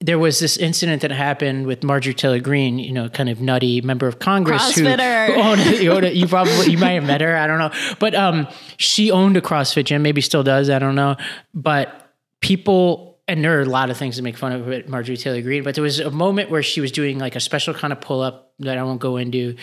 there 0.02 0.18
was 0.18 0.40
this 0.40 0.56
incident 0.56 1.02
that 1.02 1.12
happened 1.12 1.66
with 1.66 1.84
Marjorie 1.84 2.12
Taylor 2.12 2.40
Greene, 2.40 2.78
you 2.78 2.92
know, 2.92 3.08
kind 3.08 3.28
of 3.28 3.40
nutty 3.40 3.80
member 3.80 4.08
of 4.08 4.18
Congress 4.18 4.74
who, 4.74 4.84
who 4.84 4.90
owned, 5.40 5.60
who 5.60 5.88
owned 5.90 6.06
you 6.16 6.26
probably 6.26 6.72
you 6.72 6.78
might 6.78 6.92
have 6.92 7.04
met 7.04 7.20
her, 7.20 7.36
I 7.36 7.46
don't 7.46 7.58
know, 7.58 7.70
but 8.00 8.14
um, 8.14 8.48
she 8.76 9.12
owned 9.12 9.36
a 9.36 9.40
CrossFit 9.40 9.84
gym, 9.84 10.02
maybe 10.02 10.20
still 10.20 10.42
does, 10.42 10.70
I 10.70 10.78
don't 10.78 10.96
know, 10.96 11.16
but 11.54 12.12
people. 12.40 13.10
And 13.28 13.42
there 13.44 13.56
are 13.60 13.62
a 13.62 13.66
lot 13.66 13.88
of 13.88 13.96
things 13.96 14.16
to 14.16 14.22
make 14.22 14.36
fun 14.36 14.50
of 14.50 14.68
it, 14.68 14.88
Marjorie 14.88 15.16
Taylor 15.16 15.40
Greene, 15.40 15.62
but 15.62 15.76
there 15.76 15.82
was 15.82 16.00
a 16.00 16.10
moment 16.10 16.50
where 16.50 16.62
she 16.62 16.80
was 16.80 16.90
doing 16.90 17.20
like 17.20 17.36
a 17.36 17.40
special 17.40 17.72
kind 17.72 17.92
of 17.92 18.00
pull 18.00 18.20
up 18.20 18.52
that 18.58 18.76
I 18.76 18.82
won't 18.82 19.00
go 19.00 19.16
into, 19.16 19.54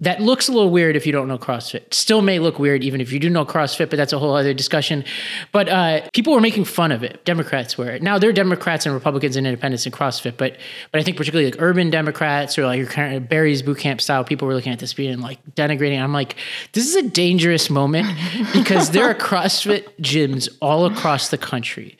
that 0.00 0.20
looks 0.20 0.46
a 0.46 0.52
little 0.52 0.68
weird 0.68 0.94
if 0.94 1.06
you 1.06 1.12
don't 1.12 1.26
know 1.26 1.38
CrossFit. 1.38 1.94
Still 1.94 2.20
may 2.20 2.38
look 2.38 2.58
weird 2.58 2.84
even 2.84 3.00
if 3.00 3.12
you 3.12 3.18
do 3.18 3.30
know 3.30 3.46
CrossFit, 3.46 3.88
but 3.88 3.96
that's 3.96 4.12
a 4.12 4.18
whole 4.18 4.34
other 4.34 4.52
discussion. 4.52 5.04
But 5.52 5.70
uh, 5.70 6.02
people 6.12 6.34
were 6.34 6.40
making 6.40 6.66
fun 6.66 6.92
of 6.92 7.02
it. 7.02 7.24
Democrats 7.24 7.78
were. 7.78 7.98
Now 8.00 8.18
there 8.18 8.28
are 8.28 8.34
Democrats 8.34 8.84
and 8.84 8.94
Republicans 8.94 9.36
and 9.36 9.46
independents 9.46 9.86
in 9.86 9.92
CrossFit, 9.92 10.36
but 10.36 10.58
but 10.92 11.00
I 11.00 11.02
think 11.02 11.16
particularly 11.16 11.50
like 11.50 11.60
urban 11.62 11.88
Democrats 11.88 12.58
or 12.58 12.66
like 12.66 12.78
your 12.78 12.88
kind 12.88 13.14
of 13.14 13.28
Barry's 13.28 13.62
boot 13.62 13.78
camp 13.78 14.02
style 14.02 14.22
people 14.22 14.46
were 14.46 14.54
looking 14.54 14.72
at 14.72 14.80
this 14.80 14.92
being 14.92 15.20
like 15.20 15.38
denigrating. 15.54 16.02
I'm 16.02 16.12
like, 16.12 16.36
this 16.72 16.86
is 16.86 16.96
a 16.96 17.08
dangerous 17.08 17.70
moment 17.70 18.06
because 18.52 18.90
there 18.90 19.08
are 19.08 19.14
CrossFit 19.26 19.88
gyms 20.00 20.48
all 20.60 20.84
across 20.84 21.30
the 21.30 21.38
country 21.38 21.96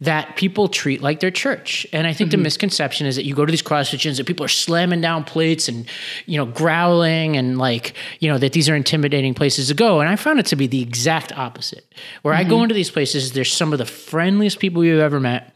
that 0.00 0.34
people 0.36 0.66
treat 0.68 1.02
like 1.02 1.20
their 1.20 1.30
church. 1.30 1.86
And 1.92 2.06
I 2.06 2.12
think 2.14 2.30
mm-hmm. 2.30 2.38
the 2.38 2.44
misconception 2.44 3.06
is 3.06 3.16
that 3.16 3.24
you 3.24 3.34
go 3.34 3.44
to 3.44 3.50
these 3.50 3.62
CrossFit 3.62 3.98
gyms 3.98 4.18
and 4.18 4.26
people 4.26 4.44
are 4.44 4.48
slamming 4.48 5.02
down 5.02 5.24
plates 5.24 5.68
and, 5.68 5.86
you 6.24 6.38
know, 6.38 6.46
growling 6.46 7.36
and 7.36 7.58
like, 7.58 7.94
you 8.18 8.30
know, 8.30 8.38
that 8.38 8.52
these 8.52 8.68
are 8.70 8.74
intimidating 8.74 9.34
places 9.34 9.68
to 9.68 9.74
go. 9.74 10.00
And 10.00 10.08
I 10.08 10.16
found 10.16 10.38
it 10.38 10.46
to 10.46 10.56
be 10.56 10.66
the 10.66 10.80
exact 10.80 11.36
opposite. 11.36 11.94
Where 12.22 12.32
mm-hmm. 12.32 12.46
I 12.46 12.48
go 12.48 12.56
mm-hmm. 12.56 12.64
into 12.64 12.74
these 12.74 12.90
places, 12.90 13.32
there's 13.32 13.52
some 13.52 13.72
of 13.72 13.78
the 13.78 13.86
friendliest 13.86 14.58
people 14.58 14.82
you've 14.84 15.00
ever 15.00 15.20
met. 15.20 15.54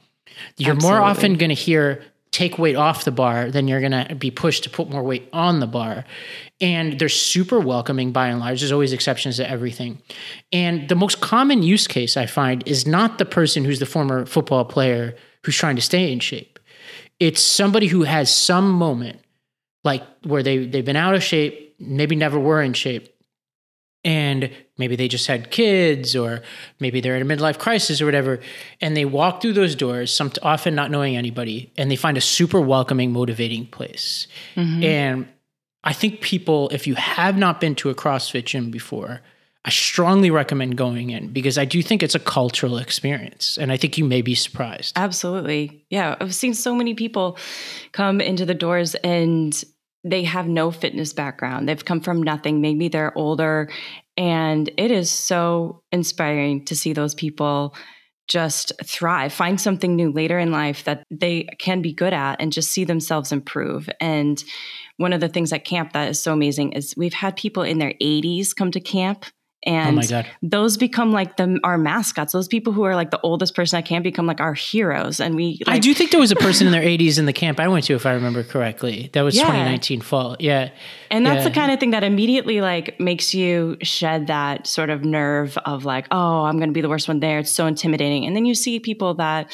You're 0.58 0.74
Absolutely. 0.74 0.98
more 0.98 1.06
often 1.06 1.34
going 1.34 1.48
to 1.48 1.54
hear 1.54 2.04
take 2.34 2.58
weight 2.58 2.74
off 2.74 3.04
the 3.04 3.12
bar 3.12 3.48
then 3.48 3.68
you're 3.68 3.80
going 3.80 3.92
to 3.92 4.14
be 4.16 4.30
pushed 4.30 4.64
to 4.64 4.70
put 4.70 4.90
more 4.90 5.04
weight 5.04 5.28
on 5.32 5.60
the 5.60 5.66
bar. 5.68 6.04
And 6.60 6.98
they're 6.98 7.08
super 7.08 7.60
welcoming 7.60 8.10
by 8.10 8.26
and 8.26 8.40
large. 8.40 8.60
There's 8.60 8.72
always 8.72 8.92
exceptions 8.92 9.36
to 9.36 9.48
everything. 9.48 10.02
And 10.52 10.88
the 10.88 10.96
most 10.96 11.20
common 11.20 11.62
use 11.62 11.86
case 11.86 12.16
I 12.16 12.26
find 12.26 12.66
is 12.66 12.86
not 12.86 13.18
the 13.18 13.24
person 13.24 13.64
who's 13.64 13.78
the 13.78 13.86
former 13.86 14.26
football 14.26 14.64
player 14.64 15.14
who's 15.44 15.56
trying 15.56 15.76
to 15.76 15.82
stay 15.82 16.12
in 16.12 16.18
shape. 16.18 16.58
It's 17.20 17.40
somebody 17.40 17.86
who 17.86 18.02
has 18.02 18.34
some 18.34 18.68
moment 18.70 19.20
like 19.84 20.02
where 20.24 20.42
they 20.42 20.66
they've 20.66 20.84
been 20.84 20.96
out 20.96 21.14
of 21.14 21.22
shape, 21.22 21.76
maybe 21.78 22.16
never 22.16 22.38
were 22.38 22.62
in 22.62 22.72
shape, 22.72 23.14
and 24.02 24.50
maybe 24.78 24.96
they 24.96 25.08
just 25.08 25.26
had 25.26 25.50
kids 25.50 26.16
or 26.16 26.42
maybe 26.80 27.00
they're 27.00 27.16
in 27.16 27.22
a 27.22 27.36
midlife 27.36 27.58
crisis 27.58 28.00
or 28.00 28.06
whatever 28.06 28.40
and 28.80 28.96
they 28.96 29.04
walk 29.04 29.40
through 29.40 29.52
those 29.52 29.74
doors 29.74 30.12
some 30.12 30.32
often 30.42 30.74
not 30.74 30.90
knowing 30.90 31.16
anybody 31.16 31.72
and 31.76 31.90
they 31.90 31.96
find 31.96 32.16
a 32.16 32.20
super 32.20 32.60
welcoming 32.60 33.12
motivating 33.12 33.66
place 33.66 34.26
mm-hmm. 34.54 34.82
and 34.82 35.28
i 35.84 35.92
think 35.92 36.20
people 36.20 36.68
if 36.70 36.86
you 36.86 36.94
have 36.94 37.36
not 37.36 37.60
been 37.60 37.74
to 37.74 37.90
a 37.90 37.94
crossfit 37.94 38.44
gym 38.44 38.70
before 38.70 39.20
i 39.64 39.70
strongly 39.70 40.30
recommend 40.30 40.76
going 40.76 41.10
in 41.10 41.28
because 41.28 41.56
i 41.56 41.64
do 41.64 41.82
think 41.82 42.02
it's 42.02 42.14
a 42.14 42.20
cultural 42.20 42.78
experience 42.78 43.56
and 43.58 43.70
i 43.70 43.76
think 43.76 43.96
you 43.96 44.04
may 44.04 44.22
be 44.22 44.34
surprised 44.34 44.92
absolutely 44.96 45.84
yeah 45.90 46.16
i've 46.20 46.34
seen 46.34 46.54
so 46.54 46.74
many 46.74 46.94
people 46.94 47.38
come 47.92 48.20
into 48.20 48.44
the 48.44 48.54
doors 48.54 48.94
and 48.96 49.64
they 50.04 50.22
have 50.22 50.46
no 50.46 50.70
fitness 50.70 51.12
background. 51.14 51.66
They've 51.68 51.84
come 51.84 52.00
from 52.00 52.22
nothing. 52.22 52.60
Maybe 52.60 52.88
they're 52.88 53.16
older. 53.16 53.70
And 54.16 54.70
it 54.76 54.90
is 54.90 55.10
so 55.10 55.82
inspiring 55.90 56.64
to 56.66 56.76
see 56.76 56.92
those 56.92 57.14
people 57.14 57.74
just 58.26 58.72
thrive, 58.84 59.32
find 59.32 59.60
something 59.60 59.94
new 59.94 60.10
later 60.10 60.38
in 60.38 60.50
life 60.50 60.84
that 60.84 61.04
they 61.10 61.44
can 61.58 61.82
be 61.82 61.92
good 61.92 62.14
at 62.14 62.40
and 62.40 62.52
just 62.52 62.70
see 62.70 62.84
themselves 62.84 63.32
improve. 63.32 63.88
And 64.00 64.42
one 64.96 65.12
of 65.12 65.20
the 65.20 65.28
things 65.28 65.52
at 65.52 65.64
camp 65.64 65.92
that 65.92 66.08
is 66.08 66.22
so 66.22 66.32
amazing 66.32 66.72
is 66.72 66.94
we've 66.96 67.12
had 67.12 67.36
people 67.36 67.62
in 67.62 67.78
their 67.78 67.92
80s 68.00 68.54
come 68.56 68.70
to 68.70 68.80
camp 68.80 69.26
and 69.64 69.90
oh 69.90 69.92
my 69.92 70.06
God. 70.06 70.26
those 70.42 70.76
become 70.76 71.12
like 71.12 71.36
the 71.36 71.58
our 71.64 71.78
mascots. 71.78 72.32
Those 72.32 72.48
people 72.48 72.72
who 72.72 72.84
are 72.84 72.94
like 72.94 73.10
the 73.10 73.20
oldest 73.20 73.54
person 73.54 73.78
at 73.78 73.86
camp 73.86 74.04
become 74.04 74.26
like 74.26 74.40
our 74.40 74.54
heroes. 74.54 75.20
And 75.20 75.34
we 75.34 75.60
like, 75.66 75.76
I 75.76 75.78
do 75.78 75.94
think 75.94 76.10
there 76.10 76.20
was 76.20 76.30
a 76.30 76.36
person 76.36 76.66
in 76.66 76.72
their 76.72 76.82
80s 76.82 77.18
in 77.18 77.26
the 77.26 77.32
camp 77.32 77.58
I 77.58 77.68
went 77.68 77.86
to, 77.86 77.94
if 77.94 78.06
I 78.06 78.12
remember 78.12 78.42
correctly. 78.42 79.10
That 79.12 79.22
was 79.22 79.36
yeah. 79.36 79.44
2019 79.44 80.02
fall. 80.02 80.36
Yeah. 80.38 80.70
And 81.10 81.24
that's 81.24 81.38
yeah. 81.38 81.48
the 81.48 81.54
kind 81.54 81.72
of 81.72 81.80
thing 81.80 81.90
that 81.90 82.04
immediately 82.04 82.60
like 82.60 83.00
makes 83.00 83.34
you 83.34 83.76
shed 83.82 84.26
that 84.26 84.66
sort 84.66 84.90
of 84.90 85.04
nerve 85.04 85.56
of 85.58 85.84
like, 85.84 86.06
oh, 86.10 86.44
I'm 86.44 86.58
gonna 86.58 86.72
be 86.72 86.82
the 86.82 86.88
worst 86.88 87.08
one 87.08 87.20
there. 87.20 87.38
It's 87.38 87.52
so 87.52 87.66
intimidating. 87.66 88.26
And 88.26 88.36
then 88.36 88.44
you 88.44 88.54
see 88.54 88.80
people 88.80 89.14
that 89.14 89.50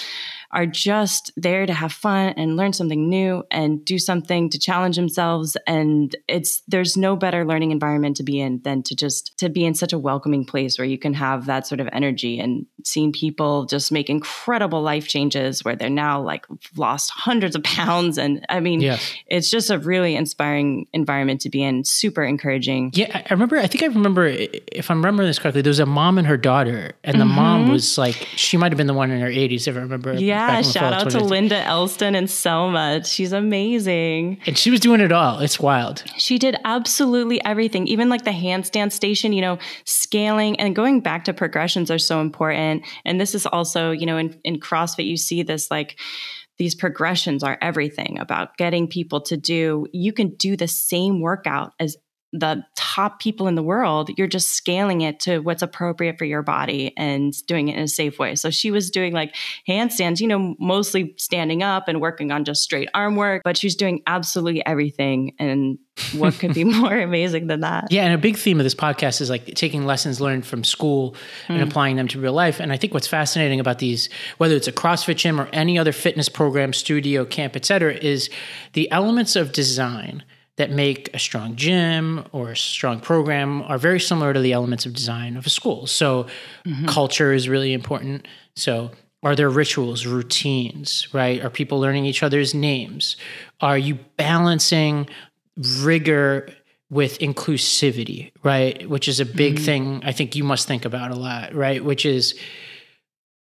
are 0.52 0.66
just 0.66 1.30
there 1.36 1.64
to 1.64 1.72
have 1.72 1.92
fun 1.92 2.34
and 2.36 2.56
learn 2.56 2.72
something 2.72 3.08
new 3.08 3.44
and 3.50 3.84
do 3.84 3.98
something 3.98 4.50
to 4.50 4.58
challenge 4.58 4.96
themselves 4.96 5.56
and 5.66 6.16
it's 6.26 6.62
there's 6.66 6.96
no 6.96 7.14
better 7.14 7.44
learning 7.44 7.70
environment 7.70 8.16
to 8.16 8.24
be 8.24 8.40
in 8.40 8.60
than 8.62 8.82
to 8.82 8.96
just 8.96 9.36
to 9.38 9.48
be 9.48 9.64
in 9.64 9.74
such 9.74 9.92
a 9.92 9.98
welcoming 9.98 10.44
place 10.44 10.76
where 10.76 10.86
you 10.86 10.98
can 10.98 11.14
have 11.14 11.46
that 11.46 11.66
sort 11.66 11.80
of 11.80 11.88
energy 11.92 12.40
and 12.40 12.66
seeing 12.84 13.12
people 13.12 13.64
just 13.66 13.92
make 13.92 14.10
incredible 14.10 14.82
life 14.82 15.06
changes 15.06 15.64
where 15.64 15.76
they're 15.76 15.88
now 15.88 16.20
like 16.20 16.46
lost 16.76 17.10
hundreds 17.10 17.54
of 17.54 17.62
pounds 17.70 18.18
and 18.18 18.44
i 18.48 18.58
mean 18.58 18.80
yes. 18.80 19.14
it's 19.26 19.50
just 19.50 19.70
a 19.70 19.78
really 19.78 20.16
inspiring 20.16 20.86
environment 20.92 21.40
to 21.40 21.48
be 21.48 21.62
in 21.62 21.84
super 21.84 22.24
encouraging 22.24 22.90
yeah 22.94 23.22
i 23.24 23.32
remember 23.32 23.56
i 23.56 23.68
think 23.68 23.84
i 23.84 23.86
remember 23.86 24.26
if 24.26 24.90
i'm 24.90 24.98
remembering 24.98 25.28
this 25.28 25.38
correctly 25.38 25.62
there 25.62 25.70
was 25.70 25.78
a 25.78 25.86
mom 25.86 26.18
and 26.18 26.26
her 26.26 26.36
daughter 26.36 26.92
and 27.04 27.20
the 27.20 27.24
mm-hmm. 27.24 27.36
mom 27.36 27.68
was 27.68 27.96
like 27.96 28.26
she 28.34 28.56
might 28.56 28.72
have 28.72 28.76
been 28.76 28.88
the 28.88 28.94
one 28.94 29.12
in 29.12 29.20
her 29.20 29.28
80s 29.28 29.68
if 29.68 29.76
i 29.76 29.78
remember 29.78 30.14
yeah 30.14 30.39
yeah, 30.48 30.62
shout 30.62 30.92
out 30.92 31.11
to 31.11 31.20
Linda 31.20 31.57
Elston 31.57 32.14
and 32.14 32.31
Selma. 32.31 33.05
She's 33.05 33.33
amazing. 33.33 34.40
And 34.46 34.57
she 34.57 34.70
was 34.70 34.81
doing 34.81 35.00
it 35.00 35.12
all. 35.12 35.40
It's 35.40 35.61
wild. 35.61 36.05
She 36.16 36.38
did 36.38 36.57
absolutely 36.64 37.44
everything, 37.44 37.87
even 37.87 38.09
like 38.09 38.24
the 38.24 38.31
handstand 38.31 38.92
station, 38.92 39.33
you 39.33 39.40
know, 39.40 39.59
scaling 39.85 40.59
and 40.61 40.74
going 40.74 41.00
back 41.00 41.24
to 41.24 41.33
progressions 41.33 41.90
are 41.90 41.98
so 41.98 42.20
important. 42.20 42.85
And 43.05 43.20
this 43.20 43.35
is 43.35 43.46
also, 43.46 43.90
you 43.90 44.07
know, 44.07 44.16
in, 44.16 44.38
in 44.44 44.61
CrossFit, 44.61 45.07
you 45.07 45.16
see 45.16 45.42
this 45.42 45.70
like, 45.70 45.98
these 46.59 46.74
progressions 46.74 47.42
are 47.42 47.57
everything 47.62 48.18
about 48.18 48.59
getting 48.59 48.87
people 48.87 49.22
to 49.22 49.38
do 49.38 49.87
you 49.94 50.12
can 50.12 50.35
do 50.35 50.59
the 50.59 50.68
same 50.68 51.22
workout 51.22 51.72
as 51.81 51.96
the 52.32 52.64
top 52.76 53.18
people 53.18 53.48
in 53.48 53.56
the 53.56 53.62
world, 53.62 54.10
you're 54.16 54.28
just 54.28 54.50
scaling 54.50 55.00
it 55.00 55.18
to 55.20 55.40
what's 55.40 55.62
appropriate 55.62 56.16
for 56.16 56.24
your 56.24 56.42
body 56.42 56.92
and 56.96 57.34
doing 57.46 57.68
it 57.68 57.76
in 57.76 57.82
a 57.82 57.88
safe 57.88 58.18
way. 58.18 58.36
So 58.36 58.50
she 58.50 58.70
was 58.70 58.90
doing 58.90 59.12
like 59.12 59.34
handstands, 59.68 60.20
you 60.20 60.28
know, 60.28 60.54
mostly 60.60 61.14
standing 61.16 61.62
up 61.62 61.88
and 61.88 62.00
working 62.00 62.30
on 62.30 62.44
just 62.44 62.62
straight 62.62 62.88
arm 62.94 63.16
work, 63.16 63.42
but 63.44 63.56
she's 63.56 63.74
doing 63.74 64.02
absolutely 64.06 64.64
everything. 64.64 65.34
And 65.40 65.78
what 66.16 66.34
could 66.34 66.54
be 66.54 66.62
more 66.80 66.96
amazing 66.96 67.48
than 67.48 67.60
that? 67.60 67.90
Yeah. 67.90 68.04
And 68.04 68.14
a 68.14 68.18
big 68.18 68.36
theme 68.36 68.60
of 68.60 68.64
this 68.64 68.76
podcast 68.76 69.20
is 69.20 69.28
like 69.28 69.46
taking 69.54 69.84
lessons 69.84 70.20
learned 70.20 70.46
from 70.46 70.62
school 70.62 71.16
mm. 71.48 71.54
and 71.54 71.62
applying 71.62 71.96
them 71.96 72.06
to 72.08 72.20
real 72.20 72.32
life. 72.32 72.60
And 72.60 72.72
I 72.72 72.76
think 72.76 72.94
what's 72.94 73.08
fascinating 73.08 73.58
about 73.58 73.80
these, 73.80 74.08
whether 74.38 74.54
it's 74.54 74.68
a 74.68 74.72
CrossFit 74.72 75.16
gym 75.16 75.40
or 75.40 75.48
any 75.52 75.78
other 75.78 75.92
fitness 75.92 76.28
program, 76.28 76.72
studio, 76.72 77.24
camp, 77.24 77.56
et 77.56 77.64
cetera, 77.64 77.94
is 77.94 78.30
the 78.74 78.90
elements 78.92 79.34
of 79.34 79.52
design 79.52 80.22
that 80.60 80.70
make 80.70 81.08
a 81.14 81.18
strong 81.18 81.56
gym 81.56 82.22
or 82.32 82.50
a 82.50 82.56
strong 82.56 83.00
program 83.00 83.62
are 83.62 83.78
very 83.78 83.98
similar 83.98 84.34
to 84.34 84.40
the 84.40 84.52
elements 84.52 84.84
of 84.84 84.92
design 84.92 85.38
of 85.38 85.46
a 85.46 85.48
school. 85.48 85.86
So, 85.86 86.26
mm-hmm. 86.66 86.84
culture 86.84 87.32
is 87.32 87.48
really 87.48 87.72
important. 87.72 88.28
So, 88.56 88.90
are 89.22 89.34
there 89.34 89.48
rituals, 89.48 90.04
routines, 90.04 91.08
right? 91.14 91.42
Are 91.42 91.48
people 91.48 91.80
learning 91.80 92.04
each 92.04 92.22
other's 92.22 92.52
names? 92.52 93.16
Are 93.62 93.78
you 93.78 93.94
balancing 94.18 95.08
rigor 95.56 96.50
with 96.90 97.18
inclusivity, 97.20 98.30
right? 98.42 98.86
Which 98.86 99.08
is 99.08 99.18
a 99.18 99.24
big 99.24 99.54
mm-hmm. 99.54 99.64
thing 99.64 100.02
I 100.04 100.12
think 100.12 100.36
you 100.36 100.44
must 100.44 100.68
think 100.68 100.84
about 100.84 101.10
a 101.10 101.16
lot, 101.16 101.54
right? 101.54 101.82
Which 101.82 102.04
is, 102.04 102.38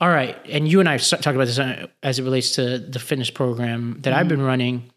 all 0.02 0.11
right, 0.11 0.37
and 0.50 0.68
you 0.68 0.81
and 0.81 0.88
I 0.88 0.98
talked 0.98 1.26
about 1.29 1.46
this 1.46 1.59
uh, 1.59 1.87
as 2.02 2.18
it 2.18 2.24
relates 2.24 2.57
to 2.57 2.79
the 2.79 2.98
fitness 2.98 3.31
program 3.31 4.00
that 4.02 4.11
mm-hmm. 4.11 4.20
I've 4.20 4.29
been 4.29 4.42
running 4.42 4.90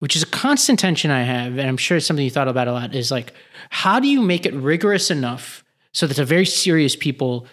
which 0.00 0.16
is 0.16 0.22
a 0.22 0.26
constant 0.26 0.78
tension 0.78 1.10
I 1.10 1.22
have, 1.22 1.58
and 1.58 1.68
I'm 1.68 1.76
sure 1.76 1.98
it's 1.98 2.06
something 2.06 2.24
you 2.24 2.30
thought 2.30 2.48
about 2.48 2.68
a 2.68 2.72
lot, 2.72 2.94
is 2.94 3.10
like, 3.10 3.32
how 3.68 4.00
do 4.00 4.08
you 4.08 4.20
make 4.20 4.44
it 4.44 4.54
rigorous 4.54 5.10
enough 5.10 5.62
so 5.92 6.06
that 6.06 6.16
the 6.16 6.24
very 6.24 6.46
serious 6.46 6.96
people 6.96 7.46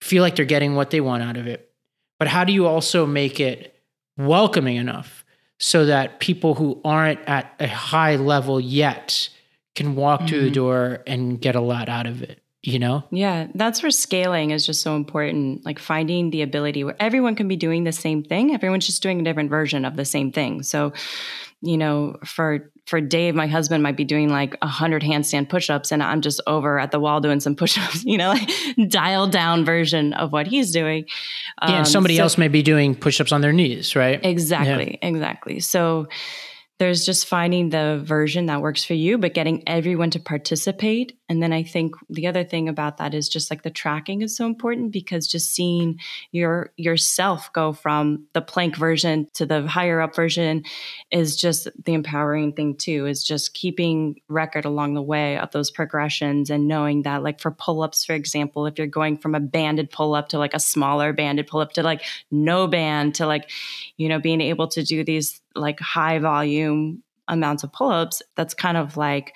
feel 0.00 0.22
like 0.22 0.34
they're 0.34 0.44
getting 0.44 0.74
what 0.74 0.90
they 0.90 1.00
want 1.00 1.22
out 1.22 1.36
of 1.36 1.46
it? 1.46 1.70
But 2.18 2.28
how 2.28 2.44
do 2.44 2.52
you 2.52 2.66
also 2.66 3.06
make 3.06 3.38
it 3.38 3.74
welcoming 4.16 4.76
enough 4.76 5.24
so 5.58 5.86
that 5.86 6.20
people 6.20 6.54
who 6.54 6.80
aren't 6.84 7.20
at 7.28 7.54
a 7.60 7.68
high 7.68 8.16
level 8.16 8.60
yet 8.60 9.28
can 9.74 9.94
walk 9.94 10.20
mm-hmm. 10.20 10.28
through 10.28 10.40
the 10.40 10.46
mm-hmm. 10.46 10.54
door 10.54 11.02
and 11.06 11.40
get 11.40 11.54
a 11.54 11.60
lot 11.60 11.88
out 11.88 12.06
of 12.06 12.22
it? 12.22 12.42
You 12.62 12.78
know? 12.78 13.04
Yeah, 13.10 13.48
that's 13.54 13.82
where 13.82 13.90
scaling 13.90 14.50
is 14.50 14.66
just 14.66 14.82
so 14.82 14.96
important. 14.96 15.64
Like 15.64 15.78
finding 15.78 16.30
the 16.30 16.42
ability 16.42 16.84
where 16.84 16.96
everyone 17.00 17.34
can 17.34 17.48
be 17.48 17.56
doing 17.56 17.84
the 17.84 17.92
same 17.92 18.22
thing, 18.22 18.54
everyone's 18.54 18.86
just 18.86 19.02
doing 19.02 19.20
a 19.20 19.24
different 19.24 19.50
version 19.50 19.84
of 19.84 19.96
the 19.96 20.04
same 20.04 20.30
thing. 20.32 20.62
So, 20.62 20.92
you 21.62 21.76
know, 21.76 22.16
for 22.24 22.70
for 22.86 23.00
Dave, 23.00 23.34
my 23.34 23.46
husband 23.46 23.82
might 23.82 23.96
be 23.96 24.04
doing 24.04 24.30
like 24.30 24.56
a 24.62 24.66
hundred 24.66 25.02
handstand 25.02 25.48
push-ups, 25.48 25.92
and 25.92 26.02
I'm 26.02 26.22
just 26.22 26.40
over 26.46 26.78
at 26.78 26.90
the 26.90 26.98
wall 26.98 27.20
doing 27.20 27.40
some 27.40 27.54
push-ups. 27.54 28.04
You 28.10 28.18
know, 28.18 28.30
like 28.30 28.50
dialed 28.88 29.30
down 29.30 29.64
version 29.64 30.12
of 30.14 30.32
what 30.32 30.46
he's 30.46 30.72
doing. 30.72 31.04
Um, 31.62 31.70
yeah, 31.70 31.78
and 31.78 31.88
somebody 31.88 32.16
so, 32.16 32.22
else 32.22 32.38
may 32.38 32.48
be 32.48 32.62
doing 32.62 32.94
push-ups 32.94 33.30
on 33.30 33.40
their 33.40 33.52
knees, 33.52 33.94
right? 33.94 34.18
Exactly, 34.24 34.98
yeah. 35.00 35.08
exactly. 35.08 35.60
So 35.60 36.08
there's 36.80 37.04
just 37.04 37.26
finding 37.26 37.68
the 37.68 38.00
version 38.02 38.46
that 38.46 38.62
works 38.62 38.82
for 38.82 38.94
you, 38.94 39.18
but 39.18 39.34
getting 39.34 39.62
everyone 39.66 40.08
to 40.08 40.18
participate. 40.18 41.12
And 41.28 41.42
then 41.42 41.52
I 41.52 41.62
think 41.62 41.94
the 42.08 42.26
other 42.26 42.42
thing 42.42 42.70
about 42.70 42.96
that 42.96 43.12
is 43.12 43.28
just 43.28 43.50
like 43.50 43.62
the 43.62 43.70
tracking 43.70 44.22
is 44.22 44.34
so 44.34 44.46
important 44.46 44.90
because 44.90 45.26
just 45.26 45.54
seeing 45.54 46.00
your 46.32 46.72
yourself 46.78 47.52
go 47.52 47.74
from 47.74 48.24
the 48.32 48.40
plank 48.40 48.78
version 48.78 49.28
to 49.34 49.44
the 49.44 49.66
higher 49.68 50.00
up 50.00 50.16
version 50.16 50.64
is 51.10 51.36
just 51.36 51.68
the 51.84 51.92
empowering 51.92 52.54
thing 52.54 52.76
too, 52.76 53.04
is 53.04 53.22
just 53.22 53.52
keeping 53.52 54.18
record 54.28 54.64
along 54.64 54.94
the 54.94 55.02
way 55.02 55.36
of 55.36 55.50
those 55.50 55.70
progressions 55.70 56.48
and 56.48 56.66
knowing 56.66 57.02
that 57.02 57.22
like 57.22 57.40
for 57.40 57.50
pull-ups, 57.50 58.06
for 58.06 58.14
example, 58.14 58.64
if 58.64 58.78
you're 58.78 58.86
going 58.86 59.18
from 59.18 59.34
a 59.34 59.40
banded 59.40 59.90
pull-up 59.90 60.30
to 60.30 60.38
like 60.38 60.54
a 60.54 60.58
smaller 60.58 61.12
banded 61.12 61.46
pull-up 61.46 61.74
to 61.74 61.82
like 61.82 62.02
no 62.30 62.66
band 62.66 63.16
to 63.16 63.26
like, 63.26 63.50
you 63.98 64.08
know, 64.08 64.18
being 64.18 64.40
able 64.40 64.66
to 64.66 64.82
do 64.82 65.04
these 65.04 65.42
like 65.54 65.80
high 65.80 66.18
volume 66.18 67.02
amounts 67.28 67.62
of 67.62 67.72
pull-ups 67.72 68.22
that's 68.36 68.54
kind 68.54 68.76
of 68.76 68.96
like 68.96 69.34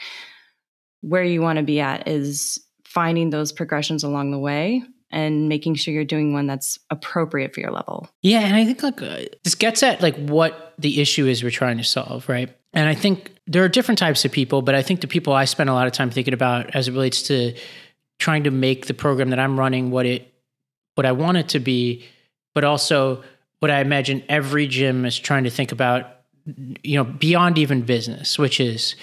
where 1.00 1.22
you 1.22 1.40
want 1.40 1.59
to 1.59 1.62
be 1.62 1.81
at 1.81 2.09
is 2.09 2.59
finding 2.85 3.31
those 3.31 3.53
progressions 3.53 4.05
along 4.05 4.31
the 4.31 4.38
way 4.38 4.83
and 5.11 5.48
making 5.48 5.77
sure 5.77 5.94
you're 5.94 6.05
doing 6.05 6.33
one 6.33 6.46
that's 6.46 6.79
appropriate 6.90 7.55
for 7.55 7.61
your 7.61 7.70
level. 7.70 8.09
Yeah, 8.22 8.40
and 8.40 8.57
I 8.57 8.64
think 8.64 8.83
like 8.83 9.00
uh, 9.00 9.22
this 9.44 9.55
gets 9.55 9.83
at 9.83 10.03
like 10.03 10.16
what 10.16 10.74
the 10.79 11.00
issue 11.00 11.27
is 11.27 11.42
we're 11.42 11.50
trying 11.50 11.79
to 11.79 11.85
solve, 11.85 12.29
right? 12.29 12.55
And 12.72 12.88
I 12.88 12.94
think 12.94 13.33
there 13.46 13.62
are 13.62 13.68
different 13.68 13.98
types 13.98 14.24
of 14.24 14.33
people, 14.33 14.61
but 14.61 14.74
I 14.74 14.83
think 14.83 15.00
the 15.00 15.07
people 15.07 15.33
I 15.33 15.44
spend 15.44 15.70
a 15.70 15.74
lot 15.74 15.87
of 15.87 15.92
time 15.92 16.11
thinking 16.11 16.35
about 16.35 16.74
as 16.74 16.88
it 16.88 16.92
relates 16.92 17.22
to 17.24 17.55
trying 18.18 18.44
to 18.44 18.50
make 18.50 18.87
the 18.87 18.94
program 18.94 19.31
that 19.31 19.38
I'm 19.38 19.59
running 19.59 19.90
what 19.90 20.07
it 20.07 20.33
what 20.94 21.07
I 21.07 21.12
want 21.12 21.37
it 21.37 21.48
to 21.50 21.61
be, 21.61 22.05
but 22.55 22.64
also 22.64 23.22
what 23.64 23.70
I 23.70 23.81
imagine 23.81 24.22
every 24.29 24.66
gym 24.66 25.07
is 25.07 25.18
trying 25.18 25.44
to 25.44 25.50
think 25.50 25.72
about, 25.72 26.05
you 26.83 26.98
know, 26.98 27.05
beyond 27.05 27.56
even 27.56 27.81
business, 27.81 28.38
which 28.38 28.60
is 28.60 28.94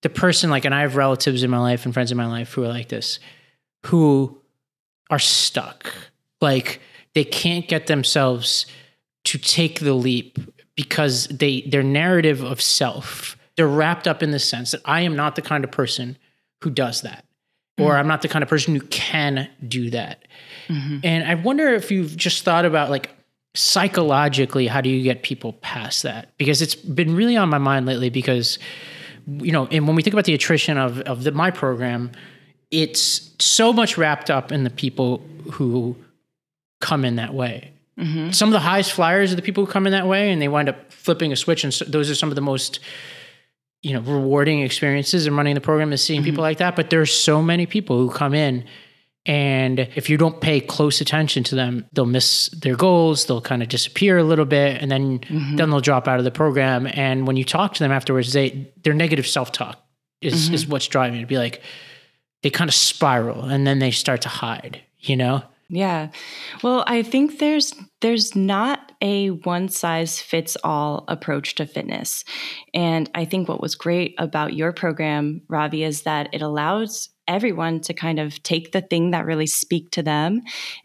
the 0.00 0.08
person 0.08 0.48
like, 0.48 0.64
and 0.64 0.74
I 0.74 0.80
have 0.80 0.96
relatives 0.96 1.42
in 1.42 1.50
my 1.50 1.58
life 1.58 1.84
and 1.84 1.92
friends 1.92 2.10
in 2.10 2.16
my 2.16 2.24
life 2.24 2.54
who 2.54 2.64
are 2.64 2.68
like 2.68 2.88
this, 2.88 3.18
who 3.84 4.40
are 5.10 5.18
stuck. 5.18 5.92
Like 6.40 6.80
they 7.12 7.24
can't 7.24 7.68
get 7.68 7.86
themselves 7.86 8.64
to 9.24 9.36
take 9.36 9.80
the 9.80 9.92
leap 9.92 10.38
because 10.74 11.26
they 11.26 11.60
their 11.60 11.82
narrative 11.82 12.42
of 12.42 12.62
self, 12.62 13.36
they're 13.56 13.68
wrapped 13.68 14.08
up 14.08 14.22
in 14.22 14.30
the 14.30 14.38
sense 14.38 14.70
that 14.70 14.80
I 14.86 15.02
am 15.02 15.16
not 15.16 15.36
the 15.36 15.42
kind 15.42 15.64
of 15.64 15.70
person 15.70 16.16
who 16.62 16.70
does 16.70 17.02
that. 17.02 17.26
or 17.78 17.96
I'm 17.96 18.08
not 18.08 18.22
the 18.22 18.28
kind 18.28 18.42
of 18.42 18.48
person 18.48 18.74
who 18.74 18.80
can 18.86 19.50
do 19.66 19.90
that. 19.90 20.26
Mm-hmm. 20.68 20.98
And 21.04 21.28
I 21.28 21.34
wonder 21.34 21.68
if 21.74 21.90
you've 21.90 22.16
just 22.16 22.42
thought 22.42 22.64
about 22.64 22.88
like 22.88 23.17
psychologically, 23.58 24.68
how 24.68 24.80
do 24.80 24.88
you 24.88 25.02
get 25.02 25.24
people 25.24 25.54
past 25.54 26.04
that? 26.04 26.30
Because 26.38 26.62
it's 26.62 26.76
been 26.76 27.16
really 27.16 27.36
on 27.36 27.48
my 27.48 27.58
mind 27.58 27.86
lately 27.86 28.08
because, 28.08 28.58
you 29.26 29.50
know, 29.50 29.66
and 29.66 29.86
when 29.86 29.96
we 29.96 30.02
think 30.02 30.14
about 30.14 30.26
the 30.26 30.34
attrition 30.34 30.78
of, 30.78 31.00
of 31.00 31.24
the, 31.24 31.32
my 31.32 31.50
program, 31.50 32.12
it's 32.70 33.32
so 33.40 33.72
much 33.72 33.98
wrapped 33.98 34.30
up 34.30 34.52
in 34.52 34.62
the 34.62 34.70
people 34.70 35.22
who 35.50 35.96
come 36.80 37.04
in 37.04 37.16
that 37.16 37.34
way. 37.34 37.72
Mm-hmm. 37.98 38.30
Some 38.30 38.48
of 38.48 38.52
the 38.52 38.60
highest 38.60 38.92
flyers 38.92 39.32
are 39.32 39.36
the 39.36 39.42
people 39.42 39.66
who 39.66 39.72
come 39.72 39.86
in 39.86 39.92
that 39.92 40.06
way 40.06 40.30
and 40.30 40.40
they 40.40 40.46
wind 40.46 40.68
up 40.68 40.92
flipping 40.92 41.32
a 41.32 41.36
switch. 41.36 41.64
And 41.64 41.74
so 41.74 41.84
those 41.84 42.08
are 42.08 42.14
some 42.14 42.28
of 42.28 42.36
the 42.36 42.40
most, 42.40 42.78
you 43.82 43.92
know, 43.92 44.00
rewarding 44.00 44.60
experiences 44.60 45.26
in 45.26 45.36
running 45.36 45.56
the 45.56 45.60
program 45.60 45.92
is 45.92 46.00
seeing 46.00 46.22
people 46.22 46.42
like 46.42 46.58
that. 46.58 46.76
But 46.76 46.90
there's 46.90 47.12
so 47.12 47.42
many 47.42 47.66
people 47.66 47.98
who 47.98 48.08
come 48.10 48.34
in 48.34 48.64
and 49.28 49.80
if 49.94 50.08
you 50.08 50.16
don't 50.16 50.40
pay 50.40 50.58
close 50.58 51.02
attention 51.02 51.44
to 51.44 51.54
them, 51.54 51.86
they'll 51.92 52.06
miss 52.06 52.48
their 52.48 52.76
goals. 52.76 53.26
They'll 53.26 53.42
kind 53.42 53.62
of 53.62 53.68
disappear 53.68 54.16
a 54.16 54.24
little 54.24 54.46
bit, 54.46 54.80
and 54.80 54.90
then 54.90 55.18
mm-hmm. 55.18 55.56
then 55.56 55.68
they'll 55.68 55.82
drop 55.82 56.08
out 56.08 56.18
of 56.18 56.24
the 56.24 56.30
program. 56.30 56.88
And 56.94 57.26
when 57.26 57.36
you 57.36 57.44
talk 57.44 57.74
to 57.74 57.84
them 57.84 57.92
afterwards, 57.92 58.32
they 58.32 58.72
their 58.82 58.94
negative 58.94 59.26
self 59.26 59.52
talk 59.52 59.78
is 60.22 60.46
mm-hmm. 60.46 60.54
is 60.54 60.66
what's 60.66 60.86
driving 60.86 61.18
it. 61.18 61.20
To 61.20 61.26
be 61.26 61.36
like 61.36 61.60
they 62.42 62.48
kind 62.48 62.70
of 62.70 62.74
spiral, 62.74 63.44
and 63.44 63.66
then 63.66 63.80
they 63.80 63.90
start 63.90 64.22
to 64.22 64.30
hide. 64.30 64.80
You 65.00 65.16
know? 65.16 65.42
Yeah. 65.68 66.08
Well, 66.62 66.82
I 66.86 67.02
think 67.02 67.38
there's 67.38 67.74
there's 68.00 68.34
not 68.34 68.92
a 69.02 69.28
one 69.28 69.68
size 69.68 70.18
fits 70.18 70.56
all 70.64 71.04
approach 71.06 71.54
to 71.56 71.66
fitness. 71.66 72.24
And 72.72 73.10
I 73.14 73.26
think 73.26 73.46
what 73.46 73.60
was 73.60 73.74
great 73.74 74.14
about 74.16 74.54
your 74.54 74.72
program, 74.72 75.42
Ravi, 75.48 75.84
is 75.84 76.02
that 76.02 76.30
it 76.32 76.40
allows 76.40 77.10
everyone 77.28 77.80
to 77.80 77.94
kind 77.94 78.18
of 78.18 78.42
take 78.42 78.72
the 78.72 78.80
thing 78.80 79.12
that 79.12 79.26
really 79.26 79.46
speak 79.46 79.90
to 79.92 80.02
them 80.02 80.42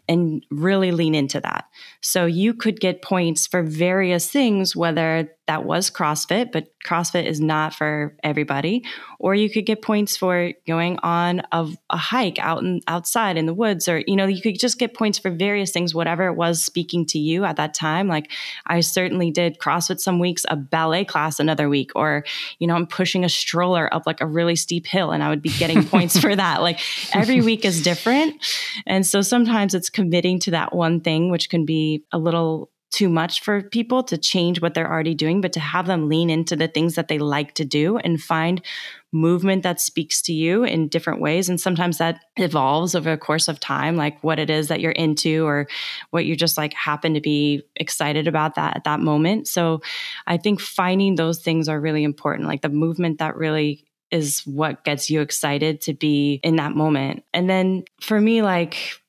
and 0.08 0.44
really 0.50 0.92
lean 0.92 1.14
into 1.14 1.40
that. 1.40 1.64
So 2.04 2.26
you 2.26 2.52
could 2.52 2.80
get 2.80 3.00
points 3.00 3.46
for 3.46 3.62
various 3.62 4.30
things 4.30 4.76
whether 4.76 5.30
that 5.46 5.64
was 5.64 5.90
CrossFit, 5.90 6.52
but 6.52 6.68
CrossFit 6.84 7.26
is 7.26 7.38
not 7.38 7.74
for 7.74 8.16
everybody, 8.22 8.82
or 9.18 9.34
you 9.34 9.50
could 9.50 9.66
get 9.66 9.82
points 9.82 10.16
for 10.16 10.52
going 10.66 10.98
on 11.02 11.42
a, 11.52 11.68
a 11.90 11.96
hike 11.96 12.38
out 12.38 12.62
in, 12.62 12.80
outside 12.88 13.36
in 13.36 13.44
the 13.44 13.52
woods 13.52 13.88
or 13.88 14.02
you 14.06 14.16
know, 14.16 14.26
you 14.26 14.40
could 14.40 14.58
just 14.58 14.78
get 14.78 14.94
points 14.94 15.18
for 15.18 15.30
various 15.30 15.70
things 15.70 15.94
whatever 15.94 16.26
it 16.26 16.34
was 16.34 16.62
speaking 16.62 17.04
to 17.06 17.18
you 17.18 17.44
at 17.44 17.56
that 17.56 17.74
time. 17.74 18.08
Like 18.08 18.30
I 18.66 18.80
certainly 18.80 19.30
did 19.30 19.58
CrossFit 19.58 20.00
some 20.00 20.18
weeks, 20.18 20.44
a 20.48 20.56
ballet 20.56 21.04
class 21.04 21.40
another 21.40 21.68
week 21.68 21.90
or 21.94 22.24
you 22.58 22.66
know, 22.66 22.74
I'm 22.74 22.86
pushing 22.86 23.24
a 23.24 23.28
stroller 23.28 23.92
up 23.92 24.06
like 24.06 24.20
a 24.20 24.26
really 24.26 24.56
steep 24.56 24.86
hill 24.86 25.10
and 25.10 25.22
I 25.22 25.28
would 25.30 25.42
be 25.42 25.50
getting 25.58 25.84
points 25.88 26.18
for 26.18 26.34
that. 26.34 26.62
Like 26.62 26.80
every 27.14 27.40
week 27.40 27.64
is 27.64 27.82
different. 27.82 28.42
And 28.86 29.06
so 29.06 29.20
sometimes 29.20 29.74
it's 29.74 29.90
committing 29.90 30.38
to 30.40 30.52
that 30.52 30.74
one 30.74 31.00
thing, 31.00 31.30
which 31.30 31.50
can 31.50 31.66
be 31.66 31.93
a 32.12 32.18
little 32.18 32.70
too 32.94 33.08
much 33.08 33.40
for 33.42 33.60
people 33.60 34.04
to 34.04 34.16
change 34.16 34.60
what 34.60 34.72
they're 34.72 34.90
already 34.90 35.14
doing, 35.14 35.40
but 35.40 35.52
to 35.52 35.58
have 35.58 35.86
them 35.86 36.08
lean 36.08 36.30
into 36.30 36.54
the 36.54 36.68
things 36.68 36.94
that 36.94 37.08
they 37.08 37.18
like 37.18 37.52
to 37.54 37.64
do 37.64 37.98
and 37.98 38.22
find 38.22 38.62
movement 39.12 39.64
that 39.64 39.80
speaks 39.80 40.22
to 40.22 40.32
you 40.32 40.62
in 40.62 40.86
different 40.86 41.20
ways. 41.20 41.48
And 41.48 41.60
sometimes 41.60 41.98
that 41.98 42.20
evolves 42.36 42.94
over 42.94 43.10
a 43.10 43.18
course 43.18 43.48
of 43.48 43.58
time, 43.58 43.96
like 43.96 44.22
what 44.22 44.38
it 44.38 44.48
is 44.48 44.68
that 44.68 44.80
you're 44.80 44.92
into 44.92 45.44
or 45.44 45.66
what 46.10 46.24
you 46.24 46.36
just 46.36 46.56
like 46.56 46.72
happen 46.72 47.14
to 47.14 47.20
be 47.20 47.64
excited 47.74 48.28
about 48.28 48.54
that 48.54 48.76
at 48.76 48.84
that 48.84 49.00
moment. 49.00 49.48
So 49.48 49.80
I 50.28 50.36
think 50.36 50.60
finding 50.60 51.16
those 51.16 51.40
things 51.40 51.68
are 51.68 51.80
really 51.80 52.04
important, 52.04 52.46
like 52.46 52.62
the 52.62 52.68
movement 52.68 53.18
that 53.18 53.36
really 53.36 53.84
is 54.12 54.42
what 54.46 54.84
gets 54.84 55.10
you 55.10 55.20
excited 55.20 55.80
to 55.80 55.94
be 55.94 56.38
in 56.44 56.56
that 56.56 56.76
moment. 56.76 57.24
And 57.32 57.50
then 57.50 57.82
for 58.00 58.20
me, 58.20 58.42
like, 58.42 59.00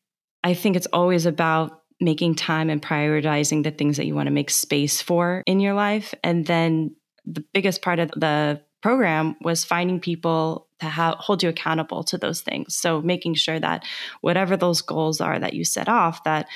I 0.43 0.55
think 0.55 0.75
it's 0.75 0.88
always 0.88 1.27
about 1.27 1.81
making 1.99 2.35
time 2.35 2.69
and 2.69 2.81
prioritizing 2.81 3.63
the 3.63 3.71
things 3.71 3.97
that 3.97 4.05
you 4.05 4.15
want 4.15 4.27
to 4.27 4.33
make 4.33 4.49
space 4.49 5.01
for 5.01 5.43
in 5.45 5.59
your 5.59 5.73
life. 5.73 6.13
And 6.23 6.45
then 6.45 6.95
the 7.25 7.43
biggest 7.53 7.81
part 7.81 7.99
of 7.99 8.11
the 8.11 8.61
program 8.81 9.35
was 9.41 9.63
finding 9.63 9.99
people 9.99 10.67
to 10.79 10.87
ha- 10.87 11.15
hold 11.17 11.41
you 11.41 11.49
accountable 11.49 12.03
to 12.03 12.17
those 12.17 12.41
things. 12.41 12.75
So 12.75 13.01
making 13.01 13.35
sure 13.35 13.59
that 13.59 13.83
whatever 14.21 14.57
those 14.57 14.81
goals 14.81 15.21
are 15.21 15.39
that 15.39 15.53
you 15.53 15.63
set 15.63 15.89
off, 15.89 16.23
that 16.25 16.47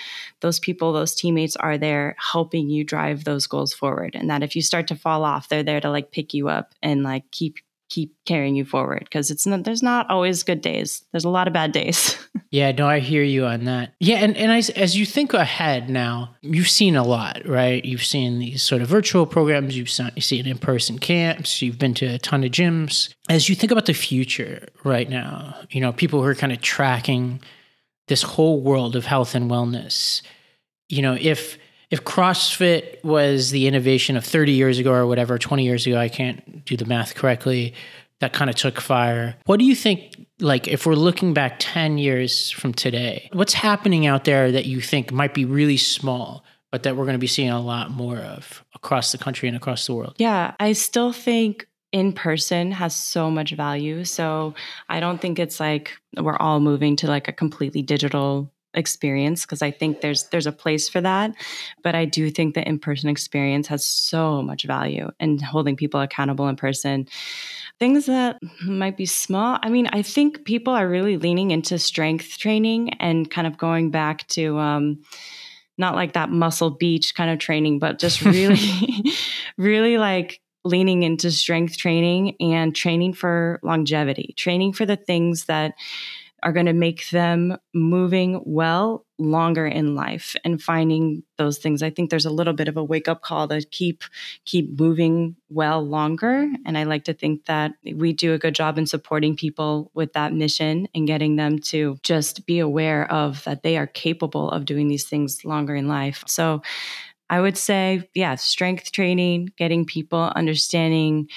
those 0.42 0.60
people, 0.60 0.94
those 0.94 1.16
teammates 1.16 1.56
are 1.56 1.78
there 1.78 2.16
helping 2.20 2.70
you 2.70 2.84
drive 2.84 3.24
those 3.24 3.48
goals 3.48 3.74
forward. 3.74 4.16
And 4.16 4.30
that 4.30 4.44
if 4.44 4.56
you 4.56 4.62
start 4.62 4.88
to 4.88 4.96
fall 4.96 5.24
off, 5.24 5.50
they're 5.50 5.64
there 5.64 5.82
to 5.82 5.90
like 5.90 6.12
pick 6.12 6.34
you 6.34 6.50
up 6.50 6.76
and 6.84 7.02
like 7.02 7.32
keep 7.32 7.56
keep 7.90 8.16
carrying 8.26 8.56
you 8.56 8.64
forward 8.64 9.02
because 9.04 9.32
it's 9.32 9.46
not 9.46 9.64
there's 9.64 9.84
not 9.84 10.10
always 10.10 10.44
good 10.44 10.62
days 10.62 11.04
there's 11.12 11.26
a 11.26 11.30
lot 11.30 11.48
of 11.48 11.54
bad 11.54 11.72
days 11.72 12.18
Yeah, 12.52 12.72
no, 12.72 12.88
I 12.88 12.98
hear 12.98 13.22
you 13.22 13.46
on 13.46 13.66
that. 13.66 13.94
Yeah, 14.00 14.18
and, 14.18 14.36
and 14.36 14.52
as, 14.52 14.72
as 14.72 14.98
you 14.98 15.06
think 15.06 15.34
ahead 15.34 15.88
now, 15.88 16.36
you've 16.42 16.70
seen 16.70 16.96
a 16.96 17.04
lot, 17.04 17.44
right? 17.46 17.84
You've 17.86 18.04
seen 18.04 18.40
these 18.40 18.64
sort 18.64 18.82
of 18.82 18.88
virtual 18.88 19.28
programs, 19.28 19.78
you've 19.78 19.90
seen, 19.90 20.10
you've 20.16 20.26
seen 20.26 20.48
in 20.48 20.58
person 20.58 20.98
camps, 20.98 21.62
you've 21.62 21.78
been 21.78 21.94
to 21.96 22.08
a 22.08 22.18
ton 22.18 22.44
of 22.44 22.50
gyms. 22.50 23.14
As 23.30 23.50
you 23.50 23.56
think 23.56 23.72
about 23.72 23.86
the 23.86 23.94
future 23.94 24.68
right 24.84 25.08
now, 25.08 25.56
you 25.70 25.80
know, 25.80 25.94
people 25.94 26.22
who 26.22 26.28
are 26.28 26.36
kind 26.36 26.52
of 26.52 26.60
tracking 26.60 27.40
this 28.08 28.24
whole 28.24 28.60
world 28.62 28.96
of 28.96 29.06
health 29.06 29.36
and 29.36 29.52
wellness, 29.52 30.24
you 30.88 31.04
know, 31.04 31.16
if 31.20 31.60
if 31.92 32.04
CrossFit 32.04 33.04
was 33.04 33.52
the 33.52 33.68
innovation 33.68 34.16
of 34.16 34.24
30 34.24 34.52
years 34.52 34.80
ago 34.80 34.94
or 34.94 35.08
whatever, 35.08 35.38
20 35.38 35.64
years 35.64 35.88
ago, 35.88 35.98
I 35.98 36.10
can't 36.10 36.64
do 36.66 36.78
the 36.78 36.86
math 36.86 37.16
correctly, 37.16 37.74
that 38.20 38.34
kind 38.34 38.50
of 38.50 38.56
took 38.56 38.80
fire. 38.80 39.36
What 39.46 39.60
do 39.60 39.66
you 39.66 39.76
think, 39.76 40.28
like, 40.40 40.68
if 40.68 40.86
we're 40.86 40.96
looking 40.96 41.34
back 41.34 41.56
10 41.60 41.98
years 41.98 42.52
from 42.52 42.74
today, 42.74 43.30
what's 43.34 43.54
happening 43.54 44.06
out 44.06 44.26
there 44.26 44.52
that 44.52 44.66
you 44.66 44.82
think 44.82 45.12
might 45.12 45.34
be 45.34 45.46
really 45.46 45.78
small, 45.78 46.44
but 46.72 46.84
that 46.84 46.96
we're 46.96 47.06
going 47.06 47.14
to 47.14 47.20
be 47.20 47.28
seeing 47.28 47.50
a 47.50 47.62
lot 47.62 47.92
more 47.92 48.18
of 48.18 48.64
across 48.76 49.12
the 49.12 49.18
country 49.18 49.48
and 49.48 49.58
across 49.58 49.86
the 49.88 49.94
world? 49.94 50.16
yeah 50.18 50.54
i 50.60 50.72
still 50.72 51.12
think 51.12 51.68
in 51.92 52.14
person 52.14 52.72
has 52.72 52.96
so 52.96 53.30
much 53.32 53.52
value 53.52 54.06
so 54.06 54.54
i 54.88 55.00
don't 55.00 55.20
think 55.20 55.40
it's 55.40 55.60
like 55.60 55.92
we're 56.18 56.38
all 56.38 56.60
moving 56.60 56.96
to 56.96 57.08
like 57.08 57.28
a 57.28 57.34
completely 57.34 57.82
digital 57.82 58.52
experience 58.74 59.46
because 59.46 59.62
i 59.62 59.72
think 59.72 60.02
there's 60.02 60.26
there's 60.26 60.46
a 60.46 60.52
place 60.52 60.88
for 60.88 61.02
that 61.02 61.34
but 61.84 61.96
i 61.96 62.06
do 62.06 62.30
think 62.30 62.54
the 62.54 62.68
in-person 62.68 63.10
experience 63.10 63.68
has 63.68 63.84
so 63.86 64.42
much 64.42 64.64
value 64.64 65.10
and 65.20 65.42
holding 65.42 65.76
people 65.76 66.00
accountable 66.00 66.48
in 66.48 66.56
person. 66.56 67.08
Things 67.80 68.08
that 68.08 68.38
might 68.64 68.98
be 68.98 69.06
small 69.06 69.58
i 69.64 69.70
mean 69.70 69.88
i 69.88 70.02
think 70.02 70.44
people 70.44 70.74
are 70.74 70.88
really 70.88 71.18
leaning 71.18 71.52
into 71.52 71.80
strength 71.80 72.38
training 72.38 72.92
and 73.00 73.32
kind 73.32 73.48
of 73.48 73.58
going 73.58 73.90
back 73.90 74.28
to 74.28 74.58
um 74.60 75.02
not 75.78 75.96
like 75.96 76.14
that 76.14 76.30
muscle 76.30 76.72
beach 76.72 77.16
kind 77.16 77.32
of 77.32 77.40
training 77.40 77.80
but 77.80 77.98
just 77.98 78.22
really 78.26 79.04
really 79.58 79.98
like 79.98 80.42
leaning 80.66 81.04
into 81.04 81.32
strength 81.32 81.78
training 81.78 82.36
and 82.42 82.76
training 82.76 83.14
for 83.14 83.60
longevity 83.64 84.34
training 84.38 84.74
for 84.74 84.86
the 84.86 84.98
things 84.98 85.46
that 85.46 85.74
are 86.44 86.54
going 86.54 86.66
to 86.66 86.74
make 86.74 87.10
them 87.10 87.58
moving 87.74 88.42
well 88.46 89.06
longer 89.18 89.68
in 89.68 89.96
life 89.96 90.36
and 90.46 90.62
finding 90.62 91.24
those 91.38 91.58
things. 91.58 91.84
I 91.84 91.90
think 91.90 92.10
there's 92.10 92.26
a 92.26 92.32
little 92.32 92.54
bit 92.54 92.68
of 92.68 92.78
a 92.78 92.84
wake 92.84 93.08
up 93.08 93.22
call 93.22 93.48
to 93.50 93.62
keep 93.70 94.04
keep 94.46 94.80
moving 94.80 95.36
well 95.50 95.86
longer. 95.86 96.50
And 96.66 96.78
i 96.78 96.84
like 96.84 97.04
to 97.06 97.14
think 97.14 97.46
that 97.46 97.74
we 97.96 98.14
do 98.14 98.34
a 98.34 98.38
good 98.38 98.56
job 98.56 98.78
in 98.78 98.86
supporting 98.86 99.36
people 99.36 99.92
with 99.94 100.14
that 100.14 100.34
mission 100.34 100.88
and 100.96 101.08
getting 101.08 101.36
them 101.36 101.60
to 101.60 101.98
just 102.04 102.46
be 102.46 102.60
aware 102.60 103.12
of 103.12 103.44
that 103.44 103.64
they 103.64 103.78
are 103.78 103.88
capable 103.88 104.50
of 104.50 104.66
doing 104.66 104.88
these 104.88 105.06
things 105.06 105.44
longer 105.44 105.76
in 105.76 105.88
life. 105.88 106.24
So 106.28 106.62
i 107.30 107.40
would 107.40 107.58
say 107.58 108.10
yeah 108.16 108.34
strength 108.36 108.92
training 108.92 109.50
getting 109.56 109.86
people 109.86 110.32
understanding 110.36 111.28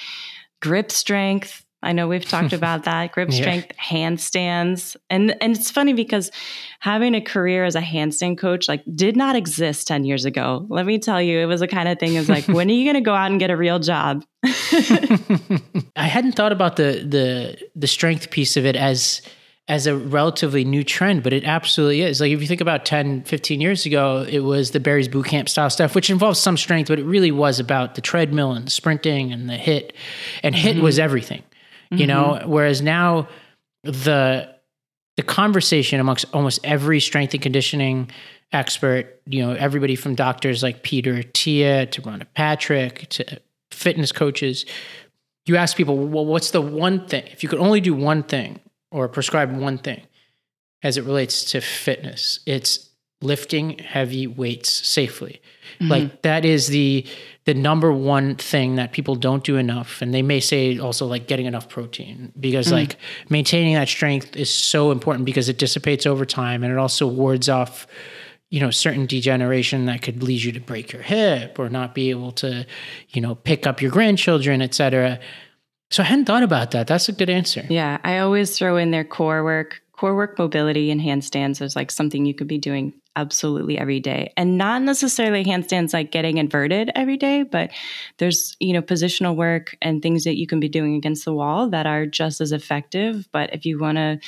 grip 0.60 0.90
strength 0.90 1.66
I 1.82 1.92
know 1.92 2.08
we've 2.08 2.24
talked 2.24 2.52
about 2.60 2.84
that 2.84 3.12
grip 3.12 3.30
Yeah. 3.30 3.40
strength, 3.40 3.72
handstands, 3.76 4.96
and 5.10 5.36
and 5.40 5.56
it's 5.56 5.70
funny 5.70 5.92
because 5.92 6.30
having 6.80 7.14
a 7.14 7.20
career 7.20 7.64
as 7.64 7.74
a 7.74 7.80
handstand 7.80 8.38
coach 8.38 8.68
like 8.68 8.82
did 8.94 9.16
not 9.16 9.36
exist 9.36 9.86
ten 9.86 10.04
years 10.04 10.24
ago. 10.24 10.66
Let 10.68 10.86
me 10.86 10.98
tell 10.98 11.20
you, 11.20 11.38
it 11.38 11.46
was 11.46 11.60
the 11.60 11.68
kind 11.68 11.88
of 11.88 11.98
thing. 11.98 12.14
Is 12.14 12.28
like, 12.28 12.46
when 12.48 12.68
are 12.68 12.72
you 12.72 12.84
going 12.84 12.94
to 12.94 13.00
go 13.00 13.14
out 13.14 13.30
and 13.30 13.40
get 13.40 13.50
a 13.50 13.56
real 13.56 13.78
job? 13.78 14.24
I 14.44 15.60
hadn't 15.96 16.32
thought 16.32 16.52
about 16.52 16.76
the 16.76 17.04
the 17.06 17.58
the 17.74 17.86
strength 17.86 18.30
piece 18.30 18.56
of 18.56 18.64
it 18.66 18.76
as 18.76 19.22
as 19.68 19.86
a 19.86 19.96
relatively 19.96 20.64
new 20.64 20.82
trend, 20.82 21.22
but 21.22 21.32
it 21.32 21.44
absolutely 21.44 22.02
is. 22.02 22.20
Like 22.20 22.32
if 22.32 22.40
you 22.40 22.48
think 22.48 22.60
about 22.60 22.84
10, 22.84 23.22
15 23.22 23.60
years 23.60 23.86
ago, 23.86 24.26
it 24.28 24.40
was 24.40 24.72
the 24.72 24.80
Barry's 24.80 25.08
boot 25.08 25.26
camp 25.26 25.48
style 25.48 25.70
stuff, 25.70 25.94
which 25.94 26.10
involves 26.10 26.40
some 26.40 26.56
strength, 26.56 26.88
but 26.88 26.98
it 26.98 27.04
really 27.04 27.30
was 27.30 27.60
about 27.60 27.94
the 27.94 28.00
treadmill 28.00 28.52
and 28.52 28.70
sprinting 28.70 29.32
and 29.32 29.48
the 29.48 29.54
HIIT. 29.56 29.92
And 30.42 30.54
HIIT 30.54 30.74
mm-hmm. 30.74 30.82
was 30.82 30.98
everything. 30.98 31.42
You 31.98 32.06
know, 32.06 32.42
whereas 32.46 32.80
now 32.82 33.28
the 33.82 34.52
the 35.16 35.22
conversation 35.22 36.00
amongst 36.00 36.24
almost 36.32 36.60
every 36.64 37.00
strength 37.00 37.34
and 37.34 37.42
conditioning 37.42 38.10
expert, 38.52 39.20
you 39.26 39.44
know, 39.44 39.52
everybody 39.52 39.96
from 39.96 40.14
doctors 40.14 40.62
like 40.62 40.82
Peter 40.82 41.14
Attia 41.14 41.90
to 41.90 42.02
Rhonda 42.02 42.26
Patrick 42.34 43.08
to 43.10 43.40
fitness 43.70 44.12
coaches, 44.12 44.64
you 45.46 45.56
ask 45.56 45.76
people, 45.76 45.96
well, 45.96 46.24
what's 46.24 46.50
the 46.50 46.60
one 46.60 47.06
thing? 47.06 47.24
If 47.26 47.42
you 47.42 47.48
could 47.48 47.58
only 47.58 47.80
do 47.80 47.94
one 47.94 48.22
thing 48.22 48.60
or 48.90 49.08
prescribe 49.08 49.54
one 49.56 49.78
thing 49.78 50.02
as 50.82 50.96
it 50.96 51.04
relates 51.04 51.44
to 51.52 51.60
fitness, 51.60 52.40
it's 52.46 52.90
lifting 53.22 53.78
heavy 53.78 54.26
weights 54.26 54.70
safely. 54.70 55.40
Mm-hmm. 55.74 55.90
Like 55.90 56.22
that 56.22 56.44
is 56.44 56.68
the 56.68 57.06
the 57.44 57.54
number 57.54 57.92
one 57.92 58.36
thing 58.36 58.76
that 58.76 58.92
people 58.92 59.16
don't 59.16 59.42
do 59.42 59.56
enough 59.56 60.00
and 60.00 60.14
they 60.14 60.22
may 60.22 60.40
say 60.40 60.78
also 60.78 61.06
like 61.06 61.26
getting 61.26 61.46
enough 61.46 61.68
protein 61.68 62.32
because 62.38 62.66
mm-hmm. 62.66 62.76
like 62.76 62.96
maintaining 63.28 63.74
that 63.74 63.88
strength 63.88 64.36
is 64.36 64.50
so 64.50 64.90
important 64.90 65.24
because 65.24 65.48
it 65.48 65.58
dissipates 65.58 66.06
over 66.06 66.24
time 66.24 66.62
and 66.62 66.72
it 66.72 66.78
also 66.78 67.06
wards 67.06 67.48
off 67.48 67.86
you 68.50 68.60
know 68.60 68.70
certain 68.70 69.06
degeneration 69.06 69.86
that 69.86 70.02
could 70.02 70.22
lead 70.22 70.42
you 70.42 70.52
to 70.52 70.60
break 70.60 70.92
your 70.92 71.02
hip 71.02 71.58
or 71.58 71.68
not 71.68 71.94
be 71.94 72.10
able 72.10 72.32
to 72.32 72.66
you 73.08 73.20
know 73.20 73.34
pick 73.34 73.66
up 73.66 73.82
your 73.82 73.90
grandchildren 73.90 74.62
etc 74.62 75.18
so 75.90 76.02
i 76.02 76.06
hadn't 76.06 76.24
thought 76.24 76.42
about 76.42 76.70
that. 76.70 76.86
That's 76.86 77.10
a 77.10 77.12
good 77.12 77.28
answer. 77.30 77.66
Yeah 77.68 77.98
i 78.04 78.18
always 78.18 78.56
throw 78.56 78.76
in 78.76 78.92
their 78.92 79.04
core 79.04 79.42
work 79.42 79.82
core 79.92 80.14
work 80.14 80.38
mobility 80.38 80.90
and 80.90 81.00
handstands 81.00 81.60
is 81.60 81.74
like 81.74 81.90
something 81.90 82.24
you 82.24 82.34
could 82.34 82.48
be 82.48 82.58
doing 82.58 82.92
absolutely 83.16 83.78
every 83.78 84.00
day. 84.00 84.32
And 84.36 84.58
not 84.58 84.82
necessarily 84.82 85.44
handstands 85.44 85.92
like 85.92 86.10
getting 86.10 86.38
inverted 86.38 86.90
every 86.94 87.16
day 87.16 87.42
but 87.42 87.70
there's 88.18 88.56
you 88.60 88.72
know 88.72 88.82
positional 88.82 89.36
work 89.36 89.76
and 89.82 90.02
things 90.02 90.24
that 90.24 90.36
you 90.36 90.46
can 90.46 90.60
be 90.60 90.68
doing 90.68 90.94
against 90.94 91.24
the 91.24 91.32
wall 91.32 91.68
that 91.70 91.86
are 91.86 92.06
just 92.06 92.40
as 92.40 92.52
effective. 92.52 93.28
But 93.32 93.54
if 93.54 93.64
you 93.64 93.78
want 93.78 93.98
to 93.98 94.18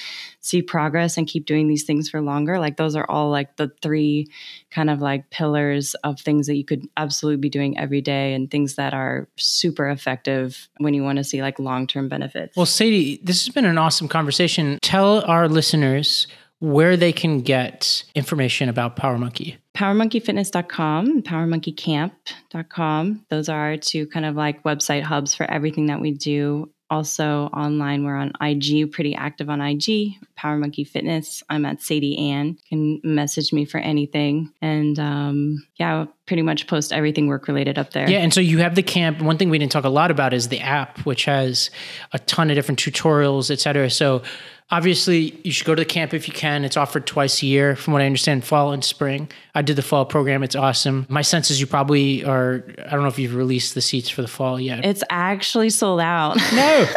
see 0.40 0.62
progress 0.62 1.16
and 1.16 1.26
keep 1.26 1.46
doing 1.46 1.68
these 1.68 1.84
things 1.84 2.10
for 2.10 2.20
longer 2.20 2.58
like 2.58 2.76
those 2.76 2.94
are 2.94 3.06
all 3.08 3.30
like 3.30 3.56
the 3.56 3.72
three 3.80 4.28
kind 4.70 4.90
of 4.90 5.00
like 5.00 5.30
pillars 5.30 5.94
of 6.04 6.20
things 6.20 6.46
that 6.46 6.56
you 6.56 6.64
could 6.64 6.86
absolutely 6.96 7.40
be 7.40 7.48
doing 7.48 7.78
every 7.78 8.00
day 8.00 8.34
and 8.34 8.50
things 8.50 8.74
that 8.74 8.92
are 8.92 9.28
super 9.36 9.88
effective 9.88 10.68
when 10.78 10.92
you 10.92 11.02
want 11.02 11.16
to 11.16 11.24
see 11.24 11.40
like 11.40 11.58
long-term 11.58 12.08
benefits. 12.08 12.56
Well 12.56 12.66
sadie 12.66 13.20
this 13.22 13.44
has 13.46 13.54
been 13.54 13.64
an 13.64 13.78
awesome 13.78 14.08
conversation. 14.08 14.78
Tell 14.82 15.22
our 15.24 15.48
listeners 15.48 16.26
where 16.64 16.96
they 16.96 17.12
can 17.12 17.42
get 17.42 18.02
information 18.14 18.70
about 18.70 18.96
Power 18.96 19.18
Monkey. 19.18 19.58
PowerMonkeyFitness.com, 19.74 21.22
PowerMonkeyCamp.com. 21.22 23.26
Those 23.28 23.48
are 23.50 23.76
two 23.76 24.06
kind 24.06 24.24
of 24.24 24.34
like 24.34 24.62
website 24.62 25.02
hubs 25.02 25.34
for 25.34 25.44
everything 25.50 25.86
that 25.86 26.00
we 26.00 26.12
do. 26.12 26.70
Also 26.88 27.46
online, 27.46 28.04
we're 28.04 28.16
on 28.16 28.32
IG, 28.40 28.92
pretty 28.92 29.14
active 29.14 29.50
on 29.50 29.60
IG, 29.60 30.12
Power 30.36 30.56
Monkey 30.56 30.84
Fitness. 30.84 31.42
I'm 31.50 31.66
at 31.66 31.82
Sadie 31.82 32.30
Ann. 32.30 32.56
You 32.68 32.68
can 32.68 33.00
message 33.02 33.52
me 33.52 33.64
for 33.64 33.78
anything. 33.78 34.52
And 34.62 34.98
um, 34.98 35.66
yeah, 35.76 35.96
I'll 35.96 36.14
pretty 36.26 36.42
much 36.42 36.66
post 36.66 36.92
everything 36.92 37.26
work 37.26 37.48
related 37.48 37.78
up 37.78 37.92
there. 37.92 38.08
Yeah. 38.08 38.18
And 38.18 38.32
so 38.32 38.40
you 38.40 38.58
have 38.58 38.74
the 38.74 38.82
camp. 38.82 39.20
One 39.20 39.38
thing 39.38 39.50
we 39.50 39.58
didn't 39.58 39.72
talk 39.72 39.84
a 39.84 39.90
lot 39.90 40.10
about 40.10 40.32
is 40.32 40.48
the 40.48 40.60
app, 40.60 41.00
which 41.00 41.24
has 41.24 41.70
a 42.12 42.18
ton 42.20 42.50
of 42.50 42.54
different 42.54 42.78
tutorials, 42.78 43.50
et 43.50 43.60
cetera. 43.60 43.90
So 43.90 44.22
Obviously, 44.74 45.38
you 45.44 45.52
should 45.52 45.68
go 45.68 45.76
to 45.76 45.82
the 45.82 45.86
camp 45.86 46.12
if 46.12 46.26
you 46.26 46.34
can. 46.34 46.64
It's 46.64 46.76
offered 46.76 47.06
twice 47.06 47.40
a 47.44 47.46
year, 47.46 47.76
from 47.76 47.92
what 47.92 48.02
I 48.02 48.06
understand, 48.06 48.44
fall 48.44 48.72
and 48.72 48.84
spring. 48.84 49.30
I 49.54 49.62
did 49.62 49.76
the 49.76 49.82
fall 49.82 50.04
program. 50.04 50.42
It's 50.42 50.56
awesome. 50.56 51.06
My 51.08 51.22
sense 51.22 51.48
is 51.48 51.60
you 51.60 51.68
probably 51.68 52.24
are, 52.24 52.64
I 52.84 52.90
don't 52.90 53.02
know 53.02 53.06
if 53.06 53.16
you've 53.16 53.36
released 53.36 53.76
the 53.76 53.80
seats 53.80 54.08
for 54.08 54.20
the 54.20 54.26
fall 54.26 54.58
yet. 54.58 54.84
It's 54.84 55.04
actually 55.10 55.70
sold 55.70 56.00
out. 56.00 56.38
No. 56.54 56.86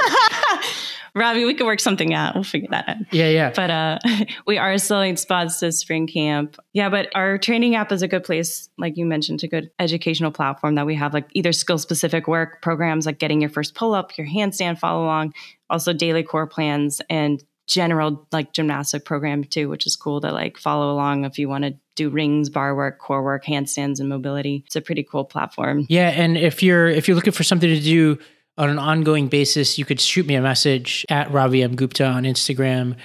Ravi, 1.14 1.46
we 1.46 1.54
could 1.56 1.66
work 1.66 1.80
something 1.80 2.14
out. 2.14 2.36
We'll 2.36 2.44
figure 2.44 2.68
that 2.72 2.88
out. 2.88 2.98
Yeah, 3.12 3.30
yeah. 3.30 3.52
But 3.56 3.72
uh, 3.72 4.00
we 4.48 4.58
are 4.58 4.78
selling 4.78 5.18
spots 5.18 5.60
to 5.60 5.72
spring 5.72 6.06
camp. 6.08 6.58
Yeah, 6.74 6.90
but 6.90 7.10
our 7.16 7.38
training 7.40 7.76
app 7.76 7.92
is 7.92 8.02
a 8.04 8.08
good 8.08 8.24
place, 8.24 8.70
like 8.78 8.98
you 8.98 9.06
mentioned, 9.06 9.44
a 9.44 9.48
good 9.48 9.72
educational 9.80 10.32
platform 10.32 10.76
that 10.76 10.86
we 10.86 10.94
have 10.96 11.14
like 11.14 11.28
either 11.34 11.52
skill 11.52 11.80
specific 11.80 12.28
work 12.28 12.62
programs 12.62 13.06
like 13.06 13.18
getting 13.18 13.42
your 13.42 13.50
first 13.50 13.74
pull 13.74 13.96
up, 13.96 14.18
your 14.18 14.28
handstand 14.28 14.78
follow 14.78 15.06
along, 15.06 15.34
also 15.70 15.92
daily 15.92 16.24
core 16.24 16.48
plans 16.48 17.02
and 17.10 17.44
general 17.68 18.26
like 18.32 18.54
gymnastic 18.54 19.06
program 19.06 19.44
too, 19.44 19.70
which 19.70 19.86
is 19.86 19.96
cool 19.96 20.22
to 20.22 20.32
like 20.32 20.58
follow 20.58 20.92
along 20.92 21.26
if 21.26 21.38
you 21.38 21.48
want 21.48 21.66
to 21.66 21.76
do 21.96 22.10
rings, 22.10 22.50
bar 22.50 22.76
work, 22.76 22.98
core 23.00 23.24
work, 23.24 23.46
handstands, 23.46 24.00
and 24.00 24.08
mobility. 24.10 24.64
It's 24.66 24.76
a 24.76 24.82
pretty 24.82 25.04
cool 25.04 25.26
platform. 25.26 25.86
Yeah, 25.90 26.10
and 26.10 26.38
if 26.38 26.64
you're 26.64 26.88
if 26.88 27.08
you're 27.08 27.16
looking 27.16 27.34
for 27.34 27.44
something 27.44 27.70
to 27.70 27.82
do 27.82 28.18
on 28.58 28.70
an 28.70 28.80
ongoing 28.80 29.28
basis, 29.28 29.78
you 29.78 29.86
could 29.86 30.00
shoot 30.00 30.26
me 30.26 30.36
a 30.36 30.42
message 30.42 31.06
at 31.10 31.32
Ravi 31.32 31.62
M 31.62 31.76
Gupta 31.76 32.06
on 32.06 32.24
Instagram. 32.24 32.96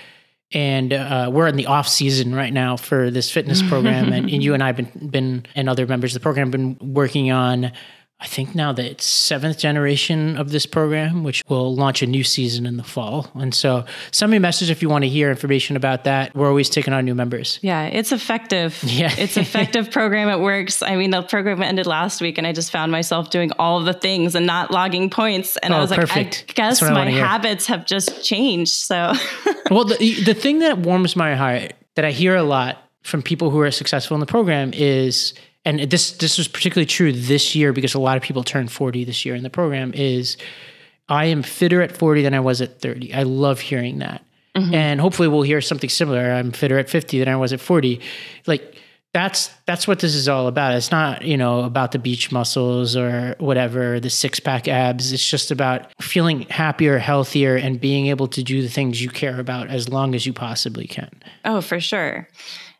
And 0.54 0.92
uh, 0.92 1.30
we're 1.32 1.46
in 1.46 1.56
the 1.56 1.66
off 1.66 1.88
season 1.88 2.34
right 2.34 2.52
now 2.52 2.76
for 2.76 3.10
this 3.10 3.30
fitness 3.30 3.62
program, 3.62 4.12
and, 4.12 4.28
and 4.28 4.42
you 4.42 4.52
and 4.52 4.62
I've 4.62 4.76
been 4.76 5.08
been 5.10 5.46
and 5.54 5.68
other 5.68 5.86
members 5.86 6.14
of 6.14 6.20
the 6.20 6.22
program 6.22 6.50
been 6.50 6.76
working 6.80 7.30
on 7.30 7.72
I 8.22 8.26
think 8.26 8.54
now 8.54 8.72
that 8.72 8.84
it's 8.84 9.04
seventh 9.04 9.58
generation 9.58 10.36
of 10.36 10.52
this 10.52 10.64
program, 10.64 11.24
which 11.24 11.42
will 11.48 11.74
launch 11.74 12.02
a 12.02 12.06
new 12.06 12.22
season 12.22 12.66
in 12.66 12.76
the 12.76 12.84
fall. 12.84 13.28
And 13.34 13.52
so 13.52 13.84
send 14.12 14.30
me 14.30 14.36
a 14.36 14.40
message 14.40 14.70
if 14.70 14.80
you 14.80 14.88
want 14.88 15.02
to 15.02 15.08
hear 15.08 15.28
information 15.28 15.74
about 15.74 16.04
that. 16.04 16.32
We're 16.32 16.46
always 16.46 16.70
taking 16.70 16.92
on 16.92 17.04
new 17.04 17.16
members. 17.16 17.58
Yeah, 17.62 17.86
it's 17.86 18.12
effective. 18.12 18.78
Yeah. 18.92 19.12
it's 19.16 19.38
effective 19.38 19.90
program. 19.90 20.28
It 20.28 20.38
works. 20.38 20.82
I 20.82 20.96
mean, 20.96 21.10
the 21.10 21.22
program 21.22 21.62
ended 21.62 21.86
last 21.86 22.20
week 22.20 22.36
and 22.36 22.46
I 22.46 22.52
just 22.52 22.70
found 22.70 22.92
myself 22.92 23.30
doing 23.30 23.50
all 23.58 23.78
of 23.78 23.86
the 23.86 23.94
things 23.94 24.34
and 24.34 24.46
not 24.46 24.70
logging 24.70 25.08
points. 25.08 25.56
And 25.56 25.72
oh, 25.72 25.78
I 25.78 25.80
was 25.80 25.90
perfect. 25.90 26.16
like, 26.16 26.50
I 26.50 26.52
guess 26.52 26.82
my 26.82 27.10
habits 27.10 27.66
have 27.66 27.86
just 27.86 28.22
changed. 28.22 28.74
So 28.74 29.14
Well, 29.70 29.84
the, 29.84 30.22
the 30.24 30.34
thing 30.34 30.58
that 30.60 30.78
warms 30.78 31.16
my 31.16 31.34
heart 31.34 31.72
that 31.94 32.04
I 32.04 32.10
hear 32.10 32.36
a 32.36 32.42
lot 32.42 32.78
from 33.02 33.22
people 33.22 33.50
who 33.50 33.60
are 33.60 33.70
successful 33.70 34.14
in 34.14 34.20
the 34.20 34.26
program 34.26 34.72
is 34.74 35.34
and 35.64 35.80
this 35.80 36.12
this 36.12 36.38
was 36.38 36.48
particularly 36.48 36.86
true 36.86 37.12
this 37.12 37.54
year 37.54 37.72
because 37.72 37.94
a 37.94 38.00
lot 38.00 38.16
of 38.16 38.22
people 38.22 38.42
turned 38.42 38.72
40 38.72 39.04
this 39.04 39.24
year 39.24 39.34
in 39.34 39.42
the 39.42 39.50
program 39.50 39.92
is 39.94 40.36
I 41.08 41.26
am 41.26 41.42
fitter 41.42 41.82
at 41.82 41.96
40 41.96 42.22
than 42.22 42.34
I 42.34 42.40
was 42.40 42.60
at 42.60 42.80
30. 42.80 43.14
I 43.14 43.22
love 43.22 43.60
hearing 43.60 43.98
that. 43.98 44.24
Mm-hmm. 44.56 44.74
And 44.74 45.00
hopefully 45.00 45.28
we'll 45.28 45.42
hear 45.42 45.60
something 45.60 45.90
similar. 45.90 46.32
I'm 46.32 46.52
fitter 46.52 46.78
at 46.78 46.90
50 46.90 47.18
than 47.18 47.28
I 47.28 47.36
was 47.36 47.52
at 47.52 47.60
40. 47.60 48.00
Like 48.46 48.76
that's 49.14 49.50
that's 49.66 49.86
what 49.86 50.00
this 50.00 50.14
is 50.14 50.28
all 50.28 50.46
about. 50.46 50.74
It's 50.74 50.90
not, 50.90 51.22
you 51.22 51.36
know, 51.36 51.64
about 51.64 51.92
the 51.92 51.98
beach 51.98 52.32
muscles 52.32 52.96
or 52.96 53.36
whatever, 53.38 54.00
the 54.00 54.10
six-pack 54.10 54.68
abs. 54.68 55.12
It's 55.12 55.28
just 55.28 55.50
about 55.50 55.92
feeling 56.00 56.42
happier, 56.42 56.98
healthier 56.98 57.56
and 57.56 57.80
being 57.80 58.06
able 58.06 58.26
to 58.28 58.42
do 58.42 58.62
the 58.62 58.68
things 58.68 59.02
you 59.02 59.10
care 59.10 59.38
about 59.38 59.68
as 59.68 59.88
long 59.88 60.14
as 60.14 60.26
you 60.26 60.32
possibly 60.32 60.86
can. 60.86 61.10
Oh, 61.44 61.60
for 61.60 61.78
sure. 61.78 62.28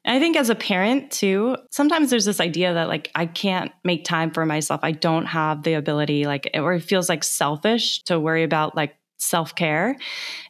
And 0.05 0.17
I 0.17 0.21
think 0.21 0.37
as 0.37 0.51
a 0.51 0.55
parent 0.55 1.11
too, 1.11 1.57
sometimes 1.71 2.11
there's 2.11 2.25
this 2.25 2.41
idea 2.41 2.75
that 2.75 2.89
like 2.89 3.11
I 3.15 3.27
can't 3.27 3.73
make 3.85 4.05
time 4.05 4.33
for 4.33 4.45
myself. 4.45 4.81
I 4.83 4.93
don't 4.93 5.27
have 5.27 5.63
the 5.63 5.75
ability, 5.75 6.25
like, 6.25 6.51
or 6.55 6.75
it 6.75 6.81
feels 6.81 7.09
like 7.09 7.23
selfish 7.23 8.03
to 8.05 8.19
worry 8.19 8.43
about 8.43 8.77
like 8.77 8.97
self 9.19 9.55
care. 9.55 9.97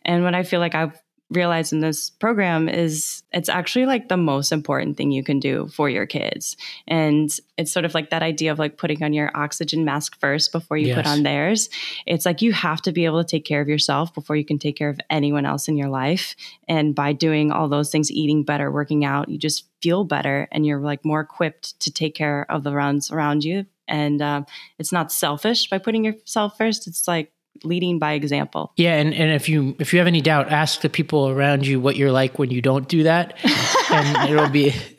And 0.05 0.25
when 0.25 0.35
I 0.35 0.43
feel 0.43 0.61
like 0.61 0.75
I've 0.75 0.99
realized 1.33 1.72
in 1.72 1.80
this 1.80 2.11
program 2.11 2.68
is 2.68 3.22
it's 3.33 3.49
actually 3.49 3.87
like 3.87 4.09
the 4.09 4.16
most 4.16 4.53
important 4.53 4.97
thing 4.97 5.11
you 5.11 5.24
can 5.24 5.41
do 5.41 5.68
for 5.68 5.89
your 5.89 6.07
kids. 6.07 6.57
And 6.87 7.30
it's 7.57 7.72
sort 7.72 7.85
of 7.85 7.95
like 7.95 8.11
that 8.11 8.22
idea 8.22 8.53
of 8.53 8.59
like 8.59 8.76
putting 8.76 9.03
on 9.03 9.12
your 9.12 9.30
oxygen 9.35 9.85
mask 9.85 10.18
first 10.20 10.53
before 10.53 10.76
you 10.76 10.89
yes. 10.89 10.97
put 10.97 11.07
on 11.07 11.22
theirs. 11.22 11.68
It's 12.07 12.26
like 12.26 12.43
you 12.43 12.53
have 12.53 12.83
to 12.83 12.93
be 12.93 13.05
able 13.05 13.22
to 13.22 13.28
take 13.28 13.45
care 13.45 13.61
of 13.61 13.68
yourself 13.68 14.14
before 14.14 14.37
you 14.37 14.45
can 14.45 14.59
take 14.59 14.76
care 14.76 14.89
of 14.89 15.01
anyone 15.11 15.47
else 15.47 15.68
in 15.68 15.76
your 15.76 15.89
life. 15.89 16.35
And 16.68 16.95
by 16.95 17.12
doing 17.12 17.51
all 17.51 17.68
those 17.68 17.91
things, 17.91 18.11
eating 18.11 18.45
better, 18.45 18.70
working 18.70 19.05
out, 19.05 19.28
you 19.28 19.39
just 19.39 19.66
feel 19.80 20.05
better 20.05 20.49
and 20.53 20.66
you're 20.66 20.80
like 20.80 21.05
more 21.05 21.20
equipped 21.20 21.78
to 21.80 21.91
take 21.91 22.14
care 22.14 22.47
of 22.51 22.62
the 22.62 22.72
runs 22.72 23.11
around 23.11 23.45
you. 23.45 23.66
And 23.89 24.22
uh, 24.22 24.43
it's 24.78 24.93
not 24.93 25.12
selfish 25.12 25.68
by 25.68 25.78
putting 25.78 26.05
yourself 26.05 26.57
first. 26.57 26.87
It's 26.87 27.09
like 27.09 27.33
leading 27.65 27.99
by 27.99 28.13
example. 28.13 28.73
Yeah, 28.77 28.97
and, 28.97 29.15
and 29.15 29.33
if 29.33 29.49
you 29.49 29.77
if 29.79 29.93
you 29.93 29.99
have 29.99 30.07
any 30.07 30.21
doubt, 30.21 30.51
ask 30.51 30.81
the 30.81 30.89
people 30.89 31.29
around 31.29 31.67
you 31.67 31.81
what 31.81 31.97
you're 31.97 32.13
like 32.13 32.39
when 32.39 32.51
you 32.51 32.63
don't 32.63 32.89
do 32.89 33.03
that, 33.05 33.39
and 33.91 34.31
it'll 34.31 34.49
be 34.49 34.75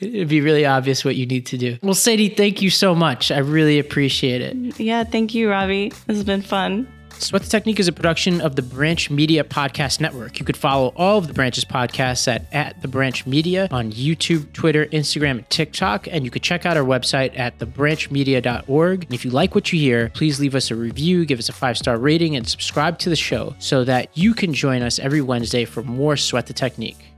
it'll 0.00 0.28
be 0.28 0.40
really 0.40 0.66
obvious 0.66 1.04
what 1.04 1.16
you 1.16 1.26
need 1.26 1.46
to 1.46 1.58
do. 1.58 1.78
Well, 1.82 1.94
Sadie, 1.94 2.28
thank 2.28 2.62
you 2.62 2.70
so 2.70 2.94
much. 2.94 3.30
I 3.30 3.38
really 3.38 3.78
appreciate 3.78 4.40
it. 4.40 4.80
Yeah, 4.80 5.04
thank 5.04 5.34
you, 5.34 5.50
Ravi. 5.50 5.90
This 6.06 6.16
has 6.16 6.24
been 6.24 6.42
fun. 6.42 6.88
Sweat 7.24 7.40
the 7.40 7.48
Technique 7.48 7.80
is 7.80 7.88
a 7.88 7.92
production 7.92 8.42
of 8.42 8.54
the 8.54 8.60
Branch 8.60 9.08
Media 9.08 9.44
Podcast 9.44 9.98
Network. 9.98 10.38
You 10.38 10.44
could 10.44 10.58
follow 10.58 10.92
all 10.94 11.16
of 11.16 11.26
the 11.26 11.32
Branch's 11.32 11.64
podcasts 11.64 12.28
at, 12.28 12.44
at 12.52 12.82
The 12.82 12.88
Branch 12.88 13.24
Media 13.24 13.66
on 13.70 13.92
YouTube, 13.92 14.52
Twitter, 14.52 14.84
Instagram, 14.86 15.38
and 15.38 15.48
TikTok. 15.48 16.06
And 16.06 16.26
you 16.26 16.30
could 16.30 16.42
check 16.42 16.66
out 16.66 16.76
our 16.76 16.84
website 16.84 17.38
at 17.38 17.58
thebranchmedia.org. 17.60 19.04
And 19.04 19.14
if 19.14 19.24
you 19.24 19.30
like 19.30 19.54
what 19.54 19.72
you 19.72 19.80
hear, 19.80 20.10
please 20.10 20.38
leave 20.38 20.54
us 20.54 20.70
a 20.70 20.76
review, 20.76 21.24
give 21.24 21.38
us 21.38 21.48
a 21.48 21.54
five 21.54 21.78
star 21.78 21.96
rating, 21.96 22.36
and 22.36 22.46
subscribe 22.46 22.98
to 22.98 23.08
the 23.08 23.16
show 23.16 23.54
so 23.58 23.84
that 23.84 24.10
you 24.12 24.34
can 24.34 24.52
join 24.52 24.82
us 24.82 24.98
every 24.98 25.22
Wednesday 25.22 25.64
for 25.64 25.82
more 25.82 26.18
Sweat 26.18 26.44
the 26.44 26.52
Technique. 26.52 27.13